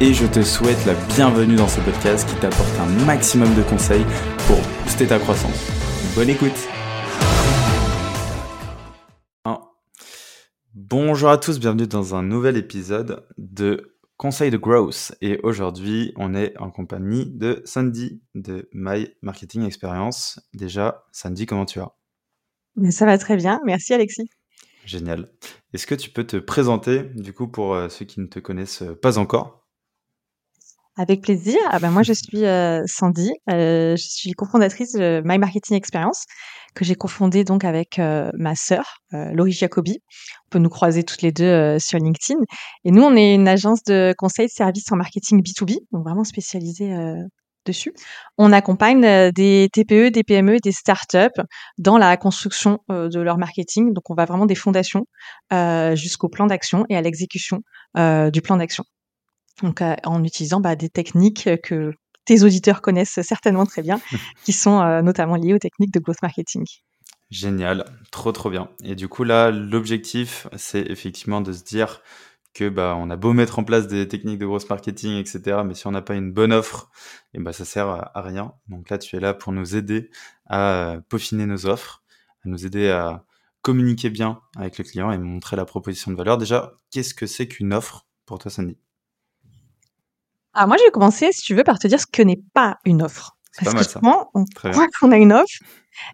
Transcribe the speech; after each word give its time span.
et 0.00 0.14
je 0.14 0.26
te 0.26 0.42
souhaite 0.42 0.84
la 0.86 0.94
bienvenue 1.14 1.56
dans 1.56 1.66
ce 1.66 1.80
podcast 1.80 2.28
qui 2.28 2.36
t'apporte 2.36 2.78
un 2.78 2.86
maximum 3.04 3.52
de 3.54 3.62
conseils 3.62 4.04
pour 4.46 4.58
booster 4.84 5.06
ta 5.06 5.18
croissance. 5.18 5.70
Bonne 6.14 6.30
écoute 6.30 6.68
Bonjour 10.74 11.28
à 11.28 11.36
tous, 11.36 11.60
bienvenue 11.60 11.86
dans 11.86 12.14
un 12.14 12.22
nouvel 12.22 12.56
épisode 12.56 13.26
de 13.36 13.98
Conseil 14.16 14.50
de 14.50 14.56
Growth. 14.56 15.12
Et 15.20 15.38
aujourd'hui, 15.42 16.14
on 16.16 16.34
est 16.34 16.56
en 16.58 16.70
compagnie 16.70 17.26
de 17.26 17.60
Sandy 17.66 18.22
de 18.34 18.70
My 18.72 19.08
Marketing 19.20 19.66
Experience. 19.66 20.40
Déjà, 20.54 21.04
Sandy, 21.12 21.44
comment 21.44 21.66
tu 21.66 21.78
vas? 21.78 21.94
Ça 22.90 23.04
va 23.04 23.18
très 23.18 23.36
bien, 23.36 23.60
merci 23.66 23.92
Alexis. 23.92 24.30
Génial. 24.86 25.28
Est-ce 25.74 25.86
que 25.86 25.94
tu 25.94 26.08
peux 26.08 26.24
te 26.24 26.38
présenter, 26.38 27.02
du 27.16 27.34
coup, 27.34 27.48
pour 27.48 27.74
euh, 27.74 27.90
ceux 27.90 28.06
qui 28.06 28.20
ne 28.20 28.26
te 28.26 28.38
connaissent 28.38 28.84
pas 29.02 29.18
encore? 29.18 29.57
Avec 30.98 31.22
plaisir. 31.22 31.58
Ah 31.70 31.78
ben 31.78 31.90
moi, 31.90 32.02
je 32.02 32.12
suis 32.12 32.44
euh, 32.44 32.82
Sandy. 32.86 33.30
Euh, 33.48 33.96
je 33.96 34.08
suis 34.08 34.32
cofondatrice 34.32 34.92
de 34.92 35.22
My 35.24 35.38
Marketing 35.38 35.76
Experience 35.76 36.24
que 36.74 36.84
j'ai 36.84 36.96
cofondée 36.96 37.44
donc 37.44 37.64
avec 37.64 37.98
euh, 37.98 38.30
ma 38.34 38.54
sœur, 38.54 38.98
Laurie 39.12 39.52
Jacobi. 39.52 39.98
On 40.46 40.50
peut 40.50 40.58
nous 40.58 40.68
croiser 40.68 41.02
toutes 41.02 41.22
les 41.22 41.32
deux 41.32 41.78
sur 41.78 41.98
LinkedIn. 41.98 42.40
Et 42.84 42.90
nous, 42.90 43.02
on 43.02 43.16
est 43.16 43.34
une 43.34 43.48
agence 43.48 43.82
de 43.84 44.14
conseil 44.18 44.46
de 44.46 44.52
services 44.52 44.90
en 44.92 44.96
marketing 44.96 45.42
B2B, 45.42 45.78
donc 45.92 46.04
vraiment 46.04 46.24
spécialisée 46.24 46.94
dessus. 47.64 47.92
On 48.36 48.52
accompagne 48.52 49.32
des 49.32 49.68
TPE, 49.72 50.10
des 50.10 50.22
PME, 50.22 50.58
des 50.62 50.72
startups 50.72 51.40
dans 51.78 51.98
la 51.98 52.16
construction 52.16 52.78
de 52.88 53.20
leur 53.20 53.38
marketing. 53.38 53.92
Donc, 53.92 54.10
on 54.10 54.14
va 54.14 54.26
vraiment 54.26 54.46
des 54.46 54.54
fondations 54.54 55.06
jusqu'au 55.94 56.28
plan 56.28 56.46
d'action 56.46 56.84
et 56.88 56.96
à 56.96 57.00
l'exécution 57.00 57.62
du 57.96 58.42
plan 58.42 58.56
d'action 58.56 58.84
donc 59.62 59.82
euh, 59.82 59.94
en 60.04 60.22
utilisant 60.24 60.60
bah, 60.60 60.76
des 60.76 60.88
techniques 60.88 61.48
que 61.62 61.92
tes 62.24 62.42
auditeurs 62.42 62.82
connaissent 62.82 63.20
certainement 63.22 63.66
très 63.66 63.82
bien, 63.82 64.00
qui 64.44 64.52
sont 64.52 64.80
euh, 64.80 65.02
notamment 65.02 65.36
liées 65.36 65.54
aux 65.54 65.58
techniques 65.58 65.92
de 65.92 66.00
growth 66.00 66.22
marketing. 66.22 66.64
Génial, 67.30 67.84
trop 68.10 68.32
trop 68.32 68.50
bien. 68.50 68.70
Et 68.84 68.94
du 68.94 69.08
coup 69.08 69.24
là, 69.24 69.50
l'objectif, 69.50 70.46
c'est 70.56 70.82
effectivement 70.90 71.40
de 71.40 71.52
se 71.52 71.62
dire 71.62 72.02
que 72.54 72.68
bah 72.68 72.96
on 72.98 73.10
a 73.10 73.16
beau 73.16 73.32
mettre 73.32 73.58
en 73.58 73.64
place 73.64 73.86
des 73.86 74.08
techniques 74.08 74.38
de 74.38 74.46
growth 74.46 74.68
marketing, 74.70 75.18
etc. 75.18 75.62
Mais 75.64 75.74
si 75.74 75.86
on 75.86 75.90
n'a 75.90 76.02
pas 76.02 76.14
une 76.14 76.32
bonne 76.32 76.52
offre, 76.52 76.90
et 77.34 77.38
bah 77.38 77.52
ça 77.52 77.64
sert 77.64 77.88
à, 77.88 78.22
rien. 78.22 78.52
Donc 78.68 78.90
là, 78.90 78.98
tu 78.98 79.16
es 79.16 79.20
là 79.20 79.34
pour 79.34 79.52
nous 79.52 79.76
aider 79.76 80.10
à 80.46 80.96
peaufiner 81.08 81.46
nos 81.46 81.66
offres, 81.66 82.02
à 82.44 82.48
nous 82.48 82.66
aider 82.66 82.90
à 82.90 83.24
communiquer 83.62 84.10
bien 84.10 84.40
avec 84.56 84.78
le 84.78 84.84
client 84.84 85.12
et 85.12 85.18
montrer 85.18 85.56
la 85.56 85.66
proposition 85.66 86.10
de 86.10 86.16
valeur. 86.16 86.38
Déjà, 86.38 86.72
qu'est-ce 86.90 87.14
que 87.14 87.26
c'est 87.26 87.48
qu'une 87.48 87.74
offre 87.74 88.06
pour 88.24 88.38
toi, 88.38 88.50
Sandy? 88.50 88.76
Alors 90.54 90.68
moi, 90.68 90.76
je 90.78 90.84
vais 90.84 90.90
commencer, 90.90 91.30
si 91.32 91.42
tu 91.42 91.54
veux, 91.54 91.64
par 91.64 91.78
te 91.78 91.86
dire 91.86 92.00
ce 92.00 92.06
que 92.06 92.22
n'est 92.22 92.40
pas 92.54 92.78
une 92.84 93.02
offre. 93.02 93.36
Parce 93.62 93.74
que 93.74 93.84
souvent, 93.84 94.30
on 94.34 94.44
croit 94.44 94.86
qu'on 95.00 95.10
a 95.12 95.16
une 95.16 95.32
offre 95.32 95.58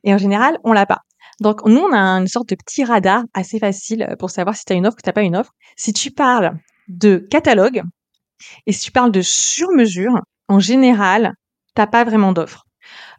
et 0.03 0.15
en 0.15 0.19
général, 0.19 0.59
on 0.65 0.73
l'a 0.73 0.87
pas. 0.87 1.01
Donc 1.41 1.67
nous, 1.67 1.81
on 1.81 1.93
a 1.93 1.99
une 1.99 2.27
sorte 2.27 2.49
de 2.49 2.55
petit 2.55 2.85
radar 2.85 3.25
assez 3.35 3.59
facile 3.59 4.15
pour 4.19 4.31
savoir 4.31 4.57
si 4.57 4.65
tu 4.65 4.73
as 4.73 4.77
une 4.77 4.87
offre 4.87 4.97
ou 4.99 5.03
tu 5.03 5.09
n'as 5.09 5.13
pas 5.13 5.23
une 5.23 5.37
offre. 5.37 5.53
Si 5.77 5.93
tu 5.93 6.11
parles 6.11 6.57
de 6.89 7.17
catalogue 7.31 7.83
et 8.67 8.73
si 8.73 8.81
tu 8.81 8.93
parles 8.93 9.13
de 9.13 9.21
sur-mesure, 9.21 10.21
en 10.49 10.59
général, 10.59 11.35
t'as 11.75 11.87
pas 11.87 12.05
vraiment 12.05 12.33
d'offre. 12.33 12.64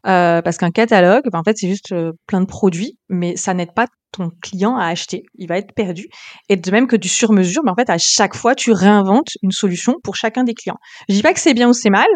Euh, 0.07 0.41
parce 0.41 0.57
qu'un 0.57 0.71
catalogue, 0.71 1.23
ben, 1.31 1.39
en 1.39 1.43
fait, 1.43 1.57
c'est 1.57 1.69
juste 1.69 1.91
euh, 1.91 2.13
plein 2.27 2.41
de 2.41 2.45
produits, 2.45 2.97
mais 3.09 3.35
ça 3.35 3.53
n'aide 3.53 3.73
pas 3.73 3.87
ton 4.11 4.29
client 4.41 4.77
à 4.77 4.85
acheter. 4.85 5.23
Il 5.35 5.47
va 5.47 5.57
être 5.57 5.73
perdu. 5.73 6.07
Et 6.49 6.55
de 6.55 6.71
même 6.71 6.87
que 6.87 6.95
du 6.95 7.09
sur-mesure, 7.09 7.63
mais 7.63 7.69
ben, 7.69 7.73
en 7.73 7.75
fait, 7.75 7.91
à 7.91 7.97
chaque 7.97 8.35
fois, 8.35 8.55
tu 8.55 8.71
réinventes 8.71 9.29
une 9.41 9.51
solution 9.51 9.95
pour 10.03 10.15
chacun 10.15 10.43
des 10.43 10.53
clients. 10.53 10.77
Je 11.09 11.15
dis 11.15 11.21
pas 11.21 11.33
que 11.33 11.39
c'est 11.39 11.53
bien 11.53 11.69
ou 11.69 11.73
c'est 11.73 11.89
mal. 11.89 12.07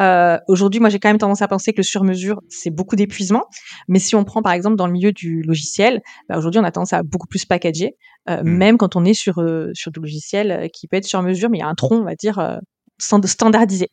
Euh, 0.00 0.38
Aujourd'hui, 0.48 0.80
moi, 0.80 0.88
j'ai 0.88 0.98
quand 0.98 1.10
même 1.10 1.18
tendance 1.18 1.42
à 1.42 1.48
penser 1.48 1.72
que 1.72 1.78
le 1.78 1.82
sur-mesure, 1.82 2.40
c'est 2.48 2.70
beaucoup 2.70 2.96
d'épuisement. 2.96 3.44
Mais 3.88 3.98
si 3.98 4.14
on 4.16 4.24
prend, 4.24 4.42
par 4.42 4.52
exemple, 4.52 4.76
dans 4.76 4.86
le 4.86 4.92
milieu 4.92 5.12
du 5.12 5.42
logiciel, 5.42 6.00
ben, 6.28 6.38
aujourd'hui, 6.38 6.60
on 6.60 6.64
a 6.64 6.70
tendance 6.70 6.92
à 6.92 7.02
beaucoup 7.02 7.26
plus 7.26 7.44
packager, 7.44 7.96
euh, 8.30 8.42
mmh. 8.42 8.48
même 8.48 8.78
quand 8.78 8.96
on 8.96 9.04
est 9.04 9.14
sur 9.14 9.40
euh, 9.40 9.70
sur 9.74 9.90
du 9.90 10.00
logiciel 10.00 10.70
qui 10.72 10.88
peut 10.88 10.96
être 10.96 11.04
sur-mesure, 11.04 11.50
mais 11.50 11.58
il 11.58 11.60
y 11.60 11.64
a 11.64 11.68
un 11.68 11.74
tronc, 11.74 11.96
on 11.96 12.04
va 12.04 12.14
dire, 12.14 12.60
standardisé. 13.02 13.88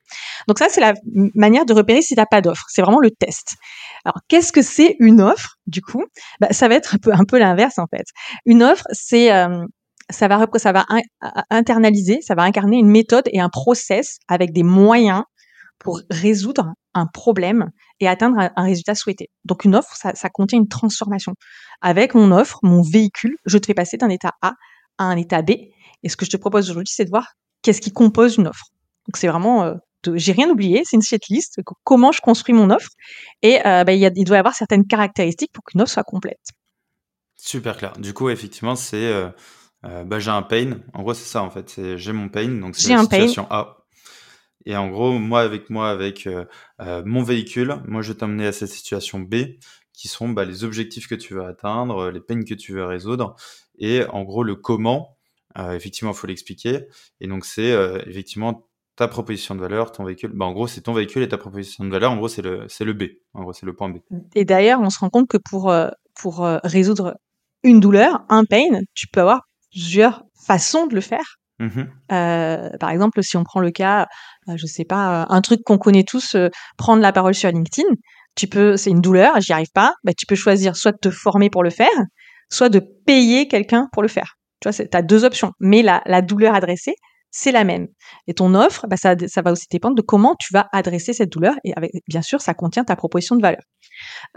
Donc 0.48 0.60
ça, 0.60 0.68
c'est 0.70 0.82
la 0.82 0.94
manière 1.36 1.66
de 1.66 1.74
repérer 1.74 2.02
si 2.02 2.16
tu 2.16 2.20
n'as 2.20 2.26
pas 2.26 2.42
d'offre. 2.42 2.66
C'est 2.70 2.82
vraiment 2.82 3.00
le 3.00 3.12
test. 3.12 3.56
Alors, 4.06 4.20
qu'est-ce 4.28 4.52
que 4.52 4.62
c'est 4.62 4.96
une 5.00 5.22
offre, 5.22 5.56
du 5.68 5.82
coup? 5.82 6.06
Bah, 6.40 6.48
Ça 6.52 6.68
va 6.68 6.76
être 6.76 6.98
un 7.12 7.26
peu, 7.26 7.40
l'inverse, 7.40 7.80
en 7.80 7.88
fait. 7.88 8.06
Une 8.46 8.64
offre, 8.64 8.86
c'est... 8.92 9.32
Euh, 9.34 9.66
ça 10.12 10.28
va, 10.28 10.48
ça 10.56 10.72
va 10.72 10.88
internaliser, 11.52 12.20
ça 12.22 12.34
va 12.34 12.42
incarner 12.42 12.78
une 12.78 12.90
méthode 12.90 13.26
et 13.32 13.40
un 13.40 13.50
process 13.50 14.18
avec 14.28 14.54
des 14.54 14.64
moyens 14.64 15.22
pour 15.78 16.02
résoudre 16.10 16.74
un 16.94 17.06
problème 17.06 17.70
et 18.00 18.08
atteindre 18.08 18.50
un, 18.56 18.64
résultat 18.64 18.96
souhaité. 18.96 19.30
Donc 19.46 19.66
une 19.66 19.76
offre, 19.76 19.96
ça, 19.96 20.14
ça, 20.16 20.30
contient 20.30 20.58
une 20.58 20.68
transformation. 20.68 21.34
Avec 21.82 22.16
mon 22.16 22.32
offre, 22.32 22.60
mon 22.64 22.82
véhicule, 22.82 23.38
je 23.46 23.58
te 23.58 23.68
fais 23.68 23.74
passer 23.74 23.98
d'un 23.98 24.10
état 24.10 24.34
A 24.42 24.54
à 24.98 25.04
un 25.04 25.16
état 25.16 25.42
B. 25.42 25.52
Et 26.04 26.10
ce 26.10 26.18
que 26.18 26.26
je 26.26 26.32
te 26.32 26.38
propose 26.38 26.70
aujourd'hui, 26.70 26.94
c'est 26.94 27.06
de 27.06 27.10
voir 27.10 27.34
qu'est-ce 27.62 27.82
qui 27.82 27.92
compose 27.92 28.38
une 28.38 28.48
offre. 28.48 28.68
Donc 29.10 29.18
c'est 29.18 29.28
vraiment, 29.28 29.64
euh, 29.64 29.74
j'ai 30.14 30.34
rien 30.34 30.48
oublié, 30.52 30.84
c'est 30.86 30.96
une 30.96 31.02
checklist, 31.02 31.62
comment 31.84 32.12
je 32.12 32.22
construis 32.22 32.54
mon 32.54 32.70
offre. 32.70 32.92
Et 33.42 33.58
euh, 33.66 33.84
bah, 33.84 33.94
il, 33.94 34.00
y 34.00 34.06
a, 34.06 34.12
il 34.16 34.24
doit 34.24 34.36
y 34.36 34.40
avoir 34.40 34.54
certaines 34.54 34.86
caractéristiques 34.86 35.52
pour 35.52 35.64
qu'une 35.64 35.82
offre 35.82 35.92
soit 35.92 36.04
complète. 36.04 36.38
Super 37.36 37.76
clair. 37.76 37.94
Du 37.94 38.14
coup, 38.14 38.30
effectivement, 38.30 38.76
c'est 38.76 39.12
euh, 39.12 39.32
bah, 40.04 40.20
j'ai 40.20 40.30
un 40.30 40.44
pain. 40.44 40.82
En 40.94 41.02
gros, 41.02 41.16
c'est 41.16 41.26
ça 41.26 41.42
en 41.42 41.50
fait. 41.50 41.98
J'ai 41.98 42.12
mon 42.12 42.30
pain, 42.30 42.48
donc 42.50 42.76
c'est 42.76 42.94
la 42.94 43.00
situation 43.00 43.48
A. 43.50 43.78
Et 44.68 44.78
en 44.78 44.90
gros, 44.90 45.18
moi 45.18 45.42
avec 45.42 45.72
moi 45.72 45.90
avec 45.90 46.30
mon 46.78 47.24
véhicule, 47.24 47.82
moi 47.88 48.04
je 48.04 48.12
vais 48.12 48.20
t'emmener 48.20 48.46
à 48.46 48.52
cette 48.52 48.70
situation 48.70 49.20
B, 49.20 49.58
qui 49.92 50.08
sont 50.08 50.30
bah, 50.30 50.46
les 50.46 50.64
objectifs 50.64 51.08
que 51.08 51.16
tu 51.16 51.34
veux 51.34 51.46
atteindre, 51.46 52.12
les 52.12 52.22
pains 52.22 52.44
que 52.44 52.54
tu 52.54 52.74
veux 52.74 52.86
résoudre, 52.86 53.36
et 53.80 54.04
en 54.06 54.22
gros 54.22 54.44
le 54.44 54.54
comment. 54.54 55.18
effectivement, 55.58 56.12
il 56.12 56.18
faut 56.18 56.28
l'expliquer. 56.28 56.86
Et 57.22 57.28
donc 57.28 57.46
c'est 57.46 57.74
effectivement 58.06 58.69
ta 59.00 59.08
proposition 59.08 59.56
de 59.56 59.62
valeur, 59.62 59.94
ton 59.94 60.04
véhicule. 60.04 60.32
Bah, 60.34 60.44
en 60.44 60.52
gros, 60.52 60.68
c'est 60.68 60.82
ton 60.82 60.92
véhicule 60.92 61.24
et 61.24 61.30
ta 61.30 61.38
proposition 61.38 61.86
de 61.86 61.90
valeur. 61.90 62.12
En 62.12 62.18
gros, 62.18 62.28
c'est 62.28 62.42
le, 62.42 62.66
c'est 62.68 62.84
le 62.84 62.92
B. 62.92 63.04
En 63.34 63.44
gros, 63.44 63.54
c'est 63.54 63.66
le 63.66 63.74
point 63.74 63.88
B. 63.88 64.00
Et 64.36 64.44
d'ailleurs, 64.44 64.82
on 64.82 64.90
se 64.90 65.00
rend 65.00 65.10
compte 65.10 65.30
que 65.30 65.38
pour, 65.38 65.72
euh, 65.72 65.88
pour 66.22 66.46
euh, 66.46 66.58
résoudre 66.66 67.16
une 67.64 67.80
douleur, 67.80 68.26
un 68.28 68.44
pain, 68.44 68.82
tu 68.96 69.08
peux 69.08 69.22
avoir 69.22 69.44
plusieurs 69.72 70.24
façons 70.46 70.86
de 70.86 70.96
le 70.96 71.02
faire. 71.02 71.38
Mmh 71.60 71.84
euh, 72.12 72.70
par 72.78 72.90
exemple, 72.90 73.24
si 73.24 73.38
on 73.38 73.46
prend 73.46 73.62
le 73.62 73.72
cas, 73.72 74.06
je 74.54 74.66
sais 74.66 74.86
pas, 74.86 75.26
un 75.30 75.42
truc 75.42 75.62
qu'on 75.64 75.78
connaît 75.78 76.04
tous, 76.04 76.36
prendre 76.78 77.02
la 77.02 77.14
parole 77.14 77.34
sur 77.34 77.50
LinkedIn, 77.50 77.88
tu 78.36 78.48
peux, 78.48 78.76
c'est 78.76 78.90
une 78.90 79.02
douleur, 79.02 79.40
j'y 79.40 79.54
arrive 79.54 79.72
pas, 79.74 79.94
bah, 80.04 80.14
tu 80.18 80.26
peux 80.26 80.36
choisir 80.36 80.76
soit 80.76 80.92
de 80.92 80.98
te 80.98 81.10
former 81.10 81.50
pour 81.50 81.64
le 81.64 81.70
faire, 81.70 81.88
soit 82.50 82.70
de 82.70 82.80
payer 83.06 83.48
quelqu'un 83.48 83.88
pour 83.94 84.02
le 84.02 84.10
faire. 84.10 84.36
Tu 84.62 84.70
vois, 84.70 84.74
tu 84.74 84.98
as 84.98 85.02
deux 85.02 85.24
options. 85.24 85.52
Mais 85.60 85.84
la, 85.84 86.02
la 86.06 86.22
douleur 86.22 86.54
adressée, 86.54 86.96
c'est 87.32 87.52
la 87.52 87.64
même. 87.64 87.88
Et 88.28 88.34
ton 88.34 88.56
offre, 88.56 88.88
bah, 88.88 88.98
ça, 88.98 89.16
va 89.16 89.52
aussi 89.52 89.68
dépendre 89.70 89.96
de 89.96 90.02
comment 90.02 90.36
tu 90.40 90.54
vas 90.54 90.68
adresser 90.72 91.14
cette 91.14 91.32
douleur. 91.32 91.56
Et 91.64 91.74
bien 92.08 92.22
sûr, 92.22 92.42
ça 92.42 92.54
contient 92.54 92.84
ta 92.84 92.96
proposition 92.96 93.36
de 93.36 93.42
valeur. 93.42 93.62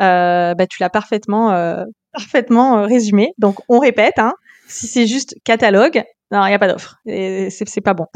Euh, 0.00 0.54
bah, 0.54 0.66
tu 0.66 0.78
l'as 0.80 0.90
parfaitement, 0.90 1.52
euh, 1.52 1.84
parfaitement 2.12 2.78
euh, 2.78 2.86
résumé. 2.86 3.32
Donc, 3.38 3.58
on 3.68 3.78
répète. 3.78 4.18
Hein, 4.18 4.34
si 4.68 4.86
c'est 4.86 5.06
juste 5.06 5.36
catalogue, 5.44 6.02
il 6.30 6.38
n'y 6.38 6.54
a 6.54 6.58
pas 6.58 6.68
d'offre. 6.68 6.96
Et 7.06 7.50
c'est 7.50 7.80
pas 7.80 7.94
bon. 7.94 8.06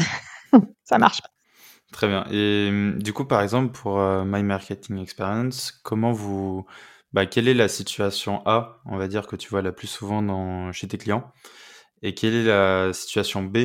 ça 0.85 0.99
marche 0.99 1.23
pas. 1.23 1.29
Très 1.93 2.09
bien. 2.09 2.27
Et 2.31 2.69
hum, 2.69 3.03
du 3.03 3.13
coup, 3.13 3.25
par 3.25 3.43
exemple, 3.43 3.73
pour 3.73 3.99
My 3.99 4.43
Marketing 4.43 4.99
Experience, 4.99 5.73
comment 5.85 6.13
vous, 6.13 6.67
bah, 7.13 7.25
quelle 7.25 7.49
est 7.49 7.55
la 7.55 7.69
situation 7.69 8.43
A, 8.47 8.81
on 8.85 8.99
va 8.99 9.09
dire 9.09 9.27
que 9.27 9.37
tu 9.37 9.49
vois 9.49 9.63
la 9.63 9.73
plus 9.73 9.87
souvent 9.87 10.73
chez 10.73 10.89
tes 10.89 10.99
clients, 10.99 11.33
et 12.03 12.15
quelle 12.15 12.35
est 12.35 12.45
la 12.45 12.93
situation 12.93 13.43
B 13.43 13.59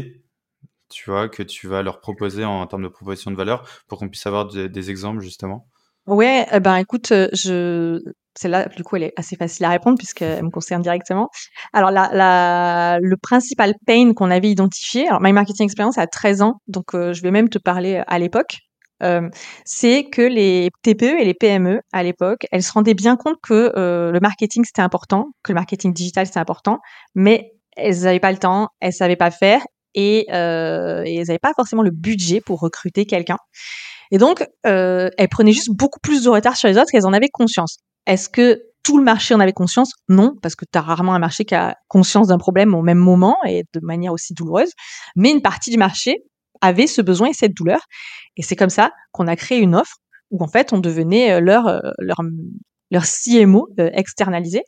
tu 0.91 1.09
vois, 1.09 1.29
que 1.29 1.43
tu 1.43 1.67
vas 1.67 1.81
leur 1.81 1.99
proposer 1.99 2.45
en, 2.45 2.65
termes 2.67 2.83
de 2.83 2.87
proposition 2.87 3.31
de 3.31 3.35
valeur 3.35 3.67
pour 3.87 3.99
qu'on 3.99 4.09
puisse 4.09 4.25
avoir 4.25 4.47
des, 4.47 4.89
exemples 4.89 5.21
justement? 5.21 5.67
Ouais, 6.07 6.47
eh 6.51 6.59
ben 6.59 6.77
écoute, 6.77 7.09
je 7.09 8.01
celle-là, 8.33 8.69
du 8.69 8.83
coup, 8.83 8.95
elle 8.95 9.03
est 9.03 9.13
assez 9.17 9.35
facile 9.35 9.65
à 9.65 9.69
répondre 9.69 9.97
puisqu'elle 9.97 10.43
me 10.43 10.49
concerne 10.49 10.81
directement. 10.81 11.29
Alors, 11.73 11.91
la, 11.91 12.09
la, 12.13 12.99
le 13.01 13.17
principal 13.17 13.73
pain 13.85 14.13
qu'on 14.13 14.31
avait 14.31 14.49
identifié, 14.49 15.07
alors 15.07 15.21
My 15.21 15.33
Marketing 15.33 15.65
Experience 15.65 15.97
a 15.97 16.07
13 16.07 16.41
ans, 16.41 16.61
donc 16.67 16.93
je 16.93 17.21
vais 17.21 17.31
même 17.31 17.49
te 17.49 17.59
parler 17.59 18.01
à 18.07 18.19
l'époque, 18.19 18.57
euh, 19.01 19.29
c'est 19.65 20.05
que 20.09 20.21
les 20.21 20.69
TPE 20.83 21.19
et 21.19 21.25
les 21.25 21.33
PME 21.33 21.81
à 21.91 22.03
l'époque, 22.03 22.45
elles 22.51 22.63
se 22.63 22.71
rendaient 22.71 22.93
bien 22.93 23.15
compte 23.15 23.37
que 23.41 23.71
euh, 23.75 24.11
le 24.11 24.19
marketing 24.19 24.63
c'était 24.63 24.81
important, 24.81 25.29
que 25.43 25.51
le 25.51 25.55
marketing 25.55 25.93
digital 25.93 26.27
c'était 26.27 26.39
important, 26.39 26.79
mais 27.15 27.53
elles 27.75 28.01
n'avaient 28.01 28.19
pas 28.19 28.31
le 28.31 28.37
temps, 28.37 28.69
elles 28.79 28.93
savaient 28.93 29.15
pas 29.15 29.31
faire 29.31 29.61
et, 29.95 30.27
euh, 30.31 31.03
et 31.05 31.15
elles 31.15 31.27
n'avaient 31.27 31.39
pas 31.39 31.53
forcément 31.55 31.83
le 31.83 31.91
budget 31.91 32.41
pour 32.41 32.59
recruter 32.59 33.05
quelqu'un. 33.05 33.37
Et 34.11 34.17
donc, 34.17 34.45
euh, 34.65 35.09
elles 35.17 35.29
prenaient 35.29 35.53
juste 35.53 35.71
beaucoup 35.71 35.99
plus 35.99 36.23
de 36.23 36.29
retard 36.29 36.57
sur 36.57 36.67
les 36.67 36.77
autres 36.77 36.91
qu'elles 36.91 37.05
en 37.05 37.13
avaient 37.13 37.29
conscience. 37.29 37.77
Est-ce 38.05 38.29
que 38.29 38.61
tout 38.83 38.97
le 38.97 39.03
marché 39.03 39.33
en 39.33 39.39
avait 39.39 39.53
conscience? 39.53 39.91
Non, 40.09 40.33
parce 40.41 40.55
que 40.55 40.65
tu 40.71 40.77
as 40.77 40.81
rarement 40.81 41.13
un 41.13 41.19
marché 41.19 41.45
qui 41.45 41.55
a 41.55 41.75
conscience 41.87 42.27
d'un 42.27 42.37
problème 42.37 42.73
au 42.73 42.81
même 42.81 42.97
moment 42.97 43.37
et 43.47 43.63
de 43.73 43.79
manière 43.81 44.11
aussi 44.11 44.33
douloureuse. 44.33 44.71
Mais 45.15 45.31
une 45.31 45.41
partie 45.41 45.69
du 45.69 45.77
marché 45.77 46.17
avait 46.61 46.87
ce 46.87 47.01
besoin 47.01 47.29
et 47.29 47.33
cette 47.33 47.53
douleur. 47.53 47.81
Et 48.37 48.43
c'est 48.43 48.55
comme 48.55 48.69
ça 48.69 48.91
qu'on 49.11 49.27
a 49.27 49.35
créé 49.35 49.59
une 49.59 49.75
offre 49.75 49.97
où 50.31 50.43
en 50.43 50.47
fait 50.47 50.73
on 50.73 50.79
devenait 50.79 51.33
euh, 51.33 51.39
leur 51.39 51.67
euh, 51.67 51.79
leur 51.99 52.21
leur 52.89 53.03
CMO 53.05 53.69
euh, 53.79 53.89
externalisé 53.93 54.63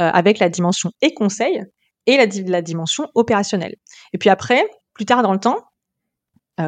avec 0.00 0.38
la 0.38 0.48
dimension 0.48 0.92
et 1.02 1.12
conseil 1.12 1.60
et 2.08 2.16
la, 2.16 2.62
dimension 2.62 3.08
opérationnelle. 3.14 3.76
Et 4.12 4.18
puis 4.18 4.30
après, 4.30 4.64
plus 4.94 5.04
tard 5.04 5.22
dans 5.22 5.32
le 5.32 5.38
temps, 5.38 5.60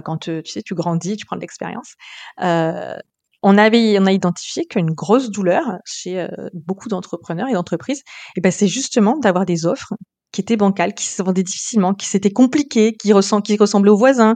quand 0.05 0.19
tu 0.19 0.43
sais 0.45 0.63
tu 0.63 0.75
grandis, 0.75 1.17
tu 1.17 1.27
prends 1.27 1.35
de 1.35 1.41
l'expérience, 1.41 1.95
on 2.39 3.59
avait 3.59 3.99
on 3.99 4.07
a 4.07 4.13
identifié 4.13 4.67
qu'une 4.67 4.93
grosse 4.93 5.31
douleur 5.31 5.65
chez 5.85 6.29
beaucoup 6.53 6.89
d'entrepreneurs 6.89 7.49
et 7.49 7.55
d'entreprises, 7.55 8.03
et 8.37 8.41
ben 8.41 8.53
c'est 8.53 8.69
justement 8.69 9.19
d'avoir 9.19 9.47
des 9.47 9.67
offres 9.67 9.95
qui 10.33 10.41
étaient 10.41 10.57
bancales, 10.57 10.95
qui 10.95 11.07
se 11.07 11.23
vendaient 11.23 11.43
difficilement, 11.43 11.95
qui 11.95 12.07
s'étaient 12.07 12.31
compliquées, 12.31 12.93
qui, 12.93 13.13
qui 13.43 13.57
ressemblaient 13.57 13.91
aux 13.91 13.97
voisins, 13.97 14.35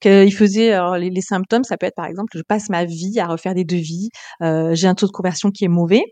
qu'il 0.00 0.34
faisait 0.34 0.72
alors 0.72 0.96
les, 0.96 1.20
symptômes, 1.20 1.64
ça 1.64 1.76
peut 1.76 1.86
être 1.86 1.96
par 1.96 2.06
exemple, 2.06 2.32
je 2.36 2.42
passe 2.42 2.68
ma 2.68 2.84
vie 2.84 3.18
à 3.18 3.26
refaire 3.26 3.54
des 3.54 3.64
devis, 3.64 4.10
euh, 4.42 4.74
j'ai 4.74 4.86
un 4.86 4.94
taux 4.94 5.06
de 5.06 5.12
conversion 5.12 5.50
qui 5.50 5.64
est 5.64 5.68
mauvais, 5.68 6.02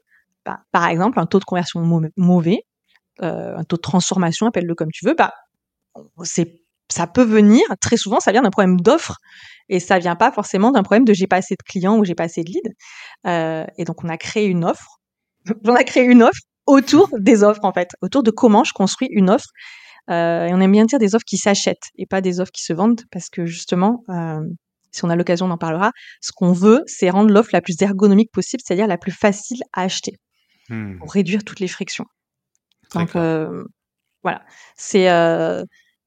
bah, 0.44 0.60
par 0.72 0.86
exemple 0.86 1.19
un 1.19 1.26
taux 1.26 1.38
de 1.38 1.44
conversion 1.44 1.81
mauvais, 2.16 2.64
euh, 3.22 3.56
un 3.56 3.64
taux 3.64 3.76
de 3.76 3.82
transformation, 3.82 4.46
appelle-le 4.46 4.75
comme 4.75 4.90
tu 4.93 5.06
veux, 5.06 5.14
bah 5.14 5.32
c'est 6.22 6.62
ça 6.88 7.06
peut 7.06 7.25
venir 7.25 7.62
très 7.81 7.96
souvent, 7.96 8.19
ça 8.19 8.32
vient 8.32 8.43
d'un 8.43 8.50
problème 8.50 8.81
d'offre 8.81 9.19
et 9.69 9.78
ça 9.78 9.99
vient 9.99 10.17
pas 10.17 10.32
forcément 10.32 10.72
d'un 10.72 10.82
problème 10.82 11.05
de 11.05 11.12
j'ai 11.12 11.28
pas 11.28 11.37
assez 11.37 11.55
de 11.55 11.62
clients 11.64 11.96
ou 11.99 12.05
j'ai 12.05 12.17
pas 12.17 12.25
assez 12.25 12.43
de 12.43 12.50
leads. 12.50 12.75
Euh, 13.26 13.64
et 13.78 13.84
donc 13.84 14.02
on 14.02 14.08
a 14.08 14.17
créé 14.17 14.46
une 14.46 14.64
offre, 14.64 14.99
on 15.64 15.75
a 15.75 15.84
créé 15.84 16.05
une 16.05 16.22
offre 16.22 16.40
autour 16.67 17.08
des 17.19 17.44
offres 17.44 17.64
en 17.64 17.72
fait, 17.72 17.90
autour 18.02 18.22
de 18.22 18.31
comment 18.31 18.64
je 18.64 18.72
construis 18.72 19.08
une 19.12 19.31
offre. 19.31 19.49
Euh, 20.11 20.46
et 20.46 20.55
on 20.55 20.61
aime 20.61 20.72
bien 20.72 20.84
dire 20.84 20.99
des 20.99 21.14
offres 21.14 21.25
qui 21.25 21.37
s'achètent 21.37 21.90
et 21.96 22.06
pas 22.06 22.20
des 22.20 22.40
offres 22.40 22.50
qui 22.52 22.64
se 22.64 22.72
vendent 22.72 23.02
parce 23.12 23.28
que 23.28 23.46
justement, 23.46 24.02
si 24.93 25.05
on 25.05 25.11
a 25.11 25.17
l'occasion, 25.17 25.46
on 25.46 25.50
en 25.50 25.58
parlera. 25.58 25.93
Ce 26.20 26.32
qu'on 26.32 26.52
veut, 26.52 26.82
c'est 26.87 27.11
rendre 27.11 27.32
l'offre 27.32 27.50
la 27.52 27.61
plus 27.61 27.81
ergonomique 27.81 28.32
possible, 28.32 28.62
c'est-à-dire 28.64 28.87
la 28.87 28.99
plus 28.99 29.12
facile 29.12 29.62
à 29.72 29.82
acheter 29.82 30.17
hmm. 30.69 30.99
pour 30.99 31.12
réduire 31.12 31.44
toutes 31.44 31.61
les 31.61 31.69
frictions. 31.69 32.06
Donc 32.94 33.16
euh, 33.16 33.64
voilà, 34.22 34.42
c'est 34.76 35.10
euh, 35.10 35.64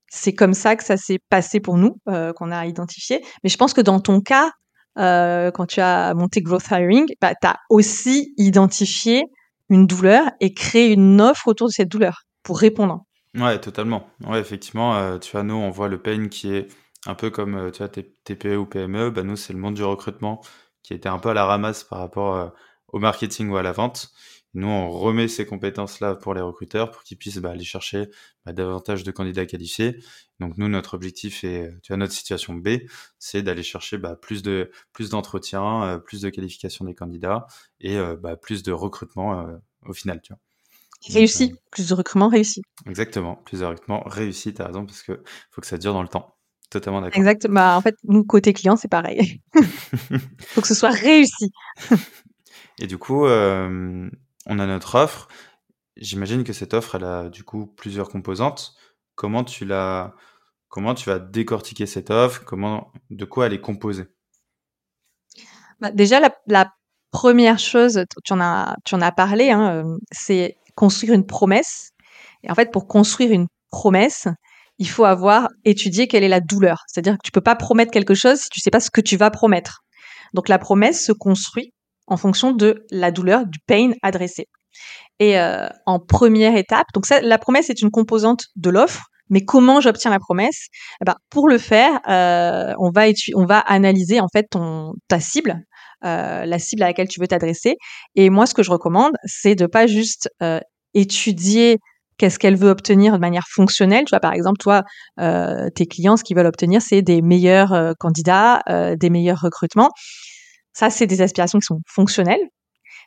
c'est 0.09 0.33
comme 0.33 0.53
ça 0.53 0.75
que 0.75 0.83
ça 0.83 0.97
s'est 0.97 1.19
passé 1.29 1.59
pour 1.59 1.77
nous, 1.77 1.97
euh, 2.07 2.33
qu'on 2.33 2.51
a 2.51 2.65
identifié. 2.65 3.23
Mais 3.43 3.49
je 3.49 3.57
pense 3.57 3.73
que 3.73 3.81
dans 3.81 3.99
ton 3.99 4.21
cas, 4.21 4.51
quand 4.95 5.65
tu 5.67 5.79
as 5.81 6.13
monté 6.13 6.41
Growth 6.41 6.69
Hiring, 6.69 7.07
bah, 7.19 7.33
tu 7.39 7.47
as 7.47 7.57
aussi 7.69 8.33
identifié 8.37 9.25
une 9.69 9.87
douleur 9.87 10.29
et 10.39 10.53
créer 10.53 10.91
une 10.93 11.19
offre 11.19 11.47
autour 11.47 11.67
de 11.67 11.73
cette 11.73 11.89
douleur 11.89 12.23
pour 12.43 12.59
répondre. 12.59 13.03
Ouais, 13.35 13.59
totalement. 13.59 14.07
Ouais, 14.27 14.39
effectivement, 14.39 14.95
euh, 14.95 15.17
tu 15.17 15.31
vois, 15.31 15.43
nous, 15.43 15.55
on 15.55 15.71
voit 15.71 15.87
le 15.87 15.99
pain 15.99 16.27
qui 16.27 16.53
est 16.53 16.67
un 17.07 17.15
peu 17.15 17.31
comme, 17.31 17.55
euh, 17.55 17.71
tu 17.71 17.79
vois, 17.79 17.89
TPE 17.89 18.57
ou 18.57 18.65
PME. 18.65 19.09
Bah, 19.09 19.23
nous, 19.23 19.35
c'est 19.35 19.53
le 19.53 19.59
monde 19.59 19.73
du 19.73 19.83
recrutement 19.83 20.41
qui 20.83 20.93
était 20.93 21.09
un 21.09 21.17
peu 21.17 21.29
à 21.29 21.33
la 21.33 21.45
ramasse 21.45 21.83
par 21.83 21.99
rapport 21.99 22.35
euh, 22.35 22.49
au 22.89 22.99
marketing 22.99 23.49
ou 23.49 23.57
à 23.57 23.63
la 23.63 23.71
vente. 23.71 24.11
Nous, 24.55 24.67
on 24.67 24.91
remet 24.91 25.27
ces 25.27 25.45
compétences-là 25.45 26.15
pour 26.15 26.35
les 26.35 26.41
recruteurs 26.41 26.91
pour 26.91 27.03
qu'ils 27.03 27.17
puissent 27.17 27.37
bah, 27.37 27.49
aller 27.51 27.63
chercher 27.63 28.09
bah, 28.45 28.53
davantage 28.53 29.03
de 29.03 29.11
candidats 29.11 29.45
qualifiés. 29.47 29.99
Donc 30.39 30.57
nous, 30.57 30.67
notre 30.67 30.93
objectif 30.93 31.43
et 31.43 31.69
tu 31.81 31.91
vois 31.91 31.97
notre 31.97 32.13
situation 32.13 32.53
B, 32.53 32.79
c'est 33.17 33.41
d'aller 33.41 33.63
chercher 33.63 33.97
bah, 33.97 34.15
plus 34.15 34.43
de 34.43 34.69
plus 34.91 35.09
d'entretiens, 35.09 35.83
euh, 35.83 35.97
plus 35.97 36.21
de 36.21 36.29
qualification 36.29 36.85
des 36.85 36.93
candidats 36.93 37.47
et 37.81 37.97
euh, 37.97 38.15
plus 38.35 38.61
de 38.61 38.71
recrutement 38.71 39.39
euh, 39.39 39.57
au 39.85 39.93
final, 39.93 40.21
tu 40.21 40.33
vois. 40.33 40.39
Réussi, 41.09 41.53
plus 41.69 41.89
de 41.89 41.93
recrutement 41.95 42.29
réussi. 42.29 42.61
Exactement, 42.87 43.35
plus 43.35 43.59
de 43.59 43.65
recrutement 43.65 44.03
réussi, 44.05 44.53
tu 44.53 44.61
as 44.61 44.67
raison, 44.67 44.85
parce 44.85 45.03
que 45.03 45.21
faut 45.51 45.59
que 45.59 45.67
ça 45.67 45.77
dure 45.77 45.93
dans 45.93 46.01
le 46.01 46.07
temps. 46.07 46.37
Totalement 46.69 47.01
d'accord. 47.01 47.17
Exactement. 47.17 47.55
Bah, 47.55 47.77
en 47.77 47.81
fait, 47.81 47.95
nous, 48.05 48.23
côté 48.23 48.53
client, 48.53 48.77
c'est 48.77 48.87
pareil. 48.87 49.41
faut 50.39 50.61
que 50.61 50.67
ce 50.67 50.73
soit 50.73 50.91
réussi. 50.91 51.51
et 52.79 52.87
du 52.87 52.97
coup, 52.97 53.27
on 54.45 54.59
a 54.59 54.65
notre 54.65 54.95
offre. 54.95 55.27
J'imagine 55.95 56.43
que 56.43 56.53
cette 56.53 56.73
offre, 56.73 56.95
elle 56.95 57.03
a 57.03 57.29
du 57.29 57.43
coup 57.43 57.67
plusieurs 57.67 58.09
composantes. 58.09 58.75
Comment 59.15 59.43
tu 59.43 59.65
l'as, 59.65 60.15
comment 60.69 60.95
tu 60.95 61.09
vas 61.09 61.19
décortiquer 61.19 61.85
cette 61.85 62.09
offre? 62.09 62.43
Comment, 62.45 62.91
de 63.09 63.25
quoi 63.25 63.47
elle 63.47 63.53
est 63.53 63.61
composée? 63.61 64.07
Bah, 65.79 65.91
Déjà, 65.91 66.19
la, 66.47 66.73
première 67.11 67.59
chose, 67.59 68.05
tu 68.23 68.33
en 68.33 68.41
as, 68.41 68.75
tu 68.85 68.95
en 68.95 69.01
as 69.01 69.11
parlé, 69.11 69.51
hein, 69.51 69.83
c'est 70.11 70.57
construire 70.75 71.13
une 71.13 71.27
promesse. 71.27 71.91
Et 72.41 72.49
en 72.49 72.55
fait, 72.55 72.71
pour 72.71 72.87
construire 72.87 73.31
une 73.31 73.47
promesse, 73.69 74.27
il 74.79 74.89
faut 74.89 75.05
avoir 75.05 75.49
étudié 75.63 76.07
quelle 76.07 76.23
est 76.23 76.29
la 76.29 76.39
douleur. 76.39 76.83
C'est-à-dire 76.87 77.13
que 77.13 77.23
tu 77.23 77.31
peux 77.31 77.41
pas 77.41 77.55
promettre 77.55 77.91
quelque 77.91 78.15
chose 78.15 78.39
si 78.39 78.49
tu 78.49 78.59
sais 78.59 78.71
pas 78.71 78.79
ce 78.79 78.89
que 78.89 79.01
tu 79.01 79.17
vas 79.17 79.29
promettre. 79.29 79.81
Donc 80.33 80.49
la 80.49 80.57
promesse 80.57 81.05
se 81.05 81.11
construit 81.11 81.72
en 82.07 82.17
fonction 82.17 82.51
de 82.51 82.85
la 82.91 83.11
douleur, 83.11 83.45
du 83.45 83.59
pain 83.65 83.91
adressé. 84.01 84.47
Et 85.19 85.39
euh, 85.39 85.67
en 85.85 85.99
première 85.99 86.55
étape, 86.55 86.87
donc 86.93 87.05
ça, 87.05 87.21
la 87.21 87.37
promesse 87.37 87.69
est 87.69 87.81
une 87.81 87.91
composante 87.91 88.45
de 88.55 88.69
l'offre, 88.69 89.05
mais 89.29 89.41
comment 89.41 89.81
j'obtiens 89.81 90.11
la 90.11 90.19
promesse? 90.19 90.67
Eh 91.01 91.05
ben, 91.05 91.15
Pour 91.29 91.47
le 91.47 91.57
faire, 91.57 91.99
euh, 92.07 92.73
on, 92.79 92.91
va 92.91 93.05
on 93.35 93.45
va 93.45 93.59
analyser 93.59 94.19
en 94.19 94.27
fait 94.27 94.47
ton, 94.49 94.93
ta 95.07 95.19
cible, 95.19 95.63
euh, 96.05 96.45
la 96.45 96.59
cible 96.59 96.83
à 96.83 96.87
laquelle 96.87 97.07
tu 97.07 97.19
veux 97.19 97.27
t'adresser. 97.27 97.75
Et 98.15 98.29
moi, 98.29 98.45
ce 98.45 98.53
que 98.53 98.63
je 98.63 98.71
recommande, 98.71 99.13
c'est 99.25 99.55
de 99.55 99.65
pas 99.65 99.87
juste 99.87 100.29
euh, 100.41 100.59
étudier 100.93 101.77
qu'est-ce 102.17 102.37
qu'elle 102.37 102.57
veut 102.57 102.69
obtenir 102.69 103.13
de 103.13 103.19
manière 103.19 103.45
fonctionnelle. 103.49 104.05
Tu 104.05 104.11
vois, 104.11 104.19
par 104.19 104.33
exemple, 104.33 104.57
toi, 104.57 104.83
euh, 105.19 105.69
tes 105.69 105.85
clients, 105.85 106.17
ce 106.17 106.23
qu'ils 106.23 106.37
veulent 106.37 106.45
obtenir, 106.45 106.81
c'est 106.81 107.01
des 107.01 107.21
meilleurs 107.21 107.73
euh, 107.73 107.93
candidats, 107.97 108.61
des 108.99 109.09
meilleurs 109.09 109.39
recrutements. 109.41 109.89
Ça, 110.73 110.89
c'est 110.89 111.07
des 111.07 111.21
aspirations 111.21 111.59
qui 111.59 111.65
sont 111.65 111.79
fonctionnelles. 111.87 112.41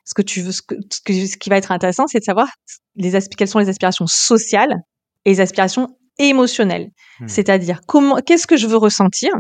Ce 0.05 0.15
que 0.15 0.23
tu 0.23 0.41
veux, 0.41 0.53
ce, 0.53 0.63
que, 0.63 0.77
ce, 0.91 1.37
qui 1.37 1.51
va 1.51 1.57
être 1.57 1.73
intéressant, 1.73 2.07
c'est 2.07 2.21
de 2.21 2.25
savoir 2.25 2.49
les 2.95 3.13
quelles 3.37 3.49
sont 3.49 3.59
les 3.59 3.69
aspirations 3.69 4.07
sociales 4.07 4.77
et 5.25 5.31
les 5.31 5.41
aspirations 5.41 5.89
émotionnelles. 6.19 6.89
Hmm. 7.21 7.29
C'est-à-dire 7.29 7.81
comment, 7.87 8.17
qu'est-ce 8.25 8.47
que 8.47 8.57
je 8.57 8.67
veux 8.67 8.77
ressentir? 8.77 9.33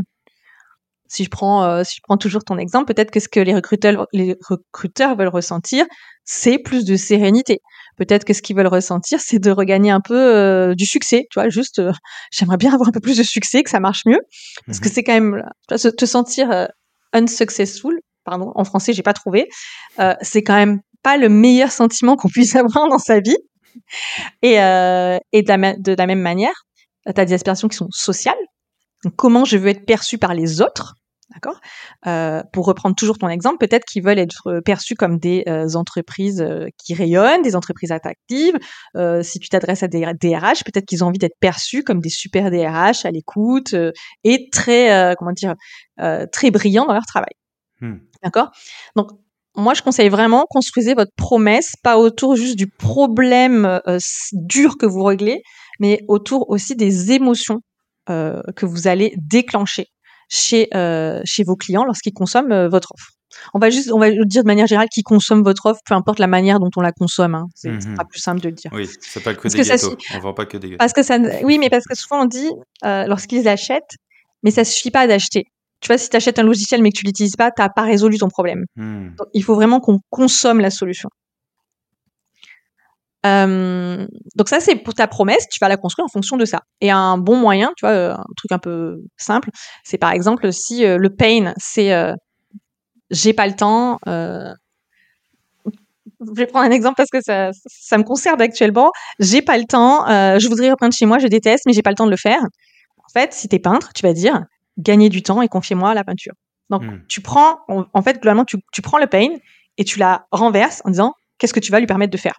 Si 1.09 1.23
je 1.23 1.31
prends, 1.31 1.63
euh, 1.65 1.85
si 1.85 1.95
je 1.97 2.01
prends 2.03 2.17
toujours 2.17 2.43
ton 2.43 2.59
exemple, 2.59 2.93
peut-être 2.93 3.13
que 3.13 3.21
ce 3.21 3.29
que 3.29 3.39
les 3.39 3.55
recruteurs, 3.55 4.09
les 4.13 4.35
recruteurs 4.49 5.17
veulent 5.17 5.29
ressentir, 5.29 5.87
c'est 6.25 6.59
plus 6.59 6.85
de 6.85 6.97
sérénité. 6.97 7.61
Peut-être 7.97 8.25
que 8.25 8.33
ce 8.33 8.43
qu'ils 8.43 8.57
veulent 8.57 8.67
ressentir, 8.67 9.21
c'est 9.21 9.39
de 9.39 9.53
regagner 9.53 9.93
un 9.93 10.01
peu 10.01 10.17
euh, 10.17 10.75
du 10.75 10.85
succès. 10.85 11.27
Tu 11.31 11.39
vois, 11.39 11.49
juste, 11.49 11.79
euh, 11.79 11.93
j'aimerais 12.33 12.57
bien 12.57 12.75
avoir 12.75 12.89
un 12.89 12.93
peu 12.93 12.99
plus 12.99 13.17
de 13.17 13.23
succès, 13.23 13.63
que 13.63 13.71
ça 13.71 13.79
marche 13.79 14.03
mieux, 14.05 14.19
parce 14.67 14.81
que 14.81 14.89
mhm. 14.89 14.95
c'est 14.95 15.05
quand 15.05 15.13
même 15.13 15.45
te 15.69 16.07
sentir 16.07 16.69
unsuccessful, 17.13 18.01
pardon, 18.27 18.53
en 18.55 18.65
français, 18.65 18.93
j'ai 18.93 19.03
pas 19.03 19.15
trouvé. 19.15 19.49
Euh, 20.01 20.15
c'est 20.21 20.43
quand 20.43 20.57
même 20.57 20.81
pas 21.03 21.17
le 21.17 21.31
meilleur 21.31 21.71
sentiment 21.71 22.17
qu'on 22.17 22.29
puisse 22.29 22.55
avoir 22.57 22.89
dans 22.91 22.99
sa 22.99 23.21
vie. 23.21 23.39
Et, 24.43 24.61
euh, 24.61 25.19
de, 25.33 25.95
la, 25.97 26.07
même 26.07 26.21
manière, 26.21 26.65
tu 27.07 27.19
as 27.19 27.25
des 27.25 27.33
aspirations 27.33 27.69
qui 27.69 27.77
sont 27.77 27.89
sociales. 27.91 28.35
comment 29.17 29.45
je 29.45 29.57
veux 29.57 29.69
être 29.69 29.87
perçu 29.87 30.19
par 30.19 30.35
les 30.35 30.61
autres 30.61 30.95
D'accord? 31.35 31.61
Euh, 32.07 32.43
Pour 32.53 32.67
reprendre 32.67 32.95
toujours 32.95 33.19
ton 33.19 33.29
exemple, 33.29 33.59
peut-être 33.59 33.85
qu'ils 33.85 34.03
veulent 34.03 34.19
être 34.19 34.61
perçus 34.65 34.95
comme 34.95 35.19
des 35.19 35.45
entreprises 35.75 36.47
qui 36.79 36.95
rayonnent, 36.95 37.43
des 37.43 37.57
entreprises 37.57 37.91
attractives. 37.91 38.57
Si 39.23 39.39
tu 39.41 39.49
t'adresses 39.49 39.83
à 39.83 39.89
des 39.89 40.07
DRH, 40.21 40.65
peut-être 40.65 40.87
qu'ils 40.87 41.03
ont 41.05 41.09
envie 41.09 41.19
d'être 41.19 41.37
perçus 41.41 41.83
comme 41.83 42.01
des 42.01 42.11
super 42.11 42.51
DRH 42.51 43.05
à 43.05 43.11
l'écoute 43.11 43.75
et 44.23 44.49
très, 44.51 45.15
comment 45.19 45.33
dire, 45.33 45.55
très 46.33 46.51
brillants 46.53 46.87
dans 46.87 46.95
leur 46.95 47.07
travail. 47.07 47.35
Hmm. 47.81 47.99
D'accord? 48.23 48.51
Donc, 48.97 49.11
moi, 49.57 49.73
je 49.75 49.83
conseille 49.83 50.09
vraiment 50.11 50.45
construisez 50.49 50.95
votre 50.95 51.13
promesse, 51.17 51.75
pas 51.83 51.97
autour 51.99 52.37
juste 52.37 52.57
du 52.57 52.67
problème 52.69 53.81
dur 54.33 54.77
que 54.79 54.85
vous 54.87 55.03
réglez, 55.03 55.41
mais 55.81 56.03
autour 56.09 56.51
aussi 56.51 56.77
des 56.77 57.13
émotions 57.13 57.61
que 58.09 58.67
vous 58.67 58.87
allez 58.87 59.15
déclencher 59.17 59.87
chez, 60.29 60.69
euh, 60.75 61.21
chez 61.25 61.45
vos 61.45 61.57
clients 61.57 61.85
lorsqu'ils 61.85 62.13
consomment 62.13 62.53
euh, 62.53 62.69
votre 62.69 62.93
offre. 62.95 63.11
On 63.55 63.59
va 63.59 63.71
juste, 63.71 63.91
on 63.93 63.99
va 63.99 64.11
dire 64.11 64.43
de 64.43 64.47
manière 64.47 64.67
générale 64.67 64.89
qui 64.89 65.03
consomme 65.03 65.43
votre 65.43 65.67
offre, 65.67 65.81
peu 65.87 65.95
importe 65.95 66.19
la 66.19 66.27
manière 66.27 66.59
dont 66.59 66.71
on 66.77 66.81
la 66.81 66.93
consomme. 66.93 67.35
Hein. 67.35 67.47
C'est 67.55 67.71
Mhm. 67.71 67.97
pas 67.97 68.05
plus 68.05 68.21
simple 68.21 68.41
de 68.41 68.49
le 68.49 68.55
dire. 68.55 68.71
Oui, 68.75 68.89
c'est 69.01 69.23
pas 69.23 69.35
que 69.35 69.43
Parce 69.43 69.55
des 69.55 69.61
que 69.61 69.65
ça 69.65 69.77
gâteaux. 69.77 69.97
On 70.15 70.19
vend 70.21 70.35
pas 70.35 70.47
que 70.47 70.57
des 70.57 70.69
gâteaux. 70.71 70.79
Parce 70.79 70.93
que 70.93 71.03
ça, 71.03 71.19
oui, 71.43 71.59
mais 71.59 71.71
parce 71.71 71.85
que 71.85 71.95
souvent 71.95 72.23
on 72.23 72.25
dit 72.25 72.51
euh, 72.85 73.05
lorsqu'ils 73.07 73.47
achètent, 73.47 73.97
mais 74.43 74.51
ça 74.51 74.65
suffit 74.65 74.91
pas 74.91 75.07
d'acheter. 75.07 75.45
Tu 75.81 75.89
vois, 75.89 75.99
si 75.99 76.09
tu 76.09 76.17
achètes 76.17 76.39
un 76.39 76.43
logiciel 76.43 76.83
mais 76.83 76.91
que 76.91 76.99
tu 76.99 77.05
l'utilises 77.05 77.37
pas, 77.37 77.51
t'as 77.51 77.69
pas 77.69 77.83
résolu 77.83 78.19
ton 78.19 78.29
problème. 78.29 78.65
Hmm. 78.77 79.09
Donc, 79.17 79.29
il 79.35 79.45
faut 79.45 79.55
vraiment 79.55 79.81
qu'on 79.81 80.01
consomme 80.11 80.61
la 80.61 80.71
solution. 80.71 81.11
Euh, 83.27 84.07
donc 84.37 84.49
ça, 84.49 84.61
c'est 84.61 84.77
pour 84.77 84.95
ta 84.95 85.07
promesse, 85.09 85.47
tu 85.51 85.59
vas 85.61 85.69
la 85.69 85.77
construire 85.77 86.05
en 86.05 86.09
fonction 86.09 86.37
de 86.37 86.45
ça. 86.45 86.61
Et 86.81 86.91
un 86.91 87.19
bon 87.19 87.37
moyen, 87.37 87.73
tu 87.77 87.87
vois, 87.87 87.95
euh, 87.95 88.15
un 88.15 88.35
truc 88.37 88.53
un 88.53 88.59
peu 88.59 88.99
simple, 89.17 89.51
c'est 89.85 89.99
par 89.99 90.13
exemple 90.13 90.53
si 90.53 90.85
euh, 90.85 90.97
le 90.99 91.11
pain, 91.11 91.53
c'est 91.57 91.93
euh, 91.93 92.15
j'ai 93.11 93.33
pas 93.33 93.47
le 93.47 93.55
temps. 93.55 93.99
je 94.07 94.55
vais 96.35 96.47
prendre 96.47 96.67
un 96.67 96.71
exemple 96.71 96.97
parce 96.97 97.11
que 97.11 97.21
ça, 97.21 97.51
ça 97.67 97.99
me 97.99 98.05
concerne 98.05 98.41
actuellement. 98.41 98.91
J'ai 99.19 99.43
pas 99.43 99.59
le 99.59 99.65
temps, 99.65 100.07
je 100.39 100.49
voudrais 100.49 100.71
repeindre 100.71 100.95
chez 100.95 101.07
moi, 101.07 101.19
je 101.19 101.27
déteste, 101.27 101.65
mais 101.67 101.73
j'ai 101.73 101.83
pas 101.83 101.91
le 101.91 101.97
temps 101.97 102.07
de 102.07 102.11
le 102.11 102.17
faire. 102.17 102.41
En 102.99 103.09
fait, 103.13 103.33
si 103.33 103.49
t'es 103.49 103.59
peintre, 103.59 103.93
tu 103.95 104.03
vas 104.03 104.13
dire 104.13 104.43
gagner 104.79 105.09
du 105.09 105.23
temps 105.23 105.43
et 105.43 105.49
confiez-moi 105.49 105.95
la 105.95 106.05
peinture. 106.05 106.35
Donc, 106.71 106.83
Hmm. 106.83 107.01
tu 107.09 107.21
prends, 107.21 107.59
en, 107.69 107.85
en 107.93 108.03
fait, 108.03 108.15
globalement, 108.15 108.45
tu, 108.45 108.57
tu 108.73 108.83
prends 108.83 108.99
le 108.99 109.07
pain 109.07 109.29
et 109.79 109.85
tu 109.85 109.99
la 109.99 110.27
renverses 110.33 110.83
en 110.85 110.91
disant 110.91 111.13
qu'est-ce 111.39 111.55
que 111.55 111.61
tu 111.61 111.71
vas 111.71 111.79
lui 111.81 111.87
permettre 111.87 112.13
de 112.13 112.19
faire? 112.19 112.35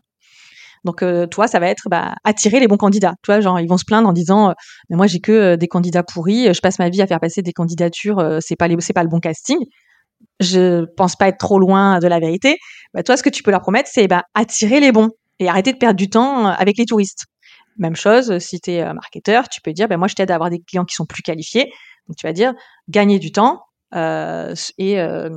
Donc, 0.84 1.01
euh, 1.01 1.27
toi, 1.27 1.48
ça 1.48 1.60
va 1.60 1.67
être 1.67 1.84
bah, 1.89 2.13
attirer 2.24 2.60
les 2.60 2.67
bons 2.67 2.77
candidats. 2.77 3.13
Tu 3.24 3.32
vois, 3.32 3.41
genre, 3.41 3.60
ils 3.60 3.67
vont 3.67 3.77
se 3.77 3.86
plaindre 3.86 4.08
en 4.08 4.13
disant 4.13 4.50
euh, 4.50 4.53
mais 4.89 4.96
moi, 4.96 5.08
j'ai 5.08 5.20
que 5.20 5.32
euh, 5.32 5.58
des 5.58 5.67
candidats 5.67 6.03
pourris, 6.03 6.53
je 6.53 6.60
passe 6.62 6.77
ma 6.79 6.89
vie 6.89 7.01
à 7.01 7.08
faire 7.08 7.20
passer 7.20 7.41
des 7.41 7.53
candidatures, 7.53 8.38
c'est 8.41 8.56
pas 8.56 8.67
les, 8.67 8.77
pas 8.94 9.03
le 9.03 9.10
bon 9.10 9.20
casting. 9.20 9.58
Je 10.39 10.86
pense 10.96 11.15
pas 11.15 11.27
être 11.27 11.38
trop 11.38 11.60
loin 11.60 12.00
de 12.00 12.08
la 12.08 12.20
vérité. 12.20 12.58
Bah, 12.94 13.03
toi, 13.03 13.17
ce 13.17 13.24
que 13.24 13.29
tu 13.29 13.44
peux 13.44 13.51
leur 13.51 13.62
promettre, 13.62 13.89
c'est 13.91 14.08
bah, 14.08 14.24
attirer 14.34 14.79
les 14.79 14.91
bons 14.91 15.10
et 15.39 15.48
arrêter 15.48 15.72
de 15.74 15.77
perdre 15.77 15.98
du 15.98 16.10
temps 16.10 16.48
avec 16.48 16.77
les 16.77 16.86
touristes. 16.86 17.25
Même 17.77 17.96
chose, 17.96 18.39
si 18.39 18.60
tu 18.60 18.72
es 18.72 18.94
marketeur, 18.94 19.50
tu 19.50 19.62
peux 19.62 19.74
dire, 19.74 19.88
bah, 19.88 19.98
moi, 19.98 20.08
je 20.08 20.15
t'aide 20.15 20.32
à 20.32 20.36
avoir 20.36 20.50
des 20.50 20.60
clients 20.60 20.86
qui 20.86 20.96
sont 20.96 21.06
plus 21.06 21.22
qualifiés. 21.22 21.72
Donc, 22.07 22.17
tu 22.17 22.25
vas 22.25 22.33
dire, 22.33 22.53
gagner 22.89 23.19
du 23.19 23.31
temps 23.31 23.63
euh, 23.93 24.53
et 24.77 24.99
euh, 24.99 25.29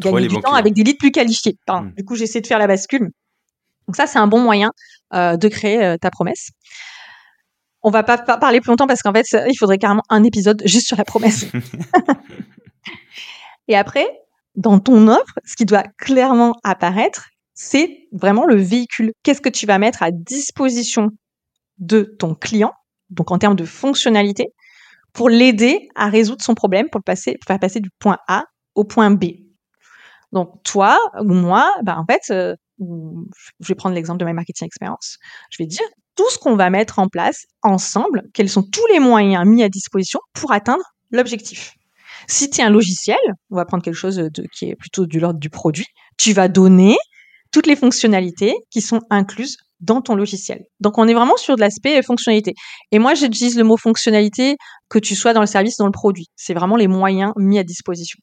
gagner 0.00 0.28
du 0.28 0.40
temps 0.40 0.54
avec 0.54 0.74
des 0.74 0.82
leads 0.84 0.98
plus 0.98 1.10
qualifiés. 1.10 1.56
Pardon. 1.66 1.88
Mm. 1.88 1.94
Du 1.94 2.04
coup, 2.04 2.14
j'essaie 2.16 2.40
de 2.40 2.46
faire 2.46 2.58
la 2.58 2.66
bascule. 2.66 3.10
Donc 3.86 3.96
ça, 3.96 4.06
c'est 4.06 4.18
un 4.18 4.26
bon 4.26 4.40
moyen 4.40 4.72
euh, 5.14 5.36
de 5.36 5.48
créer 5.48 5.82
euh, 5.84 5.96
ta 5.96 6.10
promesse. 6.10 6.50
On 7.82 7.90
va 7.90 8.02
pas 8.02 8.18
pa- 8.18 8.36
parler 8.36 8.60
plus 8.60 8.70
longtemps 8.70 8.88
parce 8.88 9.02
qu'en 9.02 9.12
fait, 9.12 9.24
ça- 9.24 9.46
il 9.48 9.56
faudrait 9.56 9.78
carrément 9.78 10.02
un 10.08 10.24
épisode 10.24 10.60
juste 10.64 10.88
sur 10.88 10.96
la 10.96 11.04
promesse. 11.04 11.46
Et 13.68 13.76
après, 13.76 14.06
dans 14.54 14.78
ton 14.80 15.08
offre, 15.08 15.38
ce 15.44 15.56
qui 15.56 15.64
doit 15.64 15.84
clairement 15.98 16.54
apparaître, 16.64 17.28
c'est 17.54 18.08
vraiment 18.12 18.44
le 18.44 18.56
véhicule. 18.56 19.12
Qu'est-ce 19.22 19.40
que 19.40 19.48
tu 19.48 19.66
vas 19.66 19.78
mettre 19.78 20.02
à 20.02 20.10
disposition 20.10 21.10
de 21.78 22.02
ton 22.02 22.34
client, 22.34 22.72
donc 23.10 23.30
en 23.30 23.38
termes 23.38 23.56
de 23.56 23.64
fonctionnalité, 23.64 24.52
pour 25.16 25.30
l'aider 25.30 25.88
à 25.94 26.10
résoudre 26.10 26.42
son 26.42 26.54
problème, 26.54 26.90
pour 26.90 26.98
le 26.98 27.04
passer, 27.04 27.38
pour 27.40 27.46
faire 27.46 27.58
passer 27.58 27.80
du 27.80 27.88
point 27.98 28.18
A 28.28 28.44
au 28.74 28.84
point 28.84 29.10
B. 29.10 29.24
Donc 30.30 30.62
toi 30.62 31.00
ou 31.18 31.32
moi, 31.32 31.72
bah 31.82 31.96
en 31.98 32.04
fait, 32.04 32.30
euh, 32.30 32.54
je 32.78 33.66
vais 33.66 33.74
prendre 33.74 33.94
l'exemple 33.94 34.20
de 34.20 34.26
My 34.26 34.34
Marketing 34.34 34.66
Experience. 34.66 35.16
Je 35.50 35.62
vais 35.62 35.66
dire 35.66 35.86
tout 36.16 36.28
ce 36.28 36.38
qu'on 36.38 36.54
va 36.54 36.68
mettre 36.68 36.98
en 36.98 37.08
place 37.08 37.46
ensemble, 37.62 38.24
quels 38.34 38.50
sont 38.50 38.62
tous 38.62 38.86
les 38.92 39.00
moyens 39.00 39.46
mis 39.46 39.62
à 39.62 39.70
disposition 39.70 40.20
pour 40.34 40.52
atteindre 40.52 40.84
l'objectif. 41.10 41.72
Si 42.28 42.50
tu 42.50 42.60
es 42.60 42.64
un 42.64 42.70
logiciel, 42.70 43.16
on 43.50 43.56
va 43.56 43.64
prendre 43.64 43.82
quelque 43.82 43.94
chose 43.94 44.16
de, 44.16 44.46
qui 44.52 44.66
est 44.66 44.76
plutôt 44.76 45.06
de 45.06 45.18
l'ordre 45.18 45.40
du 45.40 45.48
produit, 45.48 45.86
tu 46.18 46.34
vas 46.34 46.48
donner 46.48 46.94
toutes 47.52 47.66
les 47.66 47.76
fonctionnalités 47.76 48.54
qui 48.68 48.82
sont 48.82 49.00
incluses 49.08 49.56
dans 49.80 50.00
ton 50.00 50.14
logiciel. 50.14 50.64
Donc 50.80 50.98
on 50.98 51.06
est 51.06 51.14
vraiment 51.14 51.36
sur 51.36 51.56
de 51.56 51.60
l'aspect 51.60 51.98
euh, 51.98 52.02
fonctionnalité. 52.02 52.54
Et 52.92 52.98
moi 52.98 53.14
j'utilise 53.14 53.56
le 53.56 53.64
mot 53.64 53.76
fonctionnalité 53.76 54.56
que 54.88 54.98
tu 54.98 55.14
sois 55.14 55.32
dans 55.32 55.40
le 55.40 55.46
service, 55.46 55.76
dans 55.76 55.86
le 55.86 55.92
produit. 55.92 56.26
C'est 56.36 56.54
vraiment 56.54 56.76
les 56.76 56.88
moyens 56.88 57.32
mis 57.36 57.58
à 57.58 57.64
disposition. 57.64 58.18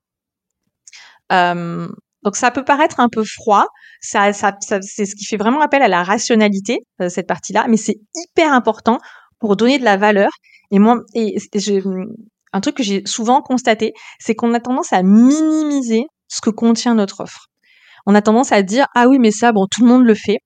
Euh, 1.31 1.87
donc 2.23 2.35
ça 2.35 2.51
peut 2.51 2.63
paraître 2.63 2.99
un 2.99 3.09
peu 3.09 3.23
froid, 3.23 3.67
ça, 4.01 4.33
ça, 4.33 4.55
ça- 4.61 4.81
c'est 4.81 5.05
ce 5.05 5.15
qui 5.15 5.25
fait 5.25 5.37
vraiment 5.37 5.61
appel 5.61 5.81
à 5.81 5.87
la 5.87 6.03
rationalité 6.03 6.79
euh, 7.01 7.09
cette 7.09 7.27
partie-là, 7.27 7.65
mais 7.67 7.77
c'est 7.77 7.97
hyper 8.15 8.53
important 8.53 8.99
pour 9.39 9.55
donner 9.57 9.77
de 9.77 9.83
la 9.83 9.97
valeur. 9.97 10.29
Et 10.71 10.79
moi, 10.79 11.01
et, 11.13 11.37
un 12.53 12.61
truc 12.61 12.75
que 12.77 12.83
j'ai 12.83 13.01
souvent 13.05 13.41
constaté, 13.41 13.93
c'est 14.19 14.35
qu'on 14.35 14.53
a 14.53 14.59
tendance 14.59 14.93
à 14.93 15.03
minimiser 15.03 16.03
ce 16.29 16.39
que 16.41 16.49
contient 16.49 16.95
notre 16.95 17.21
offre. 17.21 17.47
On 18.05 18.15
a 18.15 18.21
tendance 18.21 18.51
à 18.51 18.63
dire 18.63 18.85
ah 18.95 19.07
oui 19.07 19.17
mais 19.19 19.31
ça 19.31 19.51
bon 19.51 19.67
tout 19.69 19.81
le 19.81 19.87
monde 19.87 20.05
le 20.05 20.15
fait. 20.15 20.39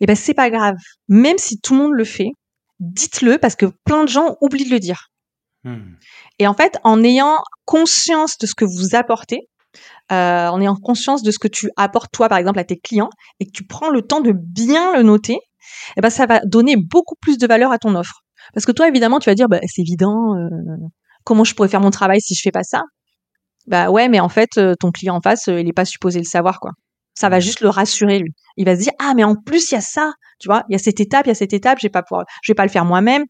Et 0.00 0.06
ben 0.06 0.16
c'est 0.16 0.34
pas 0.34 0.50
grave, 0.50 0.76
même 1.08 1.38
si 1.38 1.58
tout 1.60 1.74
le 1.74 1.80
monde 1.80 1.94
le 1.94 2.04
fait, 2.04 2.30
dites-le 2.80 3.38
parce 3.38 3.56
que 3.56 3.66
plein 3.84 4.04
de 4.04 4.08
gens 4.08 4.36
oublient 4.40 4.66
de 4.66 4.70
le 4.70 4.80
dire. 4.80 5.08
Hmm. 5.64 5.94
Et 6.38 6.46
en 6.46 6.54
fait, 6.54 6.78
en 6.84 7.02
ayant 7.02 7.38
conscience 7.64 8.36
de 8.38 8.46
ce 8.46 8.54
que 8.54 8.64
vous 8.64 8.94
apportez, 8.94 9.48
euh, 10.12 10.48
en 10.48 10.60
ayant 10.60 10.76
conscience 10.76 11.22
de 11.22 11.30
ce 11.30 11.38
que 11.38 11.48
tu 11.48 11.70
apportes 11.76 12.12
toi, 12.12 12.28
par 12.28 12.38
exemple, 12.38 12.58
à 12.58 12.64
tes 12.64 12.78
clients, 12.78 13.10
et 13.40 13.46
que 13.46 13.52
tu 13.52 13.66
prends 13.66 13.88
le 13.88 14.02
temps 14.02 14.20
de 14.20 14.32
bien 14.32 14.96
le 14.96 15.02
noter, 15.02 15.38
eh 15.96 16.00
ben, 16.00 16.10
ça 16.10 16.26
va 16.26 16.40
donner 16.44 16.76
beaucoup 16.76 17.14
plus 17.20 17.38
de 17.38 17.46
valeur 17.46 17.72
à 17.72 17.78
ton 17.78 17.94
offre. 17.94 18.20
Parce 18.52 18.66
que 18.66 18.72
toi, 18.72 18.88
évidemment, 18.88 19.18
tu 19.18 19.30
vas 19.30 19.34
dire, 19.34 19.48
bah, 19.48 19.60
c'est 19.66 19.80
évident, 19.80 20.36
euh, 20.36 20.48
comment 21.24 21.44
je 21.44 21.54
pourrais 21.54 21.68
faire 21.68 21.80
mon 21.80 21.90
travail 21.90 22.20
si 22.20 22.34
je 22.34 22.42
fais 22.42 22.52
pas 22.52 22.62
ça? 22.62 22.82
Bah 23.66 23.90
ouais, 23.90 24.08
mais 24.08 24.20
en 24.20 24.28
fait, 24.28 24.50
euh, 24.58 24.74
ton 24.78 24.90
client 24.90 25.16
en 25.16 25.22
face, 25.22 25.46
il 25.46 25.66
est 25.66 25.72
pas 25.72 25.86
supposé 25.86 26.18
le 26.18 26.26
savoir, 26.26 26.60
quoi. 26.60 26.72
Ça 27.14 27.28
va 27.28 27.40
juste 27.40 27.60
le 27.60 27.68
rassurer, 27.68 28.18
lui. 28.18 28.32
Il 28.56 28.64
va 28.64 28.74
se 28.76 28.80
dire, 28.82 28.92
ah, 29.00 29.12
mais 29.14 29.24
en 29.24 29.34
plus, 29.36 29.70
il 29.70 29.74
y 29.74 29.78
a 29.78 29.80
ça, 29.80 30.12
tu 30.40 30.48
vois, 30.48 30.64
il 30.68 30.72
y 30.72 30.76
a 30.76 30.78
cette 30.78 31.00
étape, 31.00 31.26
il 31.26 31.28
y 31.28 31.32
a 31.32 31.34
cette 31.34 31.52
étape, 31.52 31.78
je 31.80 31.86
vais 31.86 31.90
pas 31.90 32.02
pouvoir, 32.02 32.24
je 32.42 32.52
vais 32.52 32.56
pas 32.56 32.64
le 32.64 32.70
faire 32.70 32.84
moi-même. 32.84 33.24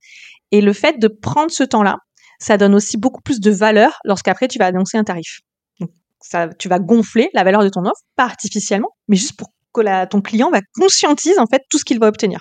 Et 0.52 0.60
le 0.60 0.72
fait 0.72 0.98
de 0.98 1.08
prendre 1.08 1.50
ce 1.50 1.64
temps-là, 1.64 1.98
ça 2.38 2.56
donne 2.56 2.74
aussi 2.74 2.96
beaucoup 2.96 3.20
plus 3.22 3.40
de 3.40 3.50
valeur 3.50 3.98
lorsqu'après 4.04 4.48
tu 4.48 4.58
vas 4.58 4.66
annoncer 4.66 4.96
un 4.98 5.04
tarif. 5.04 5.40
Donc, 5.80 5.90
ça, 6.20 6.48
tu 6.58 6.68
vas 6.68 6.78
gonfler 6.78 7.30
la 7.34 7.44
valeur 7.44 7.62
de 7.62 7.68
ton 7.68 7.82
offre, 7.84 8.02
pas 8.16 8.24
artificiellement, 8.24 8.90
mais 9.08 9.16
juste 9.16 9.36
pour 9.36 9.48
que 9.72 9.80
la- 9.80 10.06
ton 10.06 10.20
client 10.20 10.50
va 10.50 10.60
conscientise 10.78 11.38
en 11.38 11.46
fait 11.46 11.62
tout 11.70 11.78
ce 11.78 11.84
qu'il 11.84 11.98
va 11.98 12.06
obtenir. 12.08 12.40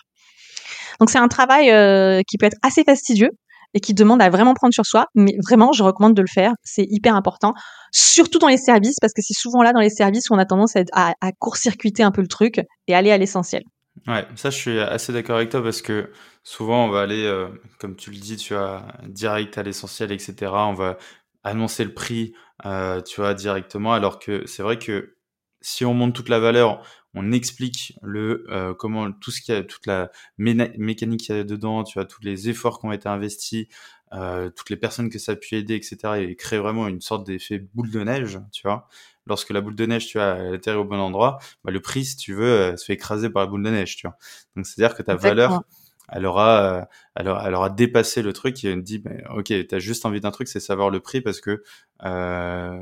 Donc 1.00 1.10
c'est 1.10 1.18
un 1.18 1.28
travail 1.28 1.72
euh, 1.72 2.22
qui 2.28 2.38
peut 2.38 2.46
être 2.46 2.58
assez 2.62 2.84
fastidieux 2.84 3.32
et 3.74 3.80
qui 3.80 3.94
demande 3.94 4.22
à 4.22 4.30
vraiment 4.30 4.54
prendre 4.54 4.74
sur 4.74 4.86
soi, 4.86 5.08
mais 5.16 5.36
vraiment 5.44 5.72
je 5.72 5.84
recommande 5.84 6.14
de 6.14 6.22
le 6.22 6.28
faire, 6.28 6.54
c'est 6.64 6.86
hyper 6.90 7.16
important, 7.16 7.54
surtout 7.92 8.40
dans 8.40 8.48
les 8.48 8.58
services 8.58 8.98
parce 9.02 9.14
que 9.14 9.22
c'est 9.22 9.34
souvent 9.34 9.64
là 9.64 9.74
dans 9.74 9.80
les 9.80 9.90
services 9.90 10.30
où 10.30 10.34
on 10.34 10.38
a 10.38 10.46
tendance 10.46 10.76
à, 10.94 11.14
court-circuiter 11.40 12.04
un 12.04 12.12
peu 12.12 12.22
le 12.22 12.28
truc 12.28 12.62
et 12.88 12.96
aller 12.96 13.12
à 13.12 13.18
l'essentiel. 13.18 13.64
Ouais, 14.08 14.26
ça 14.36 14.50
je 14.50 14.58
suis 14.58 14.80
assez 14.80 15.14
d'accord 15.14 15.38
avec 15.38 15.50
toi 15.50 15.64
parce 15.64 15.82
que 15.82 16.12
souvent 16.44 16.86
on 16.86 16.90
va 16.90 17.02
aller, 17.02 17.26
euh, 17.26 17.48
comme 17.80 17.96
tu 17.96 18.12
le 18.12 18.18
dis, 18.18 18.38
tu 18.38 18.54
vois, 18.54 18.86
direct 19.08 19.58
à 19.58 19.64
l'essentiel, 19.64 20.12
etc. 20.12 20.52
On 20.52 20.74
va 20.74 20.98
annoncer 21.44 21.84
le 21.84 21.94
prix, 21.94 22.34
euh, 22.66 23.02
tu 23.02 23.22
vois, 23.22 23.34
directement, 23.34 23.94
alors 23.94 24.20
que 24.20 24.46
c'est 24.48 24.64
vrai 24.64 24.78
que 24.80 25.16
si 25.62 25.86
on 25.86 25.94
monte 25.94 26.14
toute 26.14 26.30
la 26.30 26.40
valeur, 26.40 26.84
on 27.16 27.32
explique 27.32 27.94
le 28.02 28.46
euh, 28.50 28.74
comment 28.74 29.12
tout 29.12 29.32
ce 29.32 29.42
qu'il 29.42 29.54
y 29.54 29.58
a, 29.58 29.64
toute 29.64 29.86
la 29.86 30.12
mécanique 30.38 31.22
qu'il 31.22 31.36
y 31.36 31.40
a 31.40 31.44
dedans, 31.44 31.84
tu 31.84 31.94
vois, 31.96 32.06
tous 32.06 32.22
les 32.24 32.50
efforts 32.50 32.80
qui 32.80 32.86
ont 32.86 32.92
été 32.92 33.08
investis, 33.08 33.68
euh, 34.14 34.50
toutes 34.50 34.70
les 34.70 34.78
personnes 34.78 35.10
que 35.10 35.20
ça 35.20 35.34
a 35.34 35.36
pu 35.36 35.56
aider, 35.56 35.76
etc. 35.76 35.98
Et 36.20 36.36
créer 36.36 36.60
vraiment 36.60 36.88
une 36.88 37.02
sorte 37.02 37.26
d'effet 37.26 37.60
boule 37.74 37.90
de 37.92 38.04
neige, 38.04 38.40
tu 38.52 38.68
vois. 38.68 38.88
Lorsque 39.26 39.52
la 39.52 39.62
boule 39.62 39.76
de 39.76 39.86
neige, 39.86 40.08
tu 40.08 40.18
vois, 40.18 40.36
elle 40.38 40.56
atterrit 40.56 40.78
au 40.78 40.86
bon 40.86 41.00
endroit, 41.00 41.40
bah, 41.64 41.72
le 41.72 41.80
prix, 41.82 42.06
si 42.06 42.18
tu 42.18 42.34
veux, 42.34 42.46
euh, 42.46 42.78
se 42.78 42.86
fait 42.86 42.94
écraser 42.94 43.30
par 43.30 43.44
la 43.44 43.48
boule 43.48 43.64
de 43.64 43.70
neige, 43.70 43.96
tu 43.96 44.08
vois. 44.08 44.18
Donc 44.56 44.66
c'est-à-dire 44.66 44.96
que 44.96 45.04
ta 45.04 45.16
valeur, 45.16 45.64
elle 46.10 46.26
aura, 46.26 46.82
euh, 46.82 46.86
elle 47.16 47.28
aura, 47.30 47.48
elle 47.48 47.56
aura 47.56 47.70
dépassé 47.70 48.22
le 48.22 48.34
truc 48.34 48.64
et 48.64 48.70
elle 48.72 48.84
dit, 48.84 49.02
mais, 49.06 49.24
ok, 49.36 49.54
t'as 49.68 49.80
juste 49.80 50.06
envie 50.06 50.20
d'un 50.20 50.32
truc, 50.32 50.48
c'est 50.48 50.60
savoir 50.60 50.90
le 50.90 51.00
prix 51.00 51.22
parce 51.22 51.42
que, 51.42 51.64
euh, 52.06 52.82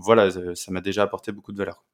voilà, 0.00 0.30
ça 0.30 0.72
m'a 0.72 0.80
déjà 0.80 1.02
apporté 1.02 1.32
beaucoup 1.32 1.52
de 1.52 1.58
valeur. 1.58 1.84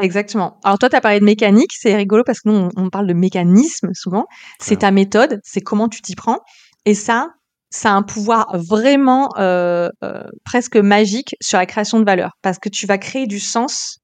Exactement. 0.00 0.58
Alors 0.64 0.78
toi, 0.78 0.88
tu 0.88 0.96
as 0.96 1.00
parlé 1.00 1.20
de 1.20 1.24
mécanique, 1.24 1.70
c'est 1.74 1.94
rigolo 1.94 2.22
parce 2.24 2.40
que 2.40 2.48
nous, 2.48 2.54
on, 2.56 2.68
on 2.76 2.90
parle 2.90 3.06
de 3.06 3.12
mécanisme 3.12 3.90
souvent. 3.94 4.26
C'est 4.60 4.76
ta 4.80 4.90
méthode, 4.90 5.40
c'est 5.44 5.60
comment 5.60 5.88
tu 5.88 6.00
t'y 6.02 6.14
prends. 6.16 6.38
Et 6.86 6.94
ça, 6.94 7.28
ça 7.70 7.90
a 7.90 7.94
un 7.94 8.02
pouvoir 8.02 8.56
vraiment 8.56 9.28
euh, 9.38 9.88
euh, 10.02 10.22
presque 10.44 10.76
magique 10.76 11.36
sur 11.40 11.58
la 11.58 11.66
création 11.66 12.00
de 12.00 12.04
valeur 12.04 12.32
parce 12.42 12.58
que 12.58 12.68
tu 12.68 12.86
vas 12.86 12.98
créer 12.98 13.26
du 13.26 13.38
sens 13.40 13.98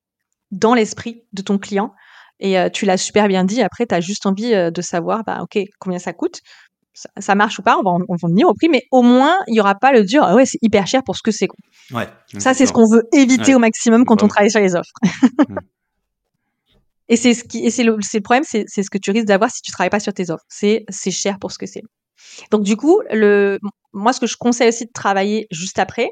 dans 0.51 0.75
l'esprit 0.75 1.23
de 1.33 1.43
ton 1.43 1.59
client. 1.59 1.93
Et 2.39 2.59
euh, 2.59 2.69
tu 2.69 2.85
l'as 2.85 2.99
super 2.99 3.29
bien 3.29 3.45
dit, 3.45 3.63
après, 3.63 3.87
tu 3.87 3.95
as 3.95 4.01
juste 4.01 4.27
envie 4.27 4.51
de 4.71 4.83
savoir, 4.83 5.25
bah, 5.25 5.39
OK, 5.43 5.59
combien 5.81 5.99
ça 5.99 6.13
coûte 6.13 6.41
ça, 6.99 7.11
ça 7.19 7.35
marche 7.35 7.59
ou 7.59 7.63
pas, 7.63 7.77
on 7.79 7.83
va, 7.83 7.91
en- 7.91 8.01
on 8.09 8.15
va 8.17 8.25
en 8.27 8.29
venir 8.29 8.49
au 8.49 8.55
prix, 8.55 8.71
mais 8.71 8.85
au 8.91 9.03
moins, 9.03 9.37
il 9.49 9.53
n'y 9.53 9.61
aura 9.61 9.75
pas 9.75 9.93
le 9.93 10.03
dire, 10.03 10.23
ah 10.25 10.35
ouais, 10.35 10.47
c'est 10.47 10.57
hyper 10.63 10.87
cher 10.87 11.03
pour 11.05 11.15
ce 11.15 11.21
que 11.23 11.31
c'est. 11.31 11.47
Ouais. 11.93 12.09
Ça, 12.41 12.55
c'est 12.55 12.65
ce 12.65 12.73
qu'on 12.73 12.89
veut 12.91 13.03
éviter 13.13 13.51
Ouais, 13.51 13.55
au 13.55 13.59
maximum 13.59 14.07
quand 14.07 14.23
on 14.23 14.29
travaille 14.29 14.51
sur 14.51 14.61
les 14.61 14.75
offres. 14.75 14.93
Et 17.09 17.17
c'est 17.17 17.35
ce 17.35 17.45
qui, 17.45 17.65
et 17.65 17.71
c'est 17.71 17.85
le, 17.85 17.97
le 17.97 18.21
problème, 18.21 18.45
c'est, 18.45 18.67
ce 18.67 18.91
que 18.91 18.99
tu 18.99 19.11
risques 19.11 19.27
d'avoir 19.27 19.51
si 19.51 19.63
tu 19.63 19.71
travailles 19.71 19.91
pas 19.91 20.01
sur 20.01 20.13
tes 20.13 20.31
offres. 20.31 20.45
C'est, 20.49 20.85
c'est 20.89 21.11
cher 21.11 21.39
pour 21.39 21.53
ce 21.53 21.59
que 21.59 21.67
c'est. 21.67 21.83
Donc 22.51 22.63
du 22.63 22.77
coup, 22.77 23.01
le, 23.11 23.59
moi, 23.93 24.13
ce 24.13 24.21
que 24.21 24.27
je 24.27 24.37
conseille 24.37 24.69
aussi 24.69 24.87
de 24.87 24.93
travailler 24.93 25.47
juste 25.51 25.79
après, 25.79 26.11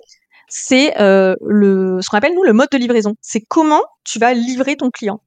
c'est 0.49 1.01
euh, 1.01 1.35
le 1.41 1.99
ce 2.03 2.09
qu'on 2.11 2.19
appelle 2.19 2.35
nous 2.35 2.45
le 2.45 2.53
mode 2.53 2.69
de 2.71 2.79
livraison. 2.79 3.15
C'est 3.21 3.41
comment 3.41 3.83
tu 4.05 4.19
vas 4.19 4.35
livrer 4.35 4.77
ton 4.77 4.91
client. 4.91 5.21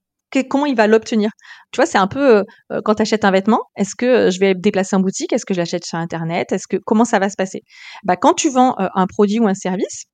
comment 0.50 0.66
il 0.66 0.76
va 0.76 0.88
l'obtenir. 0.88 1.32
Tu 1.72 1.78
vois, 1.78 1.86
c'est 1.86 1.98
un 1.98 2.08
peu 2.08 2.44
euh, 2.72 2.82
quand 2.86 2.96
tu 2.96 3.02
achètes 3.02 3.26
un 3.26 3.32
vêtement, 3.32 3.62
est-ce 3.76 3.96
que 3.96 4.30
je 4.32 4.40
vais 4.40 4.54
déplacer 4.56 4.96
en 4.96 5.00
boutique, 5.00 5.34
est-ce 5.34 5.46
que 5.46 5.54
je 5.54 5.60
l'achète 5.60 5.86
sur 5.86 5.98
internet, 5.98 6.52
est-ce 6.52 6.68
que 6.68 6.78
comment 6.78 7.06
ça 7.06 7.20
va 7.20 7.30
se 7.30 7.36
passer? 7.36 7.62
Bah 8.04 8.16
quand 8.16 8.34
tu 8.34 8.50
vends 8.50 8.76
un 8.78 9.08
produit 9.08 9.40
ou 9.40 9.48
un 9.48 9.56
service, 9.56 10.06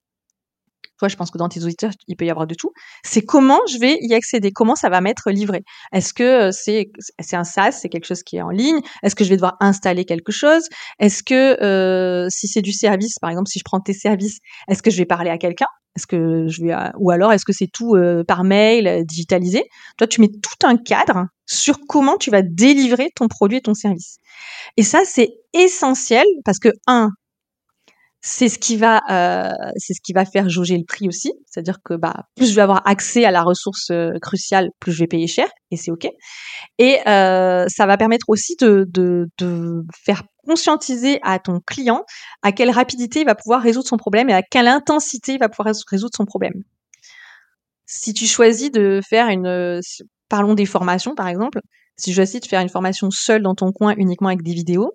toi, 0.97 1.07
je 1.07 1.15
pense 1.15 1.31
que 1.31 1.37
dans 1.37 1.49
tes 1.49 1.63
auditeurs, 1.63 1.91
il 2.07 2.15
peut 2.15 2.25
y 2.25 2.29
avoir 2.29 2.47
de 2.47 2.55
tout. 2.55 2.71
C'est 3.03 3.21
comment 3.21 3.59
je 3.69 3.79
vais 3.79 3.97
y 4.01 4.13
accéder, 4.13 4.51
comment 4.51 4.75
ça 4.75 4.89
va 4.89 5.01
m'être 5.01 5.31
livré? 5.31 5.63
Est-ce 5.91 6.13
que 6.13 6.51
c'est 6.51 6.91
c'est 7.19 7.35
un 7.35 7.43
SaaS, 7.43 7.71
c'est 7.73 7.89
quelque 7.89 8.05
chose 8.05 8.23
qui 8.23 8.37
est 8.37 8.41
en 8.41 8.49
ligne? 8.49 8.79
Est-ce 9.03 9.15
que 9.15 9.23
je 9.23 9.29
vais 9.29 9.35
devoir 9.35 9.57
installer 9.59 10.05
quelque 10.05 10.31
chose? 10.31 10.67
Est-ce 10.99 11.23
que 11.23 11.61
euh, 11.63 12.27
si 12.29 12.47
c'est 12.47 12.61
du 12.61 12.73
service, 12.73 13.17
par 13.19 13.29
exemple, 13.29 13.49
si 13.49 13.59
je 13.59 13.63
prends 13.63 13.79
tes 13.79 13.93
services, 13.93 14.37
est-ce 14.67 14.83
que 14.83 14.91
je 14.91 14.97
vais 14.97 15.05
parler 15.05 15.29
à 15.29 15.37
quelqu'un? 15.37 15.67
Est-ce 15.95 16.07
que 16.07 16.47
je 16.47 16.63
vais 16.63 16.75
ou 16.97 17.11
alors 17.11 17.33
est-ce 17.33 17.45
que 17.45 17.53
c'est 17.53 17.69
tout 17.71 17.95
euh, 17.95 18.23
par 18.23 18.43
mail, 18.43 18.87
euh, 18.87 19.03
digitalisé? 19.03 19.65
Toi, 19.97 20.07
tu 20.07 20.21
mets 20.21 20.29
tout 20.29 20.67
un 20.67 20.77
cadre 20.77 21.27
sur 21.45 21.79
comment 21.87 22.17
tu 22.17 22.31
vas 22.31 22.41
délivrer 22.41 23.09
ton 23.15 23.27
produit 23.27 23.57
et 23.57 23.61
ton 23.61 23.73
service. 23.73 24.17
Et 24.77 24.83
ça, 24.83 25.01
c'est 25.05 25.33
essentiel 25.53 26.25
parce 26.45 26.57
que 26.59 26.69
un, 26.87 27.09
c'est 28.25 28.47
ce 28.47 28.57
qui 28.57 28.77
va 28.77 29.01
euh, 29.11 29.51
c'est 29.75 29.93
ce 29.93 29.99
qui 30.01 30.13
va 30.13 30.23
faire 30.23 30.47
jauger 30.47 30.77
le 30.77 30.85
prix 30.85 31.09
aussi. 31.09 31.33
C'est-à-dire 31.45 31.79
que 31.83 31.93
bah 31.93 32.25
plus 32.37 32.49
je 32.49 32.55
vais 32.55 32.61
avoir 32.61 32.81
accès 32.87 33.25
à 33.25 33.31
la 33.31 33.43
ressource 33.43 33.91
euh, 33.91 34.13
cruciale 34.21 34.69
plus 34.79 34.93
je 34.93 34.99
vais 34.99 35.07
payer 35.07 35.27
cher 35.27 35.49
et 35.71 35.77
c'est 35.77 35.91
ok. 35.91 36.07
Et 36.79 36.99
euh, 37.05 37.65
ça 37.67 37.85
va 37.85 37.97
permettre 37.97 38.29
aussi 38.29 38.55
de, 38.61 38.85
de, 38.87 39.27
de 39.39 39.83
faire 40.05 40.23
conscientiser 40.47 41.19
à 41.21 41.37
ton 41.37 41.59
client 41.67 42.05
à 42.43 42.53
quelle 42.53 42.71
rapidité 42.71 43.19
il 43.19 43.25
va 43.25 43.35
pouvoir 43.35 43.61
résoudre 43.61 43.89
son 43.89 43.97
problème 43.97 44.29
et 44.29 44.33
à 44.33 44.41
quelle 44.41 44.69
intensité 44.69 45.33
il 45.33 45.39
va 45.39 45.49
pouvoir 45.49 45.75
résoudre 45.89 46.15
son 46.15 46.25
problème. 46.25 46.63
Si 47.85 48.13
tu 48.13 48.25
choisis 48.25 48.71
de 48.71 49.01
faire 49.05 49.27
une 49.27 49.81
parlons 50.29 50.53
des 50.53 50.65
formations 50.65 51.13
par 51.13 51.27
exemple. 51.27 51.59
Si 51.97 52.09
tu 52.09 52.15
choisis 52.15 52.39
de 52.39 52.47
faire 52.47 52.61
une 52.61 52.69
formation 52.69 53.11
seule 53.11 53.43
dans 53.43 53.53
ton 53.53 53.73
coin 53.73 53.93
uniquement 53.97 54.29
avec 54.29 54.43
des 54.43 54.53
vidéos 54.53 54.93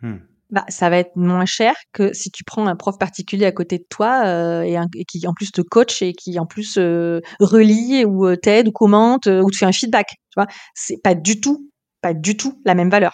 hmm 0.00 0.16
bah, 0.50 0.64
ça 0.68 0.88
va 0.88 0.98
être 0.98 1.14
moins 1.14 1.44
cher 1.44 1.74
que 1.92 2.14
si 2.14 2.30
tu 2.30 2.42
prends 2.42 2.66
un 2.66 2.76
prof 2.76 2.96
particulier 2.98 3.44
à 3.44 3.52
côté 3.52 3.78
de 3.78 3.84
toi 3.88 4.22
euh, 4.24 4.62
et, 4.62 5.04
qui 5.04 5.26
en 5.26 5.34
plus 5.34 5.52
te 5.52 5.60
coach 5.60 6.00
et 6.00 6.14
qui 6.14 6.38
en 6.38 6.46
plus 6.46 6.78
euh, 6.78 7.20
relie 7.38 8.04
ou 8.06 8.26
euh, 8.26 8.36
t'aide 8.36 8.68
ou 8.68 8.72
commente 8.72 9.26
ou 9.26 9.50
te 9.50 9.56
fait 9.56 9.66
un 9.66 9.72
feedback. 9.72 10.08
Tu 10.08 10.40
vois, 10.40 10.46
c'est 10.74 10.96
pas 11.02 11.14
du 11.14 11.40
tout, 11.40 11.70
pas 12.00 12.14
du 12.14 12.36
tout 12.36 12.60
la 12.64 12.74
même 12.74 12.88
valeur. 12.88 13.12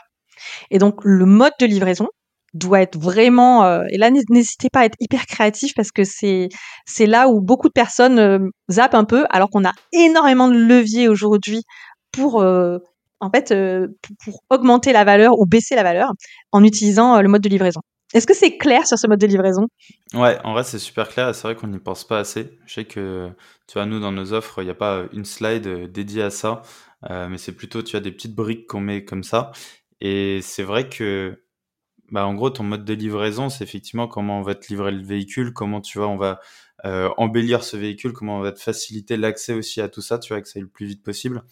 Et 0.70 0.78
donc 0.78 1.00
le 1.02 1.26
mode 1.26 1.52
de 1.58 1.66
livraison 1.66 2.06
doit 2.52 2.82
être 2.82 2.96
vraiment. 2.96 3.82
et 3.88 3.98
là, 3.98 4.10
n'hésitez 4.10 4.68
pas 4.70 4.80
à 4.80 4.84
être 4.84 4.96
hyper 5.00 5.26
créatif 5.26 5.72
parce 5.74 5.90
que 5.90 6.04
c'est 6.04 6.48
c'est 6.86 7.06
là 7.06 7.28
où 7.28 7.40
beaucoup 7.40 7.66
de 7.66 7.72
personnes 7.72 8.48
zappent 8.70 8.94
un 8.94 9.04
peu, 9.04 9.24
alors 9.30 9.50
qu'on 9.50 9.64
a 9.64 9.72
énormément 9.92 10.46
de 10.46 10.56
leviers 10.56 11.08
aujourd'hui 11.08 11.62
pour 12.12 12.44
en 13.24 13.30
fait, 13.30 13.50
euh, 13.52 13.88
pour, 14.22 14.44
augmenter 14.50 14.92
la 14.92 15.04
valeur 15.04 15.38
ou 15.38 15.46
baisser 15.46 15.74
la 15.74 15.82
valeur 15.82 16.12
en 16.52 16.62
utilisant 16.62 17.16
euh, 17.16 17.22
le 17.22 17.28
mode 17.28 17.40
de 17.40 17.48
livraison. 17.48 17.80
Est-ce 18.12 18.26
que 18.26 18.34
c'est 18.34 18.58
clair 18.58 18.86
sur 18.86 18.98
ce 18.98 19.06
mode 19.06 19.18
de 19.18 19.26
livraison? 19.26 19.66
Ouais, 20.12 20.38
en 20.44 20.52
vrai, 20.52 20.62
c'est 20.62 20.78
super 20.78 21.08
clair. 21.08 21.34
C'est 21.34 21.48
vrai 21.48 21.56
qu'on 21.56 21.68
n'y 21.68 21.78
pense 21.78 22.06
pas 22.06 22.18
assez. 22.18 22.58
Je 22.66 22.74
sais 22.74 22.84
que, 22.84 23.30
tu 23.66 23.74
vois, 23.74 23.86
nous, 23.86 23.98
dans 23.98 24.12
nos 24.12 24.34
offres, 24.34 24.60
il 24.60 24.66
n'y 24.66 24.70
a 24.70 24.74
pas 24.74 25.04
une 25.12 25.24
slide 25.24 25.66
euh, 25.66 25.88
dédiée 25.88 26.22
à 26.22 26.30
ça, 26.30 26.62
mais 27.10 27.36
c'est 27.36 27.52
plutôt, 27.52 27.82
tu 27.82 27.96
as 27.96 28.00
des 28.00 28.12
petites 28.12 28.34
briques 28.34 28.66
qu'on 28.66 28.80
met 28.80 29.04
comme 29.04 29.24
ça. 29.24 29.52
Et 30.00 30.40
c'est 30.42 30.62
vrai 30.62 30.88
que, 30.88 31.42
bah, 32.10 32.26
en 32.26 32.34
gros, 32.34 32.50
ton 32.50 32.62
mode 32.62 32.84
de 32.84 32.94
livraison, 32.94 33.50
c'est 33.50 33.64
effectivement 33.64 34.08
comment 34.08 34.38
on 34.38 34.42
va 34.42 34.54
te 34.54 34.68
livrer 34.68 34.90
le 34.90 35.02
véhicule, 35.02 35.52
comment, 35.52 35.82
tu 35.82 35.98
vois, 35.98 36.08
on 36.08 36.16
va 36.16 36.40
embellir 37.18 37.62
ce 37.62 37.76
véhicule, 37.76 38.12
comment 38.12 38.38
on 38.38 38.40
va 38.40 38.52
te 38.52 38.60
faciliter 38.60 39.16
l'accès 39.18 39.52
aussi 39.52 39.82
à 39.82 39.88
tout 39.88 40.02
ça, 40.02 40.18
tu 40.18 40.32
vois, 40.32 40.40
que 40.40 40.48
ça 40.48 40.58
aille 40.58 40.62
le 40.62 40.68
plus 40.68 40.86
vite 40.86 41.02
possible. 41.02 41.42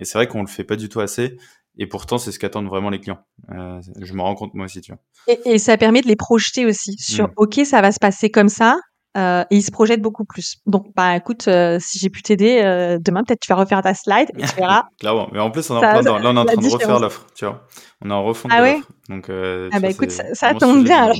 Et 0.00 0.04
c'est 0.04 0.18
vrai 0.18 0.26
qu'on 0.26 0.40
le 0.40 0.48
fait 0.48 0.64
pas 0.64 0.76
du 0.76 0.88
tout 0.88 1.00
assez. 1.00 1.36
Et 1.78 1.86
pourtant, 1.86 2.18
c'est 2.18 2.32
ce 2.32 2.38
qu'attendent 2.38 2.68
vraiment 2.68 2.90
les 2.90 3.00
clients. 3.00 3.20
Euh, 3.52 3.80
je 4.00 4.12
me 4.12 4.22
rends 4.22 4.34
compte 4.34 4.54
moi 4.54 4.64
aussi, 4.64 4.80
tu 4.80 4.92
vois. 4.92 5.00
Et, 5.44 5.58
ça 5.58 5.76
permet 5.76 6.00
de 6.00 6.08
les 6.08 6.16
projeter 6.16 6.66
aussi 6.66 6.96
sur 6.98 7.28
mm. 7.28 7.32
OK, 7.36 7.60
ça 7.64 7.80
va 7.80 7.92
se 7.92 7.98
passer 7.98 8.30
comme 8.30 8.48
ça. 8.48 8.78
Euh, 9.16 9.44
et 9.50 9.56
ils 9.56 9.62
se 9.62 9.70
projettent 9.70 10.02
beaucoup 10.02 10.24
plus. 10.24 10.58
Donc, 10.66 10.86
bah, 10.94 11.16
écoute, 11.16 11.48
euh, 11.48 11.78
si 11.80 11.98
j'ai 11.98 12.10
pu 12.10 12.22
t'aider, 12.22 12.60
demain, 13.00 13.22
peut-être 13.24 13.40
tu 13.40 13.48
vas 13.48 13.56
refaire 13.56 13.82
ta 13.82 13.94
slide 13.94 14.30
et 14.36 14.42
tu 14.42 14.56
verras. 14.56 14.84
Clairement. 15.00 15.28
Mais 15.32 15.40
en 15.40 15.50
plus, 15.50 15.68
on 15.70 15.74
est 15.74 15.86
en 15.86 16.02
là, 16.02 16.30
on 16.30 16.36
est 16.36 16.38
en 16.38 16.44
train 16.44 16.56
de 16.56 16.68
refaire 16.68 16.98
l'offre, 17.00 17.26
tu 17.34 17.44
vois. 17.44 17.66
On 18.02 18.10
est 18.10 18.14
en 18.14 18.24
refond 18.24 18.48
ah 18.50 18.60
l'offre. 18.60 18.88
Donc, 19.08 19.28
ah, 19.28 19.80
bah, 19.80 19.90
écoute, 19.90 20.10
ça, 20.10 20.34
ça 20.34 20.54
tombe 20.54 20.84
bien 20.84 21.04
alors. 21.04 21.16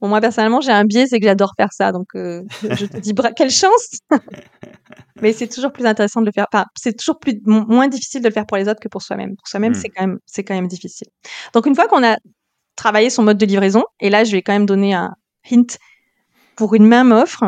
Bon, 0.00 0.08
moi, 0.08 0.20
personnellement, 0.20 0.60
j'ai 0.60 0.72
un 0.72 0.84
biais, 0.84 1.06
c'est 1.06 1.20
que 1.20 1.26
j'adore 1.26 1.52
faire 1.56 1.72
ça. 1.72 1.92
Donc, 1.92 2.08
euh, 2.14 2.42
je 2.62 2.86
te 2.86 2.96
dis, 2.96 3.14
quelle 3.36 3.50
chance 3.50 4.00
Mais 5.20 5.32
c'est 5.32 5.48
toujours 5.48 5.72
plus 5.72 5.84
intéressant 5.84 6.20
de 6.20 6.26
le 6.26 6.32
faire. 6.32 6.46
Enfin, 6.52 6.64
c'est 6.74 6.96
toujours 6.96 7.18
plus, 7.18 7.38
moins 7.44 7.88
difficile 7.88 8.22
de 8.22 8.28
le 8.28 8.32
faire 8.32 8.46
pour 8.46 8.56
les 8.56 8.68
autres 8.68 8.80
que 8.80 8.88
pour 8.88 9.02
soi-même. 9.02 9.36
Pour 9.36 9.46
soi-même, 9.46 9.72
hmm. 9.72 9.74
c'est 9.74 9.88
quand 9.90 10.06
même, 10.06 10.18
c'est 10.24 10.44
quand 10.44 10.54
même 10.54 10.68
difficile. 10.68 11.08
Donc, 11.52 11.66
une 11.66 11.74
fois 11.74 11.86
qu'on 11.86 12.02
a 12.02 12.16
travaillé 12.76 13.10
son 13.10 13.22
mode 13.22 13.36
de 13.36 13.46
livraison, 13.46 13.84
et 14.00 14.08
là, 14.08 14.24
je 14.24 14.32
vais 14.32 14.42
quand 14.42 14.52
même 14.52 14.66
donner 14.66 14.94
un 14.94 15.12
hint 15.50 15.76
pour 16.56 16.74
une 16.74 16.86
même 16.86 17.12
offre, 17.12 17.44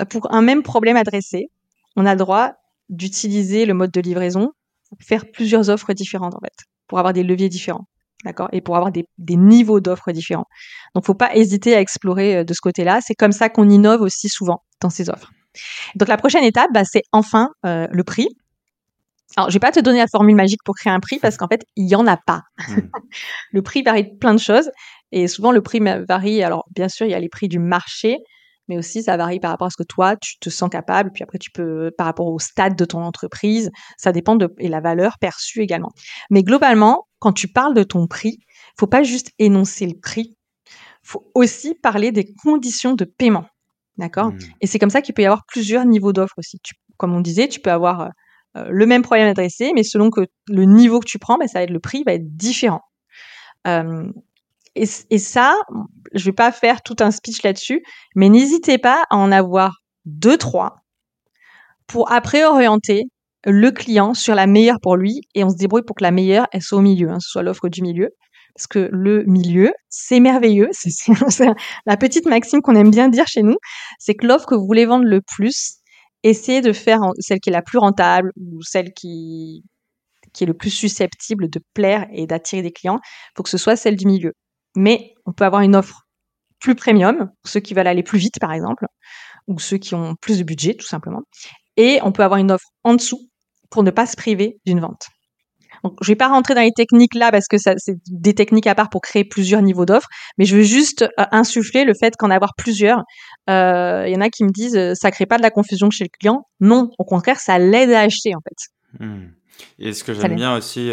euh, 0.00 0.04
pour 0.04 0.32
un 0.34 0.42
même 0.42 0.64
problème 0.64 0.96
adressé, 0.96 1.50
on 1.94 2.04
a 2.04 2.14
le 2.14 2.18
droit 2.18 2.52
d'utiliser 2.88 3.64
le 3.64 3.74
mode 3.74 3.92
de 3.92 4.00
livraison 4.00 4.50
pour 4.88 4.98
faire 5.00 5.30
plusieurs 5.30 5.70
offres 5.70 5.92
différentes, 5.92 6.34
en 6.34 6.40
fait, 6.40 6.66
pour 6.88 6.98
avoir 6.98 7.12
des 7.12 7.22
leviers 7.22 7.48
différents 7.48 7.86
d'accord, 8.24 8.48
et 8.52 8.60
pour 8.60 8.76
avoir 8.76 8.90
des, 8.92 9.06
niveaux 9.18 9.80
d'offres 9.80 10.12
différents. 10.12 10.46
Donc, 10.94 11.04
faut 11.04 11.14
pas 11.14 11.34
hésiter 11.34 11.74
à 11.74 11.80
explorer 11.80 12.38
euh, 12.38 12.44
de 12.44 12.54
ce 12.54 12.60
côté-là. 12.60 13.00
C'est 13.02 13.14
comme 13.14 13.32
ça 13.32 13.48
qu'on 13.48 13.68
innove 13.68 14.00
aussi 14.00 14.28
souvent 14.28 14.62
dans 14.80 14.90
ces 14.90 15.10
offres. 15.10 15.30
Donc, 15.94 16.08
la 16.08 16.16
prochaine 16.16 16.44
étape, 16.44 16.70
bah, 16.72 16.84
c'est 16.84 17.02
enfin 17.12 17.50
euh, 17.66 17.86
le 17.90 18.04
prix. 18.04 18.28
Alors, 19.36 19.50
je 19.50 19.54
vais 19.54 19.60
pas 19.60 19.72
te 19.72 19.80
donner 19.80 19.98
la 19.98 20.06
formule 20.06 20.36
magique 20.36 20.62
pour 20.64 20.74
créer 20.76 20.92
un 20.92 21.00
prix 21.00 21.18
parce 21.18 21.36
qu'en 21.36 21.48
fait, 21.48 21.64
il 21.76 21.88
y 21.88 21.96
en 21.96 22.06
a 22.06 22.16
pas. 22.16 22.42
Hmm. 22.68 22.80
le 23.52 23.62
prix 23.62 23.82
varie 23.82 24.04
de 24.04 24.16
plein 24.16 24.34
de 24.34 24.40
choses 24.40 24.70
et 25.12 25.28
souvent 25.28 25.52
le 25.52 25.60
prix 25.60 25.80
varie. 26.08 26.42
Alors, 26.42 26.64
bien 26.74 26.88
sûr, 26.88 27.06
il 27.06 27.10
y 27.10 27.14
a 27.14 27.20
les 27.20 27.28
prix 27.28 27.48
du 27.48 27.58
marché, 27.58 28.18
mais 28.68 28.78
aussi 28.78 29.02
ça 29.02 29.16
varie 29.16 29.40
par 29.40 29.50
rapport 29.50 29.66
à 29.66 29.70
ce 29.70 29.76
que 29.76 29.86
toi 29.86 30.16
tu 30.16 30.38
te 30.38 30.50
sens 30.50 30.70
capable. 30.70 31.10
Puis 31.12 31.22
après, 31.22 31.38
tu 31.38 31.50
peux 31.50 31.90
par 31.96 32.06
rapport 32.06 32.26
au 32.26 32.38
stade 32.38 32.76
de 32.76 32.84
ton 32.84 33.02
entreprise, 33.02 33.70
ça 33.98 34.12
dépend 34.12 34.36
de 34.36 34.52
et 34.58 34.68
la 34.68 34.80
valeur 34.80 35.18
perçue 35.20 35.60
également. 35.60 35.90
Mais 36.30 36.42
globalement, 36.42 37.06
quand 37.24 37.32
tu 37.32 37.48
parles 37.48 37.72
de 37.72 37.84
ton 37.84 38.06
prix, 38.06 38.38
faut 38.78 38.86
pas 38.86 39.02
juste 39.02 39.30
énoncer 39.38 39.86
le 39.86 39.98
prix, 39.98 40.36
faut 41.02 41.30
aussi 41.34 41.74
parler 41.74 42.12
des 42.12 42.34
conditions 42.42 42.92
de 42.92 43.06
paiement. 43.06 43.46
D'accord? 43.96 44.32
Mmh. 44.32 44.38
Et 44.60 44.66
c'est 44.66 44.78
comme 44.78 44.90
ça 44.90 45.00
qu'il 45.00 45.14
peut 45.14 45.22
y 45.22 45.24
avoir 45.24 45.46
plusieurs 45.46 45.86
niveaux 45.86 46.12
d'offres 46.12 46.34
aussi. 46.36 46.60
comme 46.98 47.14
on 47.14 47.22
disait, 47.22 47.48
tu 47.48 47.60
peux 47.60 47.72
avoir 47.72 48.00
euh, 48.02 48.08
euh, 48.58 48.66
le 48.68 48.84
même 48.84 49.00
problème 49.00 49.26
adressé, 49.26 49.72
mais 49.74 49.84
selon 49.84 50.10
que 50.10 50.26
le 50.48 50.64
niveau 50.66 51.00
que 51.00 51.06
tu 51.06 51.18
prends, 51.18 51.38
ben, 51.38 51.48
ça 51.48 51.60
va 51.60 51.62
être 51.62 51.70
le 51.70 51.80
prix 51.80 52.02
va 52.04 52.12
être 52.12 52.36
différent. 52.36 52.82
Euh, 53.66 54.12
et, 54.74 54.84
et, 55.08 55.18
ça, 55.18 55.56
je 56.12 56.26
vais 56.26 56.32
pas 56.32 56.52
faire 56.52 56.82
tout 56.82 56.96
un 57.00 57.10
speech 57.10 57.42
là-dessus, 57.42 57.82
mais 58.16 58.28
n'hésitez 58.28 58.76
pas 58.76 59.06
à 59.08 59.16
en 59.16 59.32
avoir 59.32 59.78
deux, 60.04 60.36
trois 60.36 60.76
pour 61.86 62.12
après 62.12 62.44
orienter 62.44 63.04
le 63.44 63.70
client 63.70 64.14
sur 64.14 64.34
la 64.34 64.46
meilleure 64.46 64.80
pour 64.80 64.96
lui 64.96 65.20
et 65.34 65.44
on 65.44 65.50
se 65.50 65.56
débrouille 65.56 65.82
pour 65.82 65.96
que 65.96 66.02
la 66.02 66.10
meilleure, 66.10 66.46
elle 66.52 66.62
soit 66.62 66.78
au 66.78 66.82
milieu, 66.82 67.10
hein, 67.10 67.20
ce 67.20 67.28
soit 67.28 67.42
l'offre 67.42 67.68
du 67.68 67.82
milieu. 67.82 68.10
Parce 68.54 68.68
que 68.68 68.88
le 68.92 69.24
milieu, 69.24 69.72
c'est 69.88 70.20
merveilleux. 70.20 70.68
C'est 70.72 71.46
la 71.86 71.96
petite 71.96 72.26
maxime 72.26 72.60
qu'on 72.62 72.76
aime 72.76 72.90
bien 72.90 73.08
dire 73.08 73.26
chez 73.26 73.42
nous. 73.42 73.56
C'est 73.98 74.14
que 74.14 74.26
l'offre 74.26 74.46
que 74.46 74.54
vous 74.54 74.64
voulez 74.64 74.86
vendre 74.86 75.06
le 75.06 75.20
plus, 75.20 75.78
essayez 76.22 76.60
de 76.60 76.72
faire 76.72 77.00
celle 77.18 77.40
qui 77.40 77.50
est 77.50 77.52
la 77.52 77.62
plus 77.62 77.78
rentable 77.78 78.30
ou 78.36 78.62
celle 78.62 78.92
qui, 78.92 79.64
qui 80.32 80.44
est 80.44 80.46
le 80.46 80.54
plus 80.54 80.70
susceptible 80.70 81.50
de 81.50 81.60
plaire 81.74 82.06
et 82.12 82.28
d'attirer 82.28 82.62
des 82.62 82.70
clients. 82.70 83.00
Il 83.02 83.32
faut 83.36 83.42
que 83.42 83.50
ce 83.50 83.58
soit 83.58 83.74
celle 83.74 83.96
du 83.96 84.06
milieu. 84.06 84.34
Mais 84.76 85.14
on 85.26 85.32
peut 85.32 85.44
avoir 85.44 85.62
une 85.62 85.74
offre 85.74 86.02
plus 86.60 86.76
premium, 86.76 87.30
ceux 87.44 87.60
qui 87.60 87.74
veulent 87.74 87.88
aller 87.88 88.04
plus 88.04 88.18
vite, 88.18 88.38
par 88.40 88.52
exemple, 88.52 88.86
ou 89.48 89.58
ceux 89.58 89.78
qui 89.78 89.96
ont 89.96 90.14
plus 90.20 90.38
de 90.38 90.44
budget, 90.44 90.74
tout 90.74 90.86
simplement. 90.86 91.22
Et 91.76 91.98
on 92.02 92.12
peut 92.12 92.22
avoir 92.22 92.40
une 92.40 92.52
offre 92.52 92.68
en 92.84 92.94
dessous 92.94 93.28
pour 93.70 93.82
ne 93.82 93.90
pas 93.90 94.06
se 94.06 94.16
priver 94.16 94.58
d'une 94.66 94.80
vente. 94.80 95.08
Donc, 95.84 95.98
je 96.00 96.08
vais 96.08 96.16
pas 96.16 96.28
rentrer 96.28 96.54
dans 96.54 96.62
les 96.62 96.72
techniques 96.72 97.14
là 97.14 97.30
parce 97.30 97.46
que 97.46 97.58
c'est 97.58 97.76
des 98.06 98.34
techniques 98.34 98.66
à 98.66 98.74
part 98.74 98.88
pour 98.88 99.02
créer 99.02 99.24
plusieurs 99.24 99.60
niveaux 99.60 99.84
d'offres, 99.84 100.08
mais 100.38 100.46
je 100.46 100.56
veux 100.56 100.62
juste 100.62 101.02
euh, 101.02 101.24
insuffler 101.30 101.84
le 101.84 101.92
fait 101.98 102.14
qu'en 102.16 102.30
avoir 102.30 102.54
plusieurs, 102.56 103.02
il 103.48 103.52
euh, 103.52 104.08
y 104.08 104.16
en 104.16 104.22
a 104.22 104.30
qui 104.30 104.44
me 104.44 104.50
disent 104.50 104.76
euh, 104.76 104.94
ça 104.94 105.10
crée 105.10 105.26
pas 105.26 105.36
de 105.36 105.42
la 105.42 105.50
confusion 105.50 105.90
chez 105.90 106.04
le 106.04 106.08
client. 106.08 106.46
Non, 106.60 106.90
au 106.98 107.04
contraire, 107.04 107.38
ça 107.38 107.58
l'aide 107.58 107.90
à 107.90 108.00
acheter 108.00 108.34
en 108.34 108.40
fait. 108.40 109.04
Hmm. 109.04 109.28
Et 109.78 109.92
ce 109.92 110.02
que 110.02 110.14
j'aime 110.14 110.36
bien 110.36 110.56
aussi, 110.56 110.90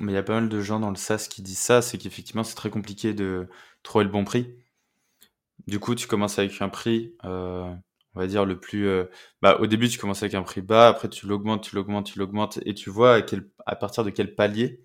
mais 0.00 0.12
il 0.12 0.14
y 0.14 0.18
a 0.18 0.22
pas 0.22 0.34
mal 0.34 0.48
de 0.48 0.60
gens 0.60 0.80
dans 0.80 0.90
le 0.90 0.96
SaaS 0.96 1.26
qui 1.30 1.42
disent 1.42 1.58
ça, 1.58 1.82
c'est 1.82 1.98
qu'effectivement 1.98 2.42
c'est 2.42 2.56
très 2.56 2.70
compliqué 2.70 3.12
de 3.12 3.48
trouver 3.82 4.04
le 4.04 4.10
bon 4.10 4.24
prix. 4.24 4.48
Du 5.66 5.78
coup, 5.78 5.94
tu 5.94 6.08
commences 6.08 6.38
avec 6.38 6.60
un 6.62 6.68
prix 6.68 7.14
on 8.14 8.20
va 8.20 8.26
dire 8.26 8.44
le 8.44 8.58
plus 8.58 8.86
euh, 8.88 9.04
bah, 9.42 9.58
au 9.60 9.66
début 9.66 9.88
tu 9.88 9.98
commences 9.98 10.22
avec 10.22 10.34
un 10.34 10.42
prix 10.42 10.62
bas 10.62 10.88
après 10.88 11.08
tu 11.08 11.26
l'augmentes 11.26 11.62
tu 11.62 11.76
l'augmentes 11.76 12.06
tu 12.06 12.18
l'augmentes 12.18 12.58
et 12.64 12.74
tu 12.74 12.90
vois 12.90 13.14
à, 13.14 13.22
quel, 13.22 13.48
à 13.66 13.76
partir 13.76 14.04
de 14.04 14.10
quel 14.10 14.34
palier 14.34 14.80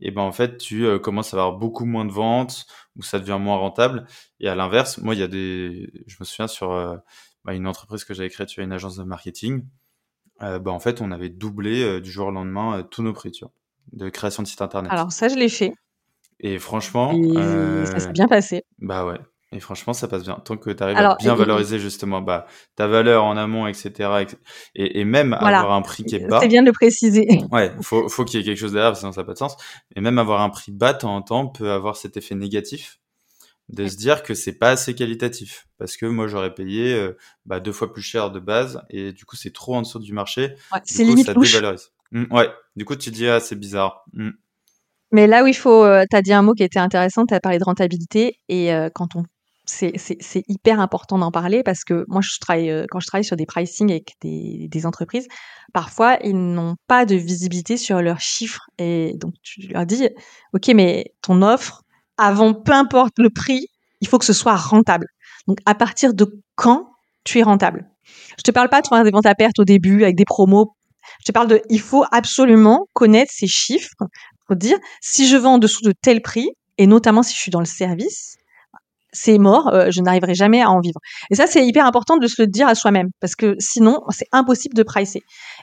et 0.00 0.10
ben 0.10 0.22
en 0.22 0.32
fait 0.32 0.58
tu 0.58 0.86
euh, 0.86 0.98
commences 0.98 1.34
à 1.34 1.38
avoir 1.38 1.56
beaucoup 1.56 1.84
moins 1.84 2.04
de 2.04 2.12
ventes 2.12 2.66
ou 2.96 3.02
ça 3.02 3.18
devient 3.18 3.38
moins 3.38 3.56
rentable. 3.56 4.06
Et 4.40 4.48
à 4.48 4.54
l'inverse, 4.54 4.98
moi 4.98 5.14
il 5.14 5.20
y 5.20 5.22
a 5.22 5.28
des, 5.28 5.90
je 6.06 6.16
me 6.20 6.24
souviens 6.24 6.48
sur 6.48 6.72
euh, 6.72 6.96
bah, 7.44 7.54
une 7.54 7.66
entreprise 7.66 8.04
que 8.04 8.14
j'avais 8.14 8.30
créée, 8.30 8.46
tu 8.46 8.56
vois, 8.56 8.64
une 8.64 8.72
agence 8.72 8.96
de 8.96 9.04
marketing. 9.04 9.66
Bah, 10.40 10.58
en 10.68 10.80
fait, 10.80 11.02
on 11.02 11.10
avait 11.10 11.28
doublé 11.28 12.00
du 12.00 12.10
jour 12.10 12.28
au 12.28 12.30
lendemain 12.30 12.82
tous 12.90 13.02
nos 13.02 13.12
prix, 13.12 13.30
tu 13.30 13.44
vois, 13.44 13.52
de 13.92 14.08
création 14.08 14.42
de 14.42 14.48
site 14.48 14.62
internet. 14.62 14.90
Alors 14.90 15.12
ça, 15.12 15.28
je 15.28 15.34
l'ai 15.34 15.50
fait. 15.50 15.74
Et 16.38 16.58
franchement, 16.58 17.12
ça 17.84 18.00
s'est 18.00 18.12
bien 18.12 18.26
passé. 18.26 18.64
Bah 18.78 19.04
ouais. 19.04 19.18
Et 19.52 19.58
franchement, 19.58 19.92
ça 19.92 20.06
passe 20.06 20.22
bien. 20.22 20.40
Tant 20.44 20.56
que 20.56 20.70
tu 20.70 20.82
arrives 20.82 20.96
à 20.96 21.16
bien 21.16 21.34
valoriser 21.34 21.80
justement 21.80 22.20
bah, 22.20 22.46
ta 22.76 22.86
valeur 22.86 23.24
en 23.24 23.36
amont, 23.36 23.66
etc. 23.66 24.24
Et, 24.76 25.00
et 25.00 25.04
même 25.04 25.32
avoir 25.32 25.72
un 25.72 25.82
prix 25.82 26.04
qui 26.04 26.14
est 26.14 26.26
bas. 26.26 26.38
C'est 26.40 26.48
bien 26.48 26.62
de 26.62 26.66
le 26.66 26.72
préciser. 26.72 27.26
Ouais, 27.50 27.72
faut, 27.82 28.08
faut 28.08 28.24
qu'il 28.24 28.38
y 28.38 28.42
ait 28.42 28.46
quelque 28.46 28.58
chose 28.58 28.72
derrière, 28.72 28.96
sinon 28.96 29.10
ça 29.10 29.22
n'a 29.22 29.24
pas 29.24 29.32
de 29.32 29.38
sens. 29.38 29.56
Et 29.96 30.00
même 30.00 30.18
avoir 30.18 30.40
un 30.40 30.50
prix 30.50 30.70
bas 30.70 30.92
de 30.92 30.98
temps 30.98 31.16
en 31.16 31.22
temps 31.22 31.46
peut 31.48 31.72
avoir 31.72 31.96
cet 31.96 32.16
effet 32.16 32.36
négatif 32.36 33.00
de 33.70 33.86
se 33.86 33.96
dire 33.96 34.22
que 34.22 34.34
c'est 34.34 34.52
pas 34.52 34.70
assez 34.70 34.94
qualitatif. 34.94 35.66
Parce 35.78 35.96
que 35.96 36.06
moi, 36.06 36.28
j'aurais 36.28 36.54
payé 36.54 36.94
euh, 36.94 37.16
bah, 37.46 37.60
deux 37.60 37.72
fois 37.72 37.92
plus 37.92 38.02
cher 38.02 38.30
de 38.30 38.38
base 38.38 38.82
et 38.90 39.12
du 39.12 39.24
coup, 39.24 39.36
c'est 39.36 39.52
trop 39.52 39.74
en 39.74 39.82
dessous 39.82 39.98
du 39.98 40.12
marché. 40.12 40.54
Ouais, 40.72 40.80
c'est 40.84 41.04
limite 41.04 41.26
ça 41.26 41.34
dévalorise. 41.34 41.90
Mmh, 42.12 42.32
ouais, 42.32 42.50
du 42.76 42.84
coup, 42.84 42.96
tu 42.96 43.10
te 43.10 43.14
dis, 43.14 43.28
ah, 43.28 43.40
c'est 43.40 43.56
bizarre. 43.56 44.04
Mmh. 44.12 44.30
Mais 45.12 45.26
là 45.26 45.42
où 45.42 45.46
il 45.46 45.54
faut, 45.54 45.84
euh, 45.84 46.04
tu 46.08 46.16
as 46.16 46.22
dit 46.22 46.32
un 46.32 46.42
mot 46.42 46.54
qui 46.54 46.62
était 46.62 46.78
intéressant, 46.78 47.26
tu 47.26 47.34
as 47.34 47.40
parlé 47.40 47.58
de 47.58 47.64
rentabilité 47.64 48.38
et 48.48 48.72
euh, 48.72 48.90
quand 48.94 49.16
on 49.16 49.24
c'est 49.70 50.44
hyper 50.48 50.80
important 50.80 51.18
d'en 51.18 51.30
parler 51.30 51.62
parce 51.62 51.84
que 51.84 52.04
moi, 52.08 52.20
euh, 52.50 52.86
quand 52.90 53.00
je 53.00 53.06
travaille 53.06 53.24
sur 53.24 53.36
des 53.36 53.46
pricing 53.46 53.90
avec 53.90 54.14
des, 54.20 54.86
entreprises, 54.86 55.28
parfois, 55.72 56.18
ils 56.24 56.36
n'ont 56.36 56.76
pas 56.86 57.04
de 57.04 57.14
visibilité 57.14 57.76
sur 57.76 58.02
leurs 58.02 58.20
chiffres. 58.20 58.66
Et 58.78 59.14
donc, 59.16 59.34
tu 59.42 59.68
leur 59.68 59.86
dis, 59.86 60.08
OK, 60.52 60.68
mais 60.74 61.12
ton 61.22 61.42
offre, 61.42 61.82
avant, 62.16 62.54
peu 62.54 62.72
importe 62.72 63.18
le 63.18 63.30
prix, 63.30 63.66
il 64.00 64.08
faut 64.08 64.18
que 64.18 64.24
ce 64.24 64.32
soit 64.32 64.56
rentable. 64.56 65.06
Donc, 65.46 65.58
à 65.66 65.74
partir 65.74 66.14
de 66.14 66.40
quand 66.56 66.90
tu 67.24 67.38
es 67.38 67.42
rentable? 67.42 67.88
Je 68.38 68.42
te 68.42 68.50
parle 68.50 68.68
pas 68.68 68.80
de 68.80 68.88
faire 68.88 69.04
des 69.04 69.10
ventes 69.10 69.26
à 69.26 69.34
perte 69.34 69.58
au 69.58 69.64
début 69.64 70.02
avec 70.02 70.16
des 70.16 70.24
promos. 70.24 70.74
Je 71.20 71.24
te 71.26 71.32
parle 71.32 71.48
de, 71.48 71.62
il 71.68 71.80
faut 71.80 72.04
absolument 72.12 72.86
connaître 72.92 73.32
ces 73.34 73.46
chiffres 73.46 73.94
pour 74.46 74.56
dire, 74.56 74.78
si 75.00 75.28
je 75.28 75.36
vends 75.36 75.54
en 75.54 75.58
dessous 75.58 75.82
de 75.82 75.92
tel 75.92 76.22
prix, 76.22 76.48
et 76.78 76.86
notamment 76.86 77.22
si 77.22 77.34
je 77.34 77.40
suis 77.40 77.50
dans 77.50 77.60
le 77.60 77.66
service, 77.66 78.36
c'est 79.12 79.38
mort, 79.38 79.68
euh, 79.68 79.90
je 79.90 80.00
n'arriverai 80.00 80.34
jamais 80.34 80.62
à 80.62 80.70
en 80.70 80.80
vivre. 80.80 81.00
Et 81.30 81.34
ça, 81.34 81.46
c'est 81.46 81.66
hyper 81.66 81.86
important 81.86 82.16
de 82.16 82.26
se 82.26 82.40
le 82.40 82.46
dire 82.46 82.68
à 82.68 82.74
soi-même, 82.74 83.08
parce 83.20 83.34
que 83.34 83.56
sinon, 83.58 84.02
c'est 84.10 84.28
impossible 84.32 84.74
de 84.74 84.82
pricer. 84.82 85.22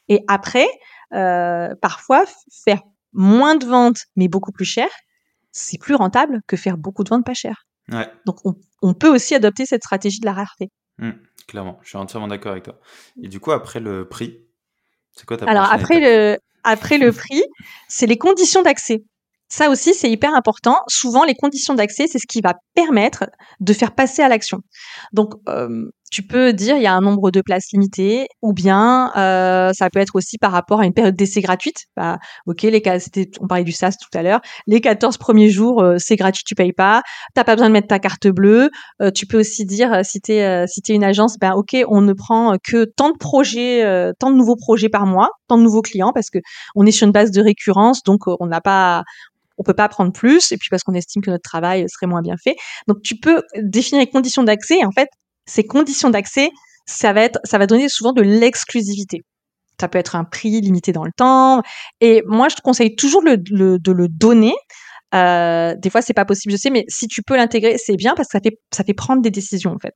Et 0.09 0.23
après, 0.27 0.67
euh, 1.13 1.73
parfois, 1.81 2.25
faire 2.65 2.81
moins 3.13 3.55
de 3.55 3.65
ventes, 3.65 4.01
mais 4.15 4.27
beaucoup 4.27 4.51
plus 4.51 4.65
cher, 4.65 4.89
c'est 5.51 5.79
plus 5.79 5.95
rentable 5.95 6.41
que 6.47 6.57
faire 6.57 6.77
beaucoup 6.77 7.03
de 7.03 7.09
ventes 7.09 7.25
pas 7.25 7.33
chères. 7.33 7.65
Ouais. 7.91 8.07
Donc, 8.25 8.37
on, 8.81 8.93
peut 8.93 9.09
aussi 9.09 9.33
adopter 9.33 9.65
cette 9.65 9.83
stratégie 9.83 10.19
de 10.19 10.25
la 10.25 10.33
rareté. 10.33 10.69
Mmh, 10.97 11.11
clairement, 11.47 11.79
je 11.83 11.89
suis 11.89 11.97
entièrement 11.97 12.27
d'accord 12.27 12.51
avec 12.51 12.65
toi. 12.65 12.79
Et 13.21 13.29
du 13.29 13.39
coup, 13.39 13.51
après 13.51 13.79
le 13.79 14.07
prix, 14.07 14.39
c'est 15.13 15.25
quoi 15.25 15.37
ta 15.37 15.45
Alors, 15.45 15.71
après 15.71 15.99
le, 15.99 16.37
après 16.63 16.97
le 16.97 17.13
prix, 17.13 17.43
c'est 17.87 18.07
les 18.07 18.17
conditions 18.17 18.61
d'accès. 18.61 19.03
Ça 19.49 19.69
aussi, 19.69 19.93
c'est 19.93 20.09
hyper 20.11 20.33
important. 20.35 20.79
Souvent, 20.87 21.23
les 21.23 21.33
conditions 21.33 21.73
d'accès, 21.73 22.07
c'est 22.07 22.19
ce 22.19 22.27
qui 22.27 22.41
va 22.41 22.55
permettre 22.75 23.25
de 23.61 23.71
faire 23.71 23.95
passer 23.95 24.21
à 24.21 24.27
l'action. 24.27 24.59
Donc, 25.13 25.35
euh, 25.47 25.89
tu 26.11 26.23
peux 26.23 26.53
dire 26.53 26.77
il 26.77 26.83
y 26.83 26.87
a 26.87 26.93
un 26.93 27.01
nombre 27.01 27.31
de 27.31 27.41
places 27.41 27.71
limitées, 27.71 28.27
ou 28.41 28.53
bien 28.53 29.11
euh, 29.17 29.71
ça 29.73 29.89
peut 29.89 29.99
être 29.99 30.15
aussi 30.15 30.37
par 30.37 30.51
rapport 30.51 30.81
à 30.81 30.85
une 30.85 30.93
période 30.93 31.15
d'essai 31.15 31.41
gratuite. 31.41 31.85
Bah, 31.95 32.17
ok, 32.45 32.63
les 32.63 32.81
on 33.39 33.47
parlait 33.47 33.63
du 33.63 33.71
SaaS 33.71 33.95
tout 34.01 34.17
à 34.17 34.21
l'heure. 34.21 34.41
Les 34.67 34.81
14 34.81 35.17
premiers 35.17 35.49
jours, 35.49 35.81
euh, 35.81 35.95
c'est 35.97 36.15
gratuit, 36.17 36.43
tu 36.45 36.55
payes 36.55 36.73
pas. 36.73 37.01
T'as 37.33 37.43
pas 37.45 37.55
besoin 37.55 37.69
de 37.69 37.73
mettre 37.73 37.87
ta 37.87 37.99
carte 37.99 38.27
bleue. 38.27 38.69
Tu 39.15 39.27
peux 39.27 39.39
aussi 39.39 39.65
dire 39.65 40.01
si 40.03 40.19
t'es 40.19 40.65
si 40.67 40.81
t'es 40.81 40.93
une 40.93 41.03
agence, 41.03 41.37
ben 41.39 41.53
ok, 41.53 41.75
on 41.87 42.01
ne 42.01 42.13
prend 42.13 42.55
que 42.63 42.85
tant 42.85 43.11
de 43.11 43.17
projets, 43.17 43.83
tant 44.19 44.31
de 44.31 44.35
nouveaux 44.35 44.55
projets 44.55 44.89
par 44.89 45.05
mois, 45.05 45.29
tant 45.47 45.57
de 45.57 45.63
nouveaux 45.63 45.81
clients, 45.81 46.11
parce 46.13 46.29
que 46.29 46.39
on 46.75 46.85
est 46.85 46.91
sur 46.91 47.05
une 47.05 47.13
base 47.13 47.31
de 47.31 47.41
récurrence, 47.41 48.03
donc 48.03 48.21
on 48.27 48.45
n'a 48.45 48.61
pas 48.61 49.03
on 49.57 49.63
peut 49.63 49.73
pas 49.73 49.89
prendre 49.89 50.11
plus, 50.11 50.51
et 50.51 50.57
puis 50.57 50.69
parce 50.69 50.83
qu'on 50.83 50.93
estime 50.93 51.21
que 51.21 51.31
notre 51.31 51.43
travail 51.43 51.85
serait 51.89 52.07
moins 52.07 52.21
bien 52.21 52.35
fait. 52.41 52.55
Donc 52.87 53.01
tu 53.03 53.15
peux 53.17 53.41
définir 53.55 54.01
les 54.01 54.09
conditions 54.09 54.43
d'accès. 54.43 54.79
Et 54.79 54.85
en 54.85 54.91
fait, 54.91 55.09
ces 55.45 55.65
conditions 55.65 56.09
d'accès, 56.09 56.51
ça 56.85 57.13
va 57.13 57.21
être, 57.21 57.39
ça 57.43 57.57
va 57.57 57.67
donner 57.67 57.89
souvent 57.89 58.13
de 58.13 58.21
l'exclusivité. 58.21 59.21
Ça 59.79 59.87
peut 59.87 59.99
être 59.99 60.15
un 60.15 60.23
prix 60.23 60.61
limité 60.61 60.91
dans 60.91 61.03
le 61.03 61.11
temps. 61.15 61.61
Et 62.01 62.23
moi, 62.25 62.49
je 62.49 62.55
te 62.55 62.61
conseille 62.61 62.95
toujours 62.95 63.23
de 63.23 63.91
le 63.91 64.07
donner. 64.07 64.55
Euh, 65.15 65.75
des 65.77 65.89
fois, 65.89 66.01
c'est 66.01 66.13
pas 66.13 66.25
possible, 66.25 66.51
je 66.51 66.57
sais, 66.57 66.69
mais 66.69 66.85
si 66.89 67.07
tu 67.07 67.21
peux 67.23 67.35
l'intégrer, 67.35 67.77
c'est 67.77 67.95
bien 67.95 68.13
parce 68.15 68.27
que 68.27 68.33
ça 68.33 68.41
fait, 68.41 68.57
ça 68.73 68.83
fait 68.83 68.93
prendre 68.93 69.21
des 69.21 69.31
décisions, 69.31 69.71
en 69.71 69.79
fait. 69.79 69.95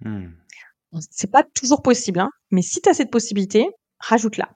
Hmm. 0.00 0.30
C'est 1.10 1.30
pas 1.30 1.44
toujours 1.54 1.82
possible, 1.82 2.20
hein, 2.20 2.30
mais 2.50 2.62
si 2.62 2.80
tu 2.80 2.88
as 2.88 2.94
cette 2.94 3.10
possibilité, 3.10 3.68
rajoute-la. 3.98 4.48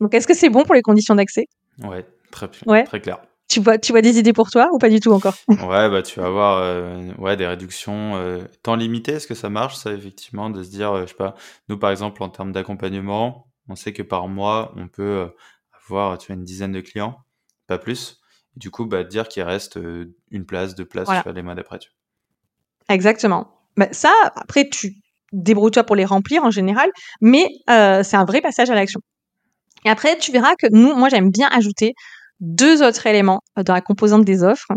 Donc, 0.00 0.14
est-ce 0.14 0.26
que 0.26 0.34
c'est 0.34 0.50
bon 0.50 0.64
pour 0.64 0.74
les 0.74 0.82
conditions 0.82 1.14
d'accès? 1.14 1.46
Ouais, 1.82 2.04
Très, 2.34 2.84
très 2.84 3.00
clair. 3.00 3.18
Tu 3.48 3.60
vois, 3.60 3.78
tu 3.78 3.92
vois 3.92 4.00
des 4.00 4.18
idées 4.18 4.32
pour 4.32 4.50
toi 4.50 4.70
ou 4.72 4.78
pas 4.78 4.88
du 4.88 4.98
tout 4.98 5.12
encore? 5.12 5.36
Ouais, 5.48 5.88
bah 5.88 6.02
tu 6.02 6.18
vas 6.18 6.26
avoir 6.26 6.58
euh, 6.58 7.12
ouais, 7.18 7.36
des 7.36 7.46
réductions 7.46 8.16
euh, 8.16 8.42
temps 8.62 8.74
limité. 8.74 9.12
Est-ce 9.12 9.28
que 9.28 9.34
ça 9.34 9.50
marche, 9.50 9.76
ça, 9.76 9.92
effectivement, 9.92 10.50
de 10.50 10.62
se 10.62 10.70
dire, 10.70 10.92
euh, 10.92 11.02
je 11.02 11.08
sais 11.10 11.14
pas, 11.14 11.36
nous 11.68 11.78
par 11.78 11.90
exemple, 11.90 12.22
en 12.22 12.28
termes 12.28 12.50
d'accompagnement, 12.50 13.46
on 13.68 13.76
sait 13.76 13.92
que 13.92 14.02
par 14.02 14.26
mois, 14.26 14.72
on 14.76 14.88
peut 14.88 15.30
avoir 15.86 16.18
tu 16.18 16.28
vois, 16.28 16.36
une 16.36 16.44
dizaine 16.44 16.72
de 16.72 16.80
clients, 16.80 17.20
pas 17.68 17.78
plus. 17.78 18.20
du 18.56 18.70
coup, 18.70 18.86
bah, 18.86 19.04
dire 19.04 19.28
qu'il 19.28 19.42
reste 19.42 19.78
une 20.30 20.46
place, 20.46 20.74
deux 20.74 20.84
places 20.84 21.08
les 21.32 21.42
mois 21.42 21.54
d'après. 21.54 21.78
Tu 21.78 21.90
Exactement. 22.88 23.60
Bah, 23.76 23.88
ça, 23.92 24.12
après, 24.34 24.68
tu 24.68 24.94
débrouilles-toi 25.32 25.84
pour 25.84 25.96
les 25.96 26.04
remplir 26.04 26.44
en 26.44 26.50
général, 26.50 26.90
mais 27.20 27.46
c'est 27.68 28.16
un 28.16 28.24
vrai 28.24 28.40
passage 28.40 28.70
à 28.70 28.74
l'action. 28.74 29.00
Et 29.84 29.90
après, 29.90 30.16
tu 30.18 30.32
verras 30.32 30.54
que 30.56 30.66
nous, 30.70 30.94
moi, 30.94 31.08
j'aime 31.08 31.30
bien 31.30 31.48
ajouter 31.52 31.94
deux 32.40 32.82
autres 32.82 33.06
éléments 33.06 33.40
euh, 33.58 33.62
dans 33.62 33.74
la 33.74 33.80
composante 33.80 34.24
des 34.24 34.42
offres, 34.42 34.68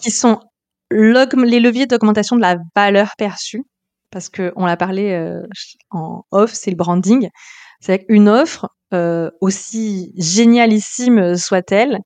qui 0.00 0.10
sont 0.10 0.40
les 0.90 1.60
leviers 1.60 1.86
d'augmentation 1.86 2.36
de 2.36 2.40
la 2.40 2.56
valeur 2.74 3.12
perçue, 3.16 3.62
parce 4.10 4.28
que 4.28 4.52
on 4.56 4.66
l'a 4.66 4.76
parlé 4.76 5.12
euh, 5.12 5.42
en 5.90 6.24
off, 6.32 6.52
c'est 6.52 6.70
le 6.70 6.76
branding. 6.76 7.28
C'est 7.80 8.04
qu'une 8.04 8.28
offre, 8.28 8.68
euh, 8.92 9.30
aussi 9.40 10.12
génialissime 10.16 11.36
soit-elle, 11.36 11.98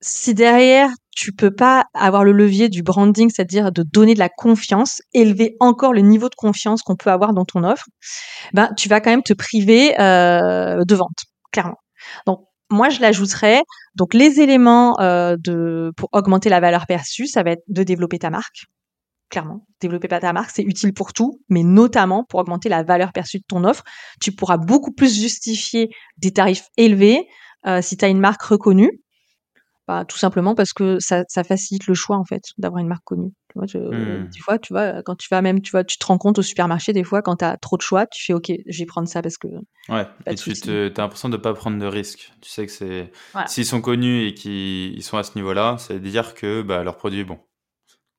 si 0.00 0.34
derrière 0.34 0.90
tu 1.16 1.32
peux 1.32 1.50
pas 1.50 1.86
avoir 1.94 2.22
le 2.22 2.30
levier 2.30 2.68
du 2.68 2.82
branding, 2.82 3.30
c'est-à-dire 3.34 3.72
de 3.72 3.82
donner 3.82 4.14
de 4.14 4.20
la 4.20 4.28
confiance, 4.28 5.00
élever 5.14 5.56
encore 5.58 5.92
le 5.92 6.02
niveau 6.02 6.28
de 6.28 6.36
confiance 6.36 6.82
qu'on 6.82 6.94
peut 6.94 7.10
avoir 7.10 7.32
dans 7.32 7.44
ton 7.44 7.64
offre, 7.64 7.86
ben 8.52 8.70
tu 8.76 8.88
vas 8.88 9.00
quand 9.00 9.10
même 9.10 9.24
te 9.24 9.32
priver 9.32 9.94
de 9.98 10.94
vente, 10.94 11.24
clairement. 11.50 11.78
Donc 12.26 12.47
moi, 12.70 12.88
je 12.88 13.00
l'ajouterais. 13.00 13.62
Donc, 13.94 14.14
les 14.14 14.40
éléments 14.40 14.98
euh, 15.00 15.36
pour 15.96 16.08
augmenter 16.12 16.48
la 16.48 16.60
valeur 16.60 16.86
perçue, 16.86 17.26
ça 17.26 17.42
va 17.42 17.52
être 17.52 17.62
de 17.68 17.82
développer 17.82 18.18
ta 18.18 18.30
marque. 18.30 18.66
Clairement, 19.30 19.66
développer 19.80 20.08
ta 20.08 20.32
marque, 20.32 20.50
c'est 20.50 20.62
utile 20.62 20.94
pour 20.94 21.12
tout, 21.12 21.40
mais 21.50 21.62
notamment 21.62 22.24
pour 22.24 22.40
augmenter 22.40 22.70
la 22.70 22.82
valeur 22.82 23.12
perçue 23.12 23.38
de 23.38 23.44
ton 23.46 23.64
offre. 23.64 23.84
Tu 24.20 24.32
pourras 24.32 24.56
beaucoup 24.56 24.92
plus 24.92 25.14
justifier 25.14 25.90
des 26.16 26.32
tarifs 26.32 26.68
élevés 26.78 27.26
euh, 27.66 27.82
si 27.82 27.96
tu 27.96 28.04
as 28.04 28.08
une 28.08 28.20
marque 28.20 28.42
reconnue 28.42 29.02
bah, 29.88 30.04
tout 30.04 30.18
simplement 30.18 30.54
parce 30.54 30.74
que 30.74 30.98
ça, 31.00 31.24
ça 31.28 31.42
facilite 31.42 31.86
le 31.86 31.94
choix 31.94 32.18
en 32.18 32.24
fait 32.24 32.42
d'avoir 32.58 32.82
une 32.82 32.88
marque 32.88 33.04
connue. 33.04 33.32
Tu 33.48 33.58
vois, 33.58 33.64
mmh. 33.64 34.28
Des 34.28 34.38
fois, 34.38 34.58
tu 34.58 34.74
vois, 34.74 35.02
quand 35.02 35.16
tu 35.16 35.28
vas 35.30 35.40
même, 35.40 35.62
tu 35.62 35.70
vois, 35.70 35.82
tu 35.82 35.96
te 35.96 36.04
rends 36.04 36.18
compte 36.18 36.38
au 36.38 36.42
supermarché 36.42 36.92
des 36.92 37.04
fois 37.04 37.22
quand 37.22 37.36
tu 37.36 37.46
as 37.46 37.56
trop 37.56 37.78
de 37.78 37.82
choix, 37.82 38.06
tu 38.06 38.22
fais 38.22 38.34
OK, 38.34 38.52
je 38.66 38.78
vais 38.78 38.84
prendre 38.84 39.08
ça 39.08 39.22
parce 39.22 39.38
que. 39.38 39.48
Ouais. 39.88 40.06
Et 40.26 40.34
tu 40.34 40.50
as 40.50 41.00
l'impression 41.00 41.30
de 41.30 41.38
pas 41.38 41.54
prendre 41.54 41.78
de 41.78 41.86
risques. 41.86 42.30
Tu 42.42 42.50
sais 42.50 42.66
que 42.66 42.72
c'est 42.72 43.10
s'ils 43.46 43.64
sont 43.64 43.80
connus 43.80 44.26
et 44.26 44.34
qu'ils 44.34 45.02
sont 45.02 45.16
à 45.16 45.22
ce 45.22 45.32
niveau-là, 45.36 45.78
veut 45.88 45.98
dire 45.98 46.34
que 46.34 46.60
bah, 46.60 46.84
leur 46.84 46.98
produit 46.98 47.20
est 47.20 47.24
bon. 47.24 47.38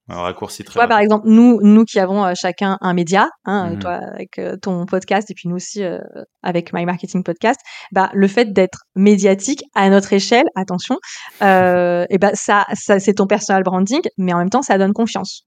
Un 0.10 0.22
raccourci 0.22 0.64
très. 0.64 0.74
Toi, 0.74 0.88
par 0.88 1.00
exemple, 1.00 1.28
nous, 1.28 1.60
nous 1.62 1.86
qui 1.86 2.00
avons 2.00 2.26
euh, 2.26 2.34
chacun 2.36 2.78
un 2.82 2.94
média, 2.94 3.30
hein, 3.46 3.72
mmh 3.72 3.80
toi 3.80 3.94
avec 3.94 4.40
euh, 4.40 4.58
ton 4.58 4.86
podcast 4.86 5.30
et 5.30 5.34
puis 5.36 5.48
nous 5.48 5.56
aussi 5.56 5.84
euh, 5.84 6.00
avec 6.42 6.74
My 6.74 6.86
Marketing 6.86 7.24
Podcast, 7.24 7.60
bah 7.92 8.10
le 8.14 8.28
fait 8.28 8.52
d'être 8.52 8.86
médiatique 8.96 9.64
à 9.76 9.90
notre 9.90 10.12
échelle, 10.14 10.46
attention, 10.56 10.98
et 11.42 12.18
bah 12.20 12.32
ça, 12.34 12.66
ça 12.74 13.00
c'est 13.00 13.14
ton 13.14 13.28
personal 13.28 13.64
branding, 13.64 14.02
mais 14.18 14.34
en 14.34 14.40
même 14.40 14.50
temps 14.50 14.64
ça 14.64 14.78
donne 14.78 14.94
confiance. 14.94 15.46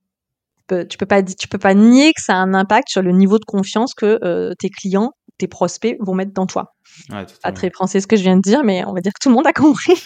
Tu 0.59 0.65
peux, 0.69 0.87
tu 0.87 0.97
peux 0.97 1.07
pas, 1.07 1.23
tu 1.23 1.49
peux 1.49 1.59
pas 1.59 1.75
nier 1.75 2.13
que 2.13 2.23
ça 2.23 2.35
a 2.35 2.37
un 2.37 2.55
impact 2.55 2.89
sur 2.89 3.03
le 3.03 3.11
niveau 3.11 3.39
de 3.39 3.45
confiance 3.45 3.95
que 3.95 4.55
tes 4.59 4.71
clients, 4.71 5.11
tes 5.43 5.49
prospects 5.49 5.97
vont 5.99 6.15
mettre 6.15 6.33
dans 6.33 6.47
toi. 6.47 6.75
Ouais, 7.11 7.27
pas 7.43 7.51
très 7.51 7.71
français 7.71 8.01
ce 8.01 8.07
que 8.07 8.17
je 8.17 8.23
viens 8.23 8.37
de 8.37 8.43
dire, 8.43 8.63
mais 8.63 8.85
on 8.87 8.93
va 8.93 9.01
dire 9.01 9.13
que 9.13 9.19
tout 9.21 9.29
le 9.29 9.35
monde 9.35 9.47
a 9.47 9.53
compris. 9.53 10.05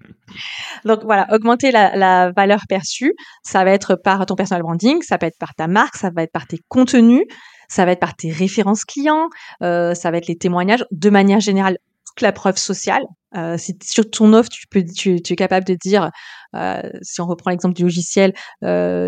Donc 0.84 1.04
voilà, 1.04 1.26
augmenter 1.32 1.70
la, 1.70 2.30
valeur 2.32 2.60
perçue, 2.68 3.14
ça 3.42 3.64
va 3.64 3.70
être 3.70 3.94
par 3.94 4.26
ton 4.26 4.34
personal 4.34 4.62
branding, 4.62 5.00
ça 5.00 5.16
peut 5.16 5.24
être 5.24 5.38
par 5.38 5.54
ta 5.54 5.68
marque, 5.68 5.96
ça 5.96 6.10
va 6.14 6.22
être 6.22 6.32
par 6.32 6.46
tes 6.46 6.58
contenus, 6.68 7.22
ça 7.68 7.86
va 7.86 7.92
être 7.92 8.00
par 8.00 8.14
tes 8.14 8.30
références 8.30 8.84
clients, 8.84 9.28
euh, 9.62 9.94
ça 9.94 10.10
va 10.10 10.18
être 10.18 10.26
les 10.26 10.36
témoignages. 10.36 10.84
De 10.90 11.08
manière 11.08 11.40
générale, 11.40 11.78
toute 12.06 12.20
la 12.20 12.32
preuve 12.32 12.58
sociale. 12.58 13.04
Euh, 13.34 13.56
si 13.56 13.78
sur 13.82 14.10
ton 14.10 14.34
offre, 14.34 14.50
tu, 14.50 14.66
peux, 14.66 14.84
tu, 14.84 15.22
tu 15.22 15.32
es 15.32 15.36
capable 15.36 15.64
de 15.64 15.76
dire, 15.80 16.10
euh, 16.54 16.82
si 17.00 17.22
on 17.22 17.26
reprend 17.26 17.50
l'exemple 17.50 17.74
du 17.74 17.84
logiciel, 17.84 18.34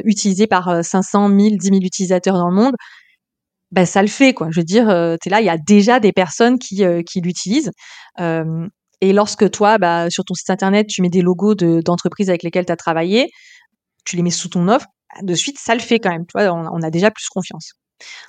utilisé 0.05 0.47
par 0.47 0.83
500, 0.83 1.29
1000, 1.29 1.59
10 1.59 1.67
000 1.67 1.81
utilisateurs 1.83 2.39
dans 2.39 2.49
le 2.49 2.55
monde, 2.55 2.75
ben 3.71 3.87
ça 3.87 4.03
le 4.03 4.09
fait 4.09 4.35
quoi. 4.35 4.49
Je 4.51 4.61
veux 4.61 4.65
dire, 4.65 4.89
euh, 4.89 5.17
là, 5.27 5.41
il 5.41 5.47
y 5.47 5.51
a 5.51 5.59
déjà 5.59 6.01
des 6.01 6.13
personnes 6.13 6.59
qui, 6.59 6.85
euh, 6.85 7.03
qui 7.03 7.21
l'utilisent. 7.21 7.71
Euh, 8.21 8.67
et 9.01 9.13
lorsque 9.13 9.51
toi, 9.51 9.79
bah, 9.79 10.11
sur 10.11 10.25
ton 10.25 10.35
site 10.35 10.51
internet, 10.51 10.87
tu 10.89 11.03
mets 11.03 11.09
des 11.09 11.23
logos 11.23 11.55
de, 11.55 11.81
d'entreprises 11.81 12.29
avec 12.29 12.43
lesquelles 12.43 12.67
tu 12.67 12.73
as 12.73 12.77
travaillé, 12.77 13.31
tu 14.05 14.17
les 14.17 14.23
mets 14.23 14.31
sous 14.31 14.49
ton 14.49 14.69
offre, 14.69 14.87
de 15.23 15.35
suite, 15.35 15.59
ça 15.59 15.75
le 15.75 15.81
fait 15.81 15.99
quand 15.99 16.11
même. 16.11 16.27
Tu 16.27 16.39
vois, 16.39 16.53
on, 16.53 16.83
a 16.83 16.91
déjà 16.91 17.11
plus 17.11 17.29
confiance. 17.29 17.73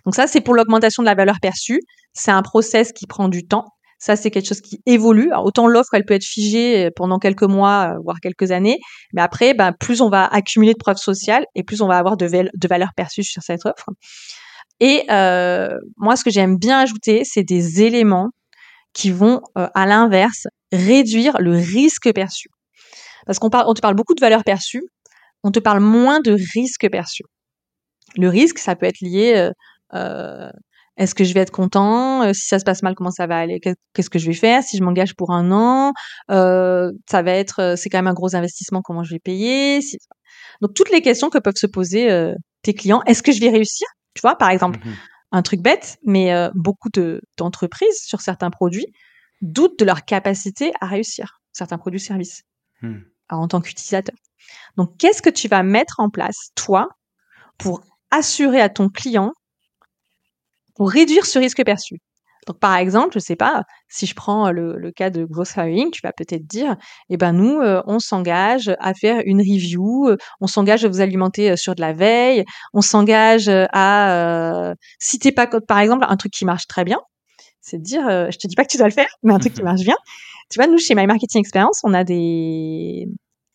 Donc 0.05 0.15
ça, 0.15 0.27
c'est 0.27 0.41
pour 0.41 0.53
l'augmentation 0.53 1.03
de 1.03 1.07
la 1.07 1.15
valeur 1.15 1.37
perçue. 1.41 1.81
C'est 2.13 2.31
un 2.31 2.41
process 2.41 2.91
qui 2.93 3.07
prend 3.07 3.27
du 3.29 3.47
temps. 3.47 3.65
Ça, 3.99 4.15
c'est 4.15 4.31
quelque 4.31 4.47
chose 4.47 4.61
qui 4.61 4.81
évolue. 4.85 5.31
Autant 5.43 5.67
l'offre, 5.67 5.93
elle 5.93 6.05
peut 6.05 6.15
être 6.15 6.25
figée 6.25 6.89
pendant 6.95 7.19
quelques 7.19 7.43
mois, 7.43 7.97
voire 8.03 8.19
quelques 8.19 8.51
années. 8.51 8.79
Mais 9.13 9.21
après, 9.21 9.53
bah, 9.53 9.73
plus 9.73 10.01
on 10.01 10.09
va 10.09 10.25
accumuler 10.25 10.73
de 10.73 10.79
preuves 10.79 10.97
sociales 10.97 11.45
et 11.53 11.63
plus 11.63 11.81
on 11.81 11.87
va 11.87 11.97
avoir 11.97 12.17
de, 12.17 12.27
de 12.27 12.67
valeur 12.67 12.89
perçue 12.95 13.23
sur 13.23 13.43
cette 13.43 13.65
offre. 13.65 13.89
Et 14.81 15.05
euh, 15.11 15.77
moi, 15.95 16.15
ce 16.15 16.23
que 16.23 16.31
j'aime 16.31 16.57
bien 16.57 16.79
ajouter, 16.79 17.21
c'est 17.23 17.43
des 17.43 17.83
éléments 17.83 18.29
qui 18.93 19.11
vont, 19.11 19.39
euh, 19.57 19.67
à 19.75 19.85
l'inverse, 19.85 20.47
réduire 20.73 21.37
le 21.39 21.53
risque 21.53 22.11
perçu. 22.13 22.49
Parce 23.27 23.37
qu'on 23.37 23.51
parle, 23.51 23.65
on 23.67 23.75
te 23.75 23.79
parle 23.79 23.95
beaucoup 23.95 24.15
de 24.15 24.19
valeur 24.19 24.43
perçue, 24.43 24.83
on 25.43 25.51
te 25.51 25.59
parle 25.59 25.81
moins 25.81 26.19
de 26.19 26.35
risque 26.55 26.89
perçu. 26.89 27.23
Le 28.17 28.27
risque, 28.27 28.57
ça 28.57 28.75
peut 28.75 28.87
être 28.87 28.99
lié, 29.01 29.33
euh, 29.35 29.51
euh 29.93 30.49
est-ce 30.97 31.15
que 31.15 31.23
je 31.23 31.33
vais 31.33 31.39
être 31.39 31.51
content 31.51 32.21
euh, 32.23 32.33
Si 32.33 32.47
ça 32.47 32.59
se 32.59 32.65
passe 32.65 32.83
mal, 32.83 32.95
comment 32.95 33.11
ça 33.11 33.25
va 33.25 33.37
aller 33.37 33.59
Qu'est-ce 33.59 34.09
que 34.09 34.19
je 34.19 34.27
vais 34.27 34.33
faire 34.33 34.61
Si 34.61 34.77
je 34.77 34.83
m'engage 34.83 35.15
pour 35.15 35.31
un 35.31 35.51
an, 35.51 35.93
euh, 36.29 36.91
ça 37.09 37.21
va 37.23 37.31
être, 37.31 37.75
c'est 37.77 37.89
quand 37.89 37.97
même 37.97 38.07
un 38.07 38.13
gros 38.13 38.35
investissement, 38.35 38.81
comment 38.83 39.03
je 39.03 39.15
vais 39.15 39.19
payer. 39.19 39.79
Donc 40.61 40.73
toutes 40.75 40.91
les 40.91 41.01
questions 41.01 41.29
que 41.29 41.39
peuvent 41.39 41.55
se 41.55 41.65
poser 41.65 42.33
tes 42.61 42.73
clients, 42.73 43.01
est-ce 43.07 43.23
que 43.23 43.31
je 43.31 43.39
vais 43.39 43.49
réussir? 43.49 43.87
Tu 44.13 44.21
vois, 44.21 44.37
par 44.37 44.49
exemple, 44.49 44.79
mmh 44.79 44.93
un 45.31 45.41
truc 45.41 45.61
bête, 45.61 45.97
mais 46.03 46.33
euh, 46.33 46.49
beaucoup 46.53 46.89
de, 46.89 47.21
d'entreprises 47.37 48.03
sur 48.03 48.21
certains 48.21 48.49
produits 48.51 48.87
doutent 49.41 49.79
de 49.79 49.85
leur 49.85 50.05
capacité 50.05 50.71
à 50.81 50.87
réussir 50.87 51.41
certains 51.51 51.77
produits-services 51.77 52.43
mmh. 52.81 52.97
en 53.29 53.47
tant 53.47 53.61
qu'utilisateur. 53.61 54.15
Donc, 54.75 54.97
qu'est-ce 54.97 55.21
que 55.21 55.29
tu 55.29 55.47
vas 55.47 55.63
mettre 55.63 55.99
en 55.99 56.09
place, 56.09 56.51
toi, 56.55 56.89
pour 57.57 57.81
assurer 58.11 58.61
à 58.61 58.69
ton 58.69 58.89
client, 58.89 59.33
pour 60.75 60.91
réduire 60.91 61.25
ce 61.25 61.39
risque 61.39 61.63
perçu? 61.63 61.99
Donc, 62.47 62.59
par 62.59 62.75
exemple, 62.75 63.13
je 63.13 63.19
sais 63.19 63.35
pas, 63.35 63.63
si 63.87 64.07
je 64.07 64.15
prends 64.15 64.51
le, 64.51 64.75
le 64.75 64.91
cas 64.91 65.11
de 65.11 65.25
Growth 65.25 65.53
Hiring, 65.55 65.91
tu 65.91 66.01
vas 66.03 66.11
peut-être 66.11 66.47
dire, 66.47 66.75
eh 67.09 67.17
ben 67.17 67.33
nous, 67.33 67.59
euh, 67.59 67.83
on 67.85 67.99
s'engage 67.99 68.71
à 68.79 68.93
faire 68.95 69.21
une 69.25 69.41
review, 69.41 70.07
euh, 70.09 70.17
on 70.39 70.47
s'engage 70.47 70.83
à 70.83 70.89
vous 70.89 71.01
alimenter 71.01 71.51
euh, 71.51 71.55
sur 71.55 71.75
de 71.75 71.81
la 71.81 71.93
veille, 71.93 72.43
on 72.73 72.81
s'engage 72.81 73.47
à, 73.49 74.73
si 74.99 75.19
t'es 75.19 75.31
pas, 75.31 75.47
par 75.47 75.79
exemple, 75.79 76.05
un 76.07 76.17
truc 76.17 76.31
qui 76.33 76.45
marche 76.45 76.65
très 76.67 76.83
bien, 76.83 76.99
c'est 77.61 77.77
de 77.77 77.83
dire, 77.83 78.03
je 78.31 78.37
te 78.37 78.47
dis 78.47 78.55
pas 78.55 78.63
que 78.65 78.71
tu 78.71 78.77
dois 78.77 78.87
le 78.87 78.93
faire, 78.93 79.09
mais 79.21 79.33
un 79.33 79.39
truc 79.39 79.53
qui 79.53 79.61
marche 79.63 79.81
bien. 79.81 79.95
Tu 80.49 80.57
vois, 80.57 80.67
nous, 80.67 80.79
chez 80.79 80.95
My 80.95 81.05
Marketing 81.05 81.41
Experience, 81.41 81.79
on 81.83 81.93
a 81.93 82.03
des, 82.03 83.07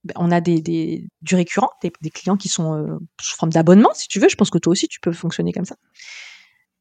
ben, 0.05 0.15
on 0.17 0.31
a 0.31 0.41
des, 0.41 0.61
des 0.63 1.05
du 1.23 1.35
récurrent, 1.35 1.71
des, 1.83 1.91
des 2.01 2.11
clients 2.11 2.37
qui 2.37 2.49
sont 2.49 2.99
sous 3.21 3.37
forme 3.37 3.51
d'abonnement, 3.51 3.91
si 3.95 4.07
tu 4.07 4.21
veux. 4.21 4.29
Je 4.29 4.37
pense 4.37 4.51
que 4.51 4.59
toi 4.59 4.71
aussi, 4.71 4.87
tu 4.87 5.01
peux 5.01 5.13
fonctionner 5.13 5.53
comme 5.53 5.65
ça. 5.65 5.75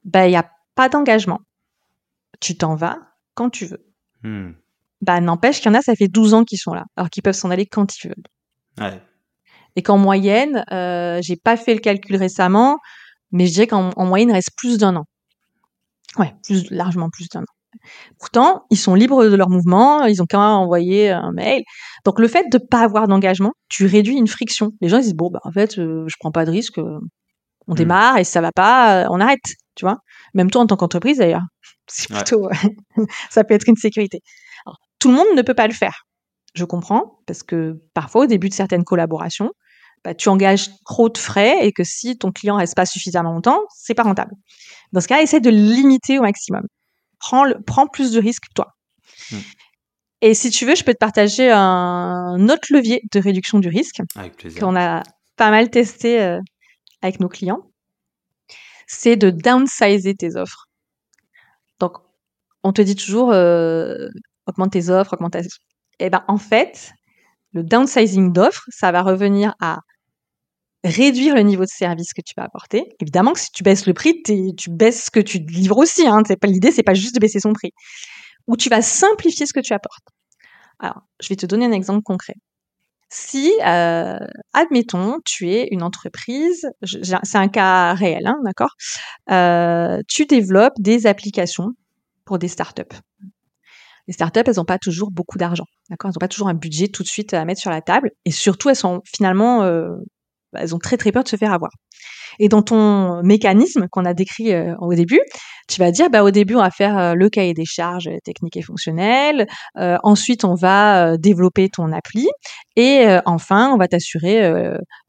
Ben, 0.03 0.25
il 0.25 0.29
n'y 0.29 0.37
a 0.37 0.47
pas 0.75 0.87
d'engagement 0.87 1.39
tu 2.39 2.57
t'en 2.57 2.75
vas 2.75 2.99
quand 3.33 3.49
tu 3.49 3.65
veux. 3.65 3.85
Hmm. 4.23 4.51
Bah, 5.01 5.19
n'empêche 5.21 5.59
qu'il 5.59 5.71
y 5.71 5.75
en 5.75 5.77
a, 5.77 5.81
ça 5.81 5.95
fait 5.95 6.07
12 6.07 6.33
ans 6.33 6.43
qu'ils 6.43 6.57
sont 6.57 6.73
là, 6.73 6.85
alors 6.95 7.09
qu'ils 7.09 7.23
peuvent 7.23 7.35
s'en 7.35 7.51
aller 7.51 7.65
quand 7.65 7.95
ils 7.97 8.07
veulent. 8.07 9.01
Et 9.75 9.83
qu'en 9.83 9.97
moyenne, 9.97 10.63
euh, 10.71 11.19
j'ai 11.21 11.35
pas 11.35 11.57
fait 11.57 11.73
le 11.73 11.79
calcul 11.79 12.15
récemment, 12.15 12.79
mais 13.31 13.47
je 13.47 13.53
dirais 13.53 13.67
qu'en 13.67 14.05
moyenne, 14.05 14.29
il 14.29 14.33
reste 14.33 14.51
plus 14.57 14.77
d'un 14.77 14.95
an. 14.95 15.05
Ouais, 16.17 16.33
plus, 16.43 16.71
largement 16.71 17.09
plus 17.09 17.27
d'un 17.27 17.41
an. 17.41 17.55
Pourtant, 18.19 18.63
ils 18.69 18.77
sont 18.77 18.95
libres 18.95 19.25
de 19.25 19.35
leur 19.35 19.49
mouvement, 19.49 20.05
ils 20.05 20.21
ont 20.21 20.25
qu'à 20.25 20.39
envoyer 20.39 21.11
un 21.11 21.31
mail. 21.31 21.63
Donc, 22.05 22.19
le 22.19 22.27
fait 22.27 22.45
de 22.51 22.57
pas 22.57 22.81
avoir 22.81 23.07
d'engagement, 23.07 23.53
tu 23.69 23.85
réduis 23.85 24.15
une 24.15 24.27
friction. 24.27 24.71
Les 24.81 24.89
gens 24.89 24.97
ils 24.97 25.03
disent 25.03 25.15
bon, 25.15 25.29
bah, 25.29 25.39
en 25.43 25.51
fait, 25.51 25.77
euh, 25.77 26.05
je 26.07 26.15
prends 26.19 26.31
pas 26.31 26.45
de 26.45 26.51
risque, 26.51 26.77
euh, 26.77 26.99
on 27.67 27.73
hmm. 27.73 27.77
démarre 27.77 28.17
et 28.17 28.23
si 28.23 28.31
ça 28.31 28.41
va 28.41 28.51
pas, 28.51 29.03
euh, 29.03 29.07
on 29.11 29.19
arrête, 29.19 29.43
tu 29.75 29.85
vois. 29.85 29.97
Même 30.33 30.49
toi 30.49 30.61
en 30.61 30.67
tant 30.67 30.77
qu'entreprise 30.77 31.17
d'ailleurs, 31.17 31.43
c'est 31.87 32.09
plutôt, 32.09 32.49
ça 33.29 33.43
peut 33.43 33.53
être 33.53 33.67
une 33.67 33.75
sécurité. 33.75 34.21
tout 34.99 35.09
le 35.09 35.15
monde 35.15 35.27
ne 35.35 35.41
peut 35.41 35.53
pas 35.53 35.67
le 35.67 35.73
faire. 35.73 36.05
Je 36.53 36.63
comprends, 36.63 37.19
parce 37.27 37.43
que 37.43 37.81
parfois, 37.93 38.23
au 38.23 38.27
début 38.27 38.49
de 38.49 38.53
certaines 38.53 38.83
collaborations, 38.85 39.51
bah, 40.05 40.13
tu 40.13 40.29
engages 40.29 40.69
trop 40.85 41.09
de 41.09 41.17
frais 41.17 41.65
et 41.65 41.73
que 41.73 41.83
si 41.83 42.17
ton 42.17 42.31
client 42.31 42.55
reste 42.57 42.75
pas 42.75 42.85
suffisamment 42.85 43.33
longtemps, 43.33 43.59
c'est 43.75 43.93
pas 43.95 44.03
rentable. 44.03 44.31
Dans 44.93 45.01
ce 45.01 45.07
cas, 45.07 45.21
essaie 45.21 45.41
de 45.41 45.49
limiter 45.49 46.19
au 46.19 46.21
maximum. 46.21 46.61
Prends, 47.19 47.43
le, 47.43 47.55
prends 47.65 47.87
plus 47.87 48.11
de 48.11 48.21
risques 48.21 48.43
que 48.43 48.53
toi. 48.53 48.67
Mmh. 49.31 49.37
Et 50.21 50.33
si 50.33 50.49
tu 50.49 50.65
veux, 50.65 50.75
je 50.75 50.83
peux 50.83 50.93
te 50.93 50.99
partager 50.99 51.51
un 51.51 52.49
autre 52.49 52.67
levier 52.71 53.01
de 53.11 53.19
réduction 53.19 53.59
du 53.59 53.67
risque 53.67 54.01
qu'on 54.59 54.75
a 54.75 55.03
pas 55.35 55.49
mal 55.51 55.69
testé 55.69 56.21
euh, 56.21 56.39
avec 57.01 57.19
nos 57.19 57.27
clients. 57.27 57.61
C'est 58.87 59.17
de 59.17 59.29
downsizer 59.29 60.15
tes 60.15 60.35
offres. 60.35 60.64
On 62.65 62.73
te 62.73 62.81
dit 62.81 62.95
toujours 62.95 63.31
euh, 63.31 64.09
augmente 64.47 64.71
tes 64.71 64.89
offres, 64.89 65.13
augmente 65.13 65.33
tes... 65.33 65.47
Eh 65.99 66.09
ben, 66.09 66.23
en 66.27 66.39
fait, 66.39 66.93
le 67.53 67.61
downsizing 67.63 68.33
d'offres, 68.33 68.65
ça 68.69 68.91
va 68.91 69.03
revenir 69.03 69.53
à 69.61 69.81
réduire 70.83 71.35
le 71.35 71.41
niveau 71.41 71.61
de 71.61 71.69
service 71.69 72.11
que 72.11 72.21
tu 72.25 72.33
vas 72.35 72.43
apporter. 72.45 72.89
Évidemment 72.99 73.33
que 73.33 73.39
si 73.39 73.51
tu 73.51 73.61
baisses 73.61 73.85
le 73.85 73.93
prix, 73.93 74.23
tu 74.23 74.71
baisses 74.71 75.05
ce 75.05 75.11
que 75.11 75.19
tu 75.19 75.37
livres 75.37 75.77
aussi. 75.77 76.07
Hein. 76.07 76.23
C'est 76.27 76.39
pas 76.39 76.47
l'idée, 76.47 76.71
c'est 76.71 76.81
pas 76.81 76.95
juste 76.95 77.13
de 77.13 77.19
baisser 77.19 77.39
son 77.39 77.53
prix. 77.53 77.71
Ou 78.47 78.57
tu 78.57 78.67
vas 78.69 78.81
simplifier 78.81 79.45
ce 79.45 79.53
que 79.53 79.59
tu 79.59 79.73
apportes. 79.73 80.07
Alors, 80.79 81.01
je 81.21 81.29
vais 81.29 81.35
te 81.35 81.45
donner 81.45 81.67
un 81.67 81.71
exemple 81.71 82.01
concret. 82.01 82.33
Si, 83.09 83.53
euh, 83.63 84.17
admettons, 84.53 85.19
tu 85.23 85.51
es 85.51 85.67
une 85.69 85.83
entreprise, 85.83 86.67
c'est 86.81 87.37
un 87.37 87.47
cas 87.47 87.93
réel, 87.93 88.25
hein, 88.25 88.37
d'accord? 88.43 88.73
Euh, 89.29 90.01
Tu 90.07 90.25
développes 90.25 90.79
des 90.79 91.05
applications 91.05 91.73
pour 92.25 92.39
des 92.39 92.47
startups. 92.47 92.83
Les 94.07 94.13
startups, 94.13 94.41
elles 94.45 94.55
n'ont 94.57 94.65
pas 94.65 94.77
toujours 94.77 95.11
beaucoup 95.11 95.37
d'argent, 95.37 95.65
d'accord? 95.89 96.09
Elles 96.09 96.15
n'ont 96.15 96.19
pas 96.19 96.27
toujours 96.27 96.47
un 96.47 96.53
budget 96.53 96.87
tout 96.89 97.03
de 97.03 97.07
suite 97.07 97.33
à 97.33 97.43
mettre 97.45 97.61
sur 97.61 97.71
la 97.71 97.81
table, 97.81 98.11
et 98.25 98.31
surtout, 98.31 98.69
elles 98.69 98.75
sont 98.75 99.01
finalement, 99.05 99.63
euh, 99.63 99.95
elles 100.53 100.75
ont 100.75 100.79
très 100.79 100.97
très 100.97 101.11
peur 101.11 101.23
de 101.23 101.29
se 101.29 101.37
faire 101.37 101.51
avoir. 101.51 101.71
Et 102.37 102.49
dans 102.49 102.61
ton 102.61 103.23
mécanisme 103.23 103.87
qu'on 103.89 104.05
a 104.05 104.13
décrit 104.13 104.53
euh, 104.53 104.75
au 104.79 104.93
début, 104.93 105.21
tu 105.67 105.79
vas 105.79 105.89
dire, 105.89 106.09
bah, 106.09 106.23
au 106.23 106.29
début, 106.29 106.55
on 106.55 106.61
va 106.61 106.69
faire 106.69 106.97
euh, 106.97 107.13
le 107.15 107.29
cahier 107.29 107.53
des 107.53 107.65
charges 107.65 108.09
techniques 108.23 108.57
et 108.57 108.61
fonctionnelles. 108.61 109.47
Ensuite, 109.75 110.43
on 110.43 110.53
va 110.53 111.17
développer 111.17 111.69
ton 111.69 111.91
appli. 111.91 112.27
Et 112.75 113.07
enfin, 113.25 113.71
on 113.73 113.77
va 113.77 113.87
t'assurer 113.87 114.51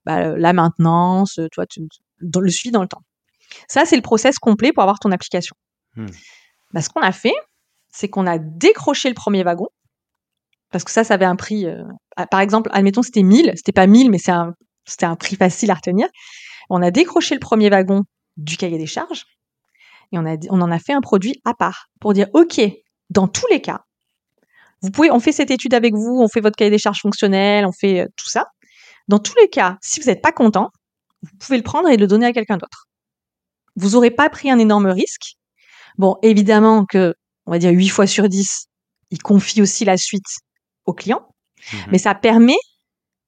bah, 0.07 0.37
la 0.37 0.53
maintenance, 0.53 1.39
le 2.21 2.51
suivi 2.51 2.71
dans 2.73 2.83
le 2.83 2.89
temps. 2.89 3.03
Ça, 3.69 3.85
c'est 3.85 3.97
le 3.97 4.03
process 4.03 4.39
complet 4.39 4.73
pour 4.73 4.83
avoir 4.83 4.99
ton 4.99 5.11
application. 5.13 5.55
Hmm. 5.97 6.07
Bah, 6.73 6.83
ce 6.83 6.89
qu'on 6.89 7.01
a 7.01 7.13
fait, 7.13 7.35
c'est 7.91 8.09
qu'on 8.09 8.27
a 8.27 8.39
décroché 8.39 9.09
le 9.09 9.15
premier 9.15 9.43
wagon. 9.43 9.69
Parce 10.71 10.85
que 10.85 10.91
ça, 10.91 11.05
ça 11.05 11.15
avait 11.15 11.25
un 11.25 11.37
prix. 11.37 11.67
par 12.31 12.41
exemple, 12.41 12.71
admettons, 12.73 13.03
c'était 13.03 13.23
1000. 13.23 13.53
C'était 13.57 13.73
pas 13.73 13.87
1000, 13.87 14.11
mais 14.11 14.19
c'était 14.19 15.07
un 15.07 15.17
prix 15.17 15.37
facile 15.37 15.71
à 15.71 15.75
retenir. 15.75 16.09
On 16.69 16.83
a 16.83 16.91
décroché 16.91 17.35
le 17.35 17.41
premier 17.41 17.71
wagon 17.71 18.03
du 18.37 18.57
cahier 18.57 18.77
des 18.77 18.87
charges 18.87 19.25
et 20.13 20.19
on 20.19 20.61
en 20.61 20.71
a 20.71 20.79
fait 20.79 20.93
un 20.93 21.01
produit 21.01 21.41
à 21.45 21.55
part 21.55 21.89
pour 22.01 22.13
dire, 22.13 22.29
OK, 22.35 22.61
dans 23.11 23.29
tous 23.29 23.47
les 23.51 23.61
cas, 23.61 23.83
vous 24.83 24.91
pouvez, 24.91 25.11
on 25.11 25.21
fait 25.21 25.33
cette 25.33 25.51
étude 25.51 25.75
avec 25.75 25.95
vous, 25.95 26.21
on 26.21 26.29
fait 26.29 26.41
votre 26.41 26.57
cahier 26.57 26.71
des 26.71 26.79
charges 26.79 27.01
fonctionnel, 27.01 27.67
on 27.67 27.73
fait 27.73 28.01
euh, 28.01 28.07
tout 28.17 28.29
ça. 28.29 28.47
Dans 29.09 29.19
tous 29.19 29.35
les 29.41 29.49
cas, 29.49 29.79
si 29.81 30.01
vous 30.01 30.07
n'êtes 30.07 30.23
pas 30.23 30.33
content, 30.33 30.71
vous 31.23 31.37
pouvez 31.39 31.57
le 31.57 31.63
prendre 31.63 31.89
et 31.89 31.97
le 31.97 32.07
donner 32.07 32.27
à 32.27 32.33
quelqu'un 32.33 32.57
d'autre. 32.57 32.87
Vous 33.75 33.91
n'aurez 33.91 34.11
pas 34.11 34.29
pris 34.29 34.51
un 34.51 34.59
énorme 34.59 34.87
risque. 34.87 35.37
Bon, 35.99 36.17
évidemment 36.23 36.85
que, 36.85 37.15
on 37.47 37.53
va 37.53 37.59
dire 37.59 37.71
8 37.71 37.89
fois 37.89 38.07
sur 38.07 38.29
10, 38.29 38.67
il 39.11 39.23
confie 39.23 39.63
aussi 39.63 39.85
la 39.85 39.97
suite 39.97 40.27
au 40.85 40.93
client, 40.93 41.21
mmh 41.21 41.77
mais 41.91 41.99
ça 41.99 42.15
permet 42.15 42.57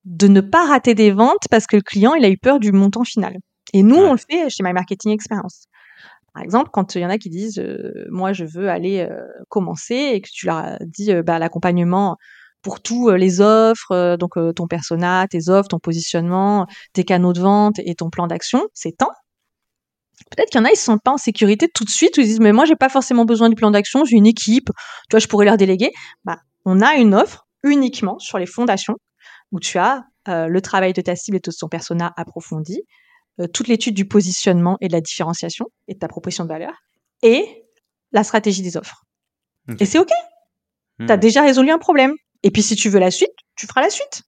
de 0.05 0.29
ne 0.29 0.41
pas 0.41 0.67
rater 0.67 0.95
des 0.95 1.11
ventes 1.11 1.49
parce 1.51 1.67
que 1.67 1.77
le 1.77 1.83
client, 1.83 2.15
il 2.15 2.25
a 2.25 2.29
eu 2.29 2.39
peur 2.39 2.61
du 2.61 2.73
montant 2.73 3.05
final. 3.05 3.37
Et 3.75 3.83
nous, 3.83 3.97
on 3.97 4.13
le 4.13 4.19
fait 4.19 4.49
chez 4.49 4.63
My 4.63 4.73
Marketing 4.73 5.13
Experience. 5.13 5.67
Par 6.39 6.43
exemple, 6.43 6.71
quand 6.73 6.95
il 6.95 7.03
y 7.03 7.07
en 7.07 7.11
a 7.11 7.19
qui 7.19 7.31
disent 7.31 7.59
euh, 7.59 8.07
moi 8.11 8.33
je 8.33 8.45
veux 8.45 8.69
aller 8.69 9.01
euh, 9.01 9.21
commencer 9.49 9.97
et 9.97 10.21
que 10.21 10.29
tu 10.33 10.47
leur 10.47 10.79
dis 10.87 11.13
euh, 11.13 11.23
bah, 11.23 11.39
l'accompagnement 11.39 12.17
pour 12.63 12.81
tous 12.81 13.11
les 13.11 13.41
offres, 13.41 14.17
donc 14.17 14.35
ton 14.57 14.67
persona, 14.67 15.27
tes 15.29 15.49
offres, 15.49 15.69
ton 15.69 15.79
positionnement, 15.79 16.67
tes 16.93 17.05
canaux 17.05 17.33
de 17.33 17.41
vente 17.41 17.79
et 17.79 17.95
ton 17.95 18.11
plan 18.11 18.27
d'action, 18.27 18.67
c'est 18.75 18.97
temps. 18.97 19.13
Peut-être 20.31 20.51
qu'il 20.51 20.61
y 20.61 20.63
en 20.63 20.65
a, 20.65 20.71
ils 20.71 20.77
se 20.77 20.85
sentent 20.85 21.03
pas 21.03 21.13
en 21.13 21.19
sécurité 21.19 21.69
tout 21.73 21.85
de 21.85 21.91
suite, 21.91 22.17
ou 22.19 22.21
ils 22.21 22.27
disent, 22.27 22.41
mais 22.41 22.53
moi, 22.53 22.65
j'ai 22.65 22.77
pas 22.77 22.89
forcément 22.89 23.25
besoin 23.25 23.49
du 23.49 23.55
plan 23.55 23.71
d'action, 23.71 24.05
j'ai 24.05 24.17
une 24.17 24.27
équipe, 24.27 24.71
tu 25.09 25.13
vois, 25.13 25.21
je 25.21 25.27
pourrais 25.27 25.45
leur 25.45 25.57
déléguer. 25.57 25.91
Bah, 26.25 26.39
on 26.65 26.81
a 26.81 26.97
une 26.97 27.15
offre 27.15 27.47
uniquement 27.63 28.19
sur 28.19 28.39
les 28.39 28.47
fondations 28.47 28.97
où 29.53 29.61
tu 29.61 29.79
as 29.79 30.05
euh, 30.29 30.47
le 30.47 30.61
travail 30.61 30.93
de 30.93 31.01
ta 31.01 31.17
cible 31.17 31.37
et 31.39 31.41
de 31.41 31.51
son 31.51 31.69
persona 31.69 32.13
approfondi, 32.17 32.83
euh, 33.41 33.47
toute 33.47 33.69
l'étude 33.69 33.95
du 33.95 34.07
positionnement 34.07 34.77
et 34.81 34.89
de 34.89 34.93
la 34.93 35.01
différenciation 35.01 35.67
et 35.87 35.95
de 35.95 35.99
ta 35.99 36.09
proposition 36.09 36.45
de 36.45 36.49
valeur, 36.49 36.73
et 37.23 37.65
la 38.13 38.25
stratégie 38.25 38.63
des 38.63 38.77
offres. 38.77 39.05
Et 39.81 39.85
c'est 39.85 39.99
OK. 39.99 40.11
Tu 40.99 41.07
as 41.13 41.17
hmm. 41.17 41.21
déjà 41.21 41.43
résolu 41.43 41.71
un 41.71 41.79
problème. 41.79 42.15
Et 42.43 42.51
puis 42.51 42.63
si 42.63 42.75
tu 42.75 42.89
veux 42.89 42.99
la 42.99 43.11
suite, 43.11 43.31
tu 43.57 43.67
feras 43.67 43.83
la 43.83 43.91
suite. 43.91 44.23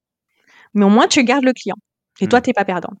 Mais 0.73 0.85
au 0.85 0.89
moins, 0.89 1.07
tu 1.07 1.23
gardes 1.23 1.43
le 1.43 1.53
client. 1.53 1.75
Et 2.19 2.27
toi, 2.27 2.39
hmm. 2.39 2.43
tu 2.43 2.49
n'es 2.49 2.53
pas 2.53 2.65
perdant. 2.65 2.91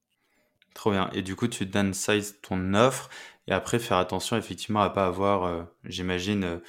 Trop 0.73 0.91
bien. 0.91 1.09
Et 1.13 1.21
du 1.21 1.35
coup, 1.35 1.47
tu 1.47 1.65
downsize 1.65 2.37
ton 2.41 2.73
offre 2.73 3.09
et 3.47 3.51
après 3.51 3.79
faire 3.79 3.97
attention 3.97 4.37
effectivement 4.37 4.81
à 4.81 4.89
pas 4.89 5.05
avoir, 5.05 5.43
euh, 5.43 5.63
j'imagine, 5.83 6.61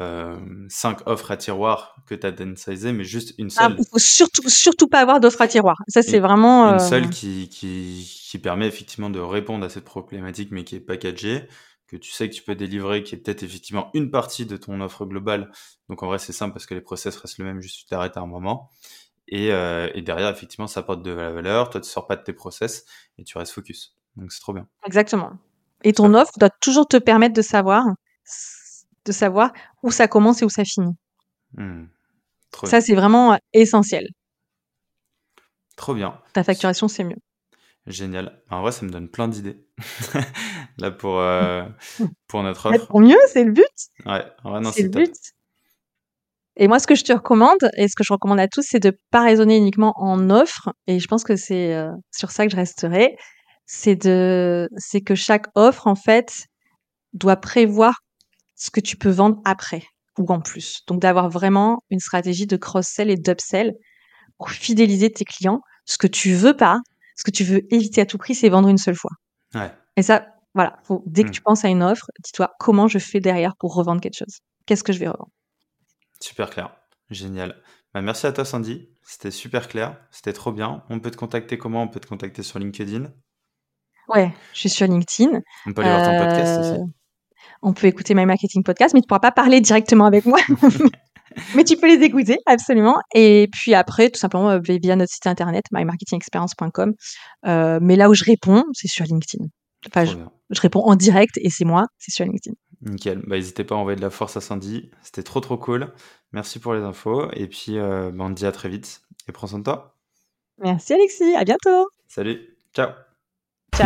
euh, 0.00 0.38
cinq 0.68 1.06
offres 1.06 1.30
à 1.30 1.36
tiroir 1.36 1.96
que 2.06 2.14
tu 2.14 2.26
as 2.26 2.30
downsizé, 2.30 2.92
mais 2.92 3.04
juste 3.04 3.34
une 3.38 3.48
ah, 3.56 3.64
seule. 3.64 3.76
il 3.78 3.84
faut 3.86 3.98
surtout, 3.98 4.48
surtout 4.48 4.88
pas 4.88 5.00
avoir 5.00 5.20
d'offres 5.20 5.42
à 5.42 5.48
tiroir. 5.48 5.76
Ça, 5.88 6.02
c'est 6.02 6.20
vraiment. 6.20 6.68
Une 6.68 6.76
euh, 6.76 6.78
seule 6.78 7.10
qui, 7.10 7.48
qui, 7.48 8.08
qui, 8.30 8.38
permet 8.38 8.66
effectivement 8.66 9.10
de 9.10 9.18
répondre 9.18 9.64
à 9.64 9.68
cette 9.68 9.84
problématique, 9.84 10.50
mais 10.52 10.64
qui 10.64 10.76
est 10.76 10.80
packagée, 10.80 11.48
que 11.86 11.96
tu 11.96 12.12
sais 12.12 12.30
que 12.30 12.34
tu 12.34 12.42
peux 12.42 12.54
délivrer, 12.54 13.02
qui 13.02 13.14
est 13.14 13.18
peut-être 13.18 13.42
effectivement 13.42 13.90
une 13.92 14.10
partie 14.10 14.46
de 14.46 14.56
ton 14.56 14.80
offre 14.80 15.04
globale. 15.04 15.50
Donc 15.88 16.02
en 16.02 16.06
vrai, 16.06 16.18
c'est 16.18 16.32
simple 16.32 16.54
parce 16.54 16.66
que 16.66 16.74
les 16.74 16.80
process 16.80 17.16
restent 17.16 17.38
le 17.38 17.44
même, 17.44 17.60
juste 17.60 17.80
tu 17.80 17.84
t'arrêtes 17.86 18.16
à 18.16 18.20
un 18.20 18.26
moment. 18.26 18.70
Et, 19.30 19.52
euh, 19.52 19.88
et, 19.94 20.02
derrière, 20.02 20.28
effectivement, 20.28 20.66
ça 20.66 20.80
apporte 20.80 21.02
de 21.02 21.12
la 21.12 21.30
valeur. 21.30 21.70
Toi, 21.70 21.80
tu 21.80 21.88
sors 21.88 22.06
pas 22.06 22.16
de 22.16 22.22
tes 22.22 22.32
process 22.32 22.84
et 23.16 23.24
tu 23.24 23.38
restes 23.38 23.52
focus. 23.52 23.96
Donc, 24.16 24.32
c'est 24.32 24.40
trop 24.40 24.52
bien. 24.52 24.66
Exactement. 24.84 25.32
Et 25.84 25.92
ton 25.92 26.12
offre 26.14 26.36
doit 26.38 26.50
toujours 26.50 26.88
te 26.88 26.96
permettre 26.96 27.34
de 27.34 27.42
savoir, 27.42 27.84
de 29.04 29.12
savoir 29.12 29.52
où 29.84 29.92
ça 29.92 30.08
commence 30.08 30.42
et 30.42 30.44
où 30.44 30.50
ça 30.50 30.64
finit. 30.64 30.96
Mmh. 31.54 31.84
ça, 32.64 32.80
c'est 32.80 32.94
vraiment 32.94 33.38
essentiel. 33.52 34.08
Trop 35.76 35.94
bien. 35.94 36.20
Ta 36.32 36.44
facturation, 36.44 36.88
c'est 36.88 37.04
mieux. 37.04 37.16
Génial. 37.86 38.42
En 38.50 38.62
vrai, 38.62 38.72
ça 38.72 38.84
me 38.84 38.90
donne 38.90 39.08
plein 39.08 39.28
d'idées. 39.28 39.64
Là, 40.78 40.90
pour, 40.90 41.20
euh, 41.20 41.64
pour 42.26 42.42
notre 42.42 42.66
offre. 42.66 42.86
Pour 42.88 43.00
mieux, 43.00 43.16
c'est 43.28 43.44
le 43.44 43.52
but. 43.52 43.64
Ouais, 44.04 44.24
ouais 44.44 44.72
c'est 44.72 44.82
le 44.82 44.88
but. 44.88 45.14
Et 46.62 46.68
moi, 46.68 46.78
ce 46.78 46.86
que 46.86 46.94
je 46.94 47.04
te 47.04 47.12
recommande, 47.14 47.70
et 47.78 47.88
ce 47.88 47.96
que 47.96 48.04
je 48.04 48.12
recommande 48.12 48.38
à 48.38 48.46
tous, 48.46 48.62
c'est 48.68 48.80
de 48.80 48.92
pas 49.10 49.22
raisonner 49.22 49.56
uniquement 49.56 49.94
en 49.96 50.28
offre. 50.28 50.68
Et 50.86 51.00
je 51.00 51.08
pense 51.08 51.24
que 51.24 51.34
c'est 51.34 51.74
euh, 51.74 51.90
sur 52.12 52.30
ça 52.30 52.44
que 52.44 52.52
je 52.52 52.56
resterai. 52.56 53.16
C'est 53.64 53.96
de, 53.96 54.68
c'est 54.76 55.00
que 55.00 55.14
chaque 55.14 55.46
offre, 55.54 55.86
en 55.86 55.94
fait, 55.94 56.44
doit 57.14 57.36
prévoir 57.36 58.00
ce 58.56 58.70
que 58.70 58.80
tu 58.80 58.98
peux 58.98 59.08
vendre 59.08 59.40
après 59.46 59.84
ou 60.18 60.26
en 60.30 60.42
plus. 60.42 60.82
Donc, 60.86 61.00
d'avoir 61.00 61.30
vraiment 61.30 61.78
une 61.88 61.98
stratégie 61.98 62.46
de 62.46 62.58
cross-sell 62.58 63.08
et 63.08 63.16
d'upsell 63.16 63.72
pour 64.36 64.50
fidéliser 64.50 65.10
tes 65.10 65.24
clients. 65.24 65.62
Ce 65.86 65.96
que 65.96 66.06
tu 66.06 66.34
veux 66.34 66.54
pas, 66.54 66.80
ce 67.16 67.24
que 67.24 67.30
tu 67.30 67.42
veux 67.42 67.62
éviter 67.74 68.02
à 68.02 68.06
tout 68.06 68.18
prix, 68.18 68.34
c'est 68.34 68.50
vendre 68.50 68.68
une 68.68 68.76
seule 68.76 68.96
fois. 68.96 69.12
Ouais. 69.54 69.72
Et 69.96 70.02
ça, 70.02 70.26
voilà, 70.54 70.78
faut, 70.82 71.02
dès 71.06 71.22
que 71.22 71.28
hmm. 71.28 71.32
tu 71.32 71.40
penses 71.40 71.64
à 71.64 71.68
une 71.68 71.82
offre, 71.82 72.04
dis-toi 72.22 72.50
comment 72.58 72.86
je 72.86 72.98
fais 72.98 73.20
derrière 73.20 73.54
pour 73.58 73.74
revendre 73.74 74.02
quelque 74.02 74.18
chose. 74.18 74.40
Qu'est-ce 74.66 74.84
que 74.84 74.92
je 74.92 74.98
vais 74.98 75.08
revendre? 75.08 75.30
Super 76.20 76.50
clair. 76.50 76.74
Génial. 77.10 77.56
Bah, 77.92 78.02
merci 78.02 78.26
à 78.26 78.32
toi, 78.32 78.44
Sandy. 78.44 78.88
C'était 79.02 79.30
super 79.30 79.68
clair. 79.68 79.96
C'était 80.10 80.32
trop 80.32 80.52
bien. 80.52 80.84
On 80.90 81.00
peut 81.00 81.10
te 81.10 81.16
contacter 81.16 81.58
comment? 81.58 81.82
On 81.82 81.88
peut 81.88 82.00
te 82.00 82.06
contacter 82.06 82.42
sur 82.42 82.58
LinkedIn? 82.58 83.10
Ouais, 84.08 84.32
je 84.52 84.60
suis 84.60 84.68
sur 84.68 84.86
LinkedIn. 84.86 85.40
On 85.66 85.72
peut 85.72 85.82
aller 85.82 85.90
voir 85.90 86.04
ton 86.04 86.24
podcast 86.24 86.60
aussi. 86.60 86.80
Euh, 86.80 86.84
on 87.62 87.72
peut 87.72 87.86
écouter 87.86 88.14
My 88.14 88.26
Marketing 88.26 88.62
Podcast, 88.62 88.94
mais 88.94 89.00
tu 89.00 89.04
ne 89.04 89.08
pourras 89.08 89.20
pas 89.20 89.32
parler 89.32 89.60
directement 89.60 90.06
avec 90.06 90.24
moi. 90.24 90.38
mais 91.54 91.64
tu 91.64 91.76
peux 91.76 91.86
les 91.86 92.04
écouter, 92.04 92.38
absolument. 92.46 92.96
Et 93.14 93.48
puis 93.52 93.74
après, 93.74 94.10
tout 94.10 94.18
simplement 94.18 94.50
euh, 94.50 94.60
via 94.60 94.96
notre 94.96 95.12
site 95.12 95.26
internet, 95.26 95.64
mymarketingexperience.com. 95.72 96.94
Euh, 97.46 97.78
mais 97.82 97.96
là 97.96 98.08
où 98.08 98.14
je 98.14 98.24
réponds, 98.24 98.64
c'est 98.72 98.88
sur 98.88 99.04
LinkedIn. 99.04 99.44
je, 99.94 100.60
réponds 100.60 100.82
en 100.82 100.96
direct 100.96 101.38
et 101.38 101.50
c'est 101.50 101.64
moi, 101.64 101.86
c'est 101.98 102.12
sur 102.12 102.24
LinkedIn. 102.24 102.54
Nickel. 102.82 103.22
Bah, 103.26 103.36
n'hésitez 103.36 103.64
pas 103.64 103.74
à 103.74 103.78
envoyer 103.78 103.96
de 103.96 104.02
la 104.02 104.10
force 104.10 104.36
à 104.36 104.40
Sandy. 104.40 104.90
C'était 105.02 105.22
trop 105.22 105.40
trop 105.40 105.56
cool. 105.56 105.92
Merci 106.32 106.58
pour 106.58 106.74
les 106.74 106.82
infos. 106.82 107.30
Et 107.32 107.46
puis, 107.46 107.78
euh, 107.78 108.10
bah, 108.12 108.24
on 108.24 108.28
te 108.30 108.34
dit 108.34 108.46
à 108.46 108.52
très 108.52 108.68
vite. 108.68 109.02
Et 109.28 109.32
prends 109.32 109.46
soin 109.46 109.58
de 109.58 109.64
toi. 109.64 109.96
Merci 110.58 110.94
Alexis. 110.94 111.34
À 111.36 111.44
bientôt. 111.44 111.88
Salut. 112.08 112.56
Ciao. 112.74 112.90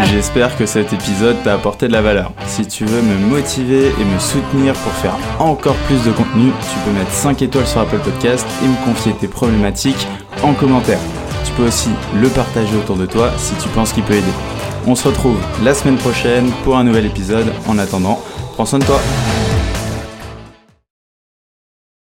J'espère 0.07 0.57
que 0.59 0.67
cet 0.67 0.93
épisode 0.93 1.37
t'a 1.45 1.55
apporté 1.55 1.87
de 1.87 1.93
la 1.93 2.03
valeur. 2.03 2.33
Si 2.47 2.67
tu 2.67 2.85
veux 2.85 3.01
me 3.01 3.17
motiver 3.29 3.89
et 3.89 4.05
me 4.05 4.19
soutenir 4.19 4.75
pour 4.75 4.93
faire 4.93 5.17
encore 5.39 5.77
plus 5.87 6.05
de 6.05 6.11
contenu, 6.11 6.51
tu 6.51 6.79
peux 6.85 6.99
mettre 6.99 7.13
5 7.13 7.43
étoiles 7.43 7.67
sur 7.67 7.81
Apple 7.81 8.01
Podcast 8.01 8.47
et 8.65 8.67
me 8.67 8.85
confier 8.85 9.13
tes 9.13 9.29
problématiques 9.29 10.09
en 10.43 10.53
commentaire. 10.55 10.99
Tu 11.45 11.53
peux 11.53 11.67
aussi 11.69 11.91
le 12.21 12.29
partager 12.29 12.77
autour 12.77 12.97
de 12.97 13.07
toi 13.07 13.31
si 13.39 13.55
tu 13.57 13.69
penses 13.69 13.93
qu'il 13.93 14.03
peut 14.03 14.15
aider. 14.15 14.33
On 14.87 14.97
se 14.97 15.07
retrouve 15.07 15.39
la 15.63 15.75
semaine 15.75 15.97
prochaine 15.97 16.51
pour 16.65 16.77
un 16.77 16.85
nouvel 16.85 17.07
épisode. 17.07 17.47
En 17.69 17.79
attendant, 17.79 18.21
Prends 18.55 18.67
soin 18.67 18.79
de 18.79 18.85
toi. 18.85 19.01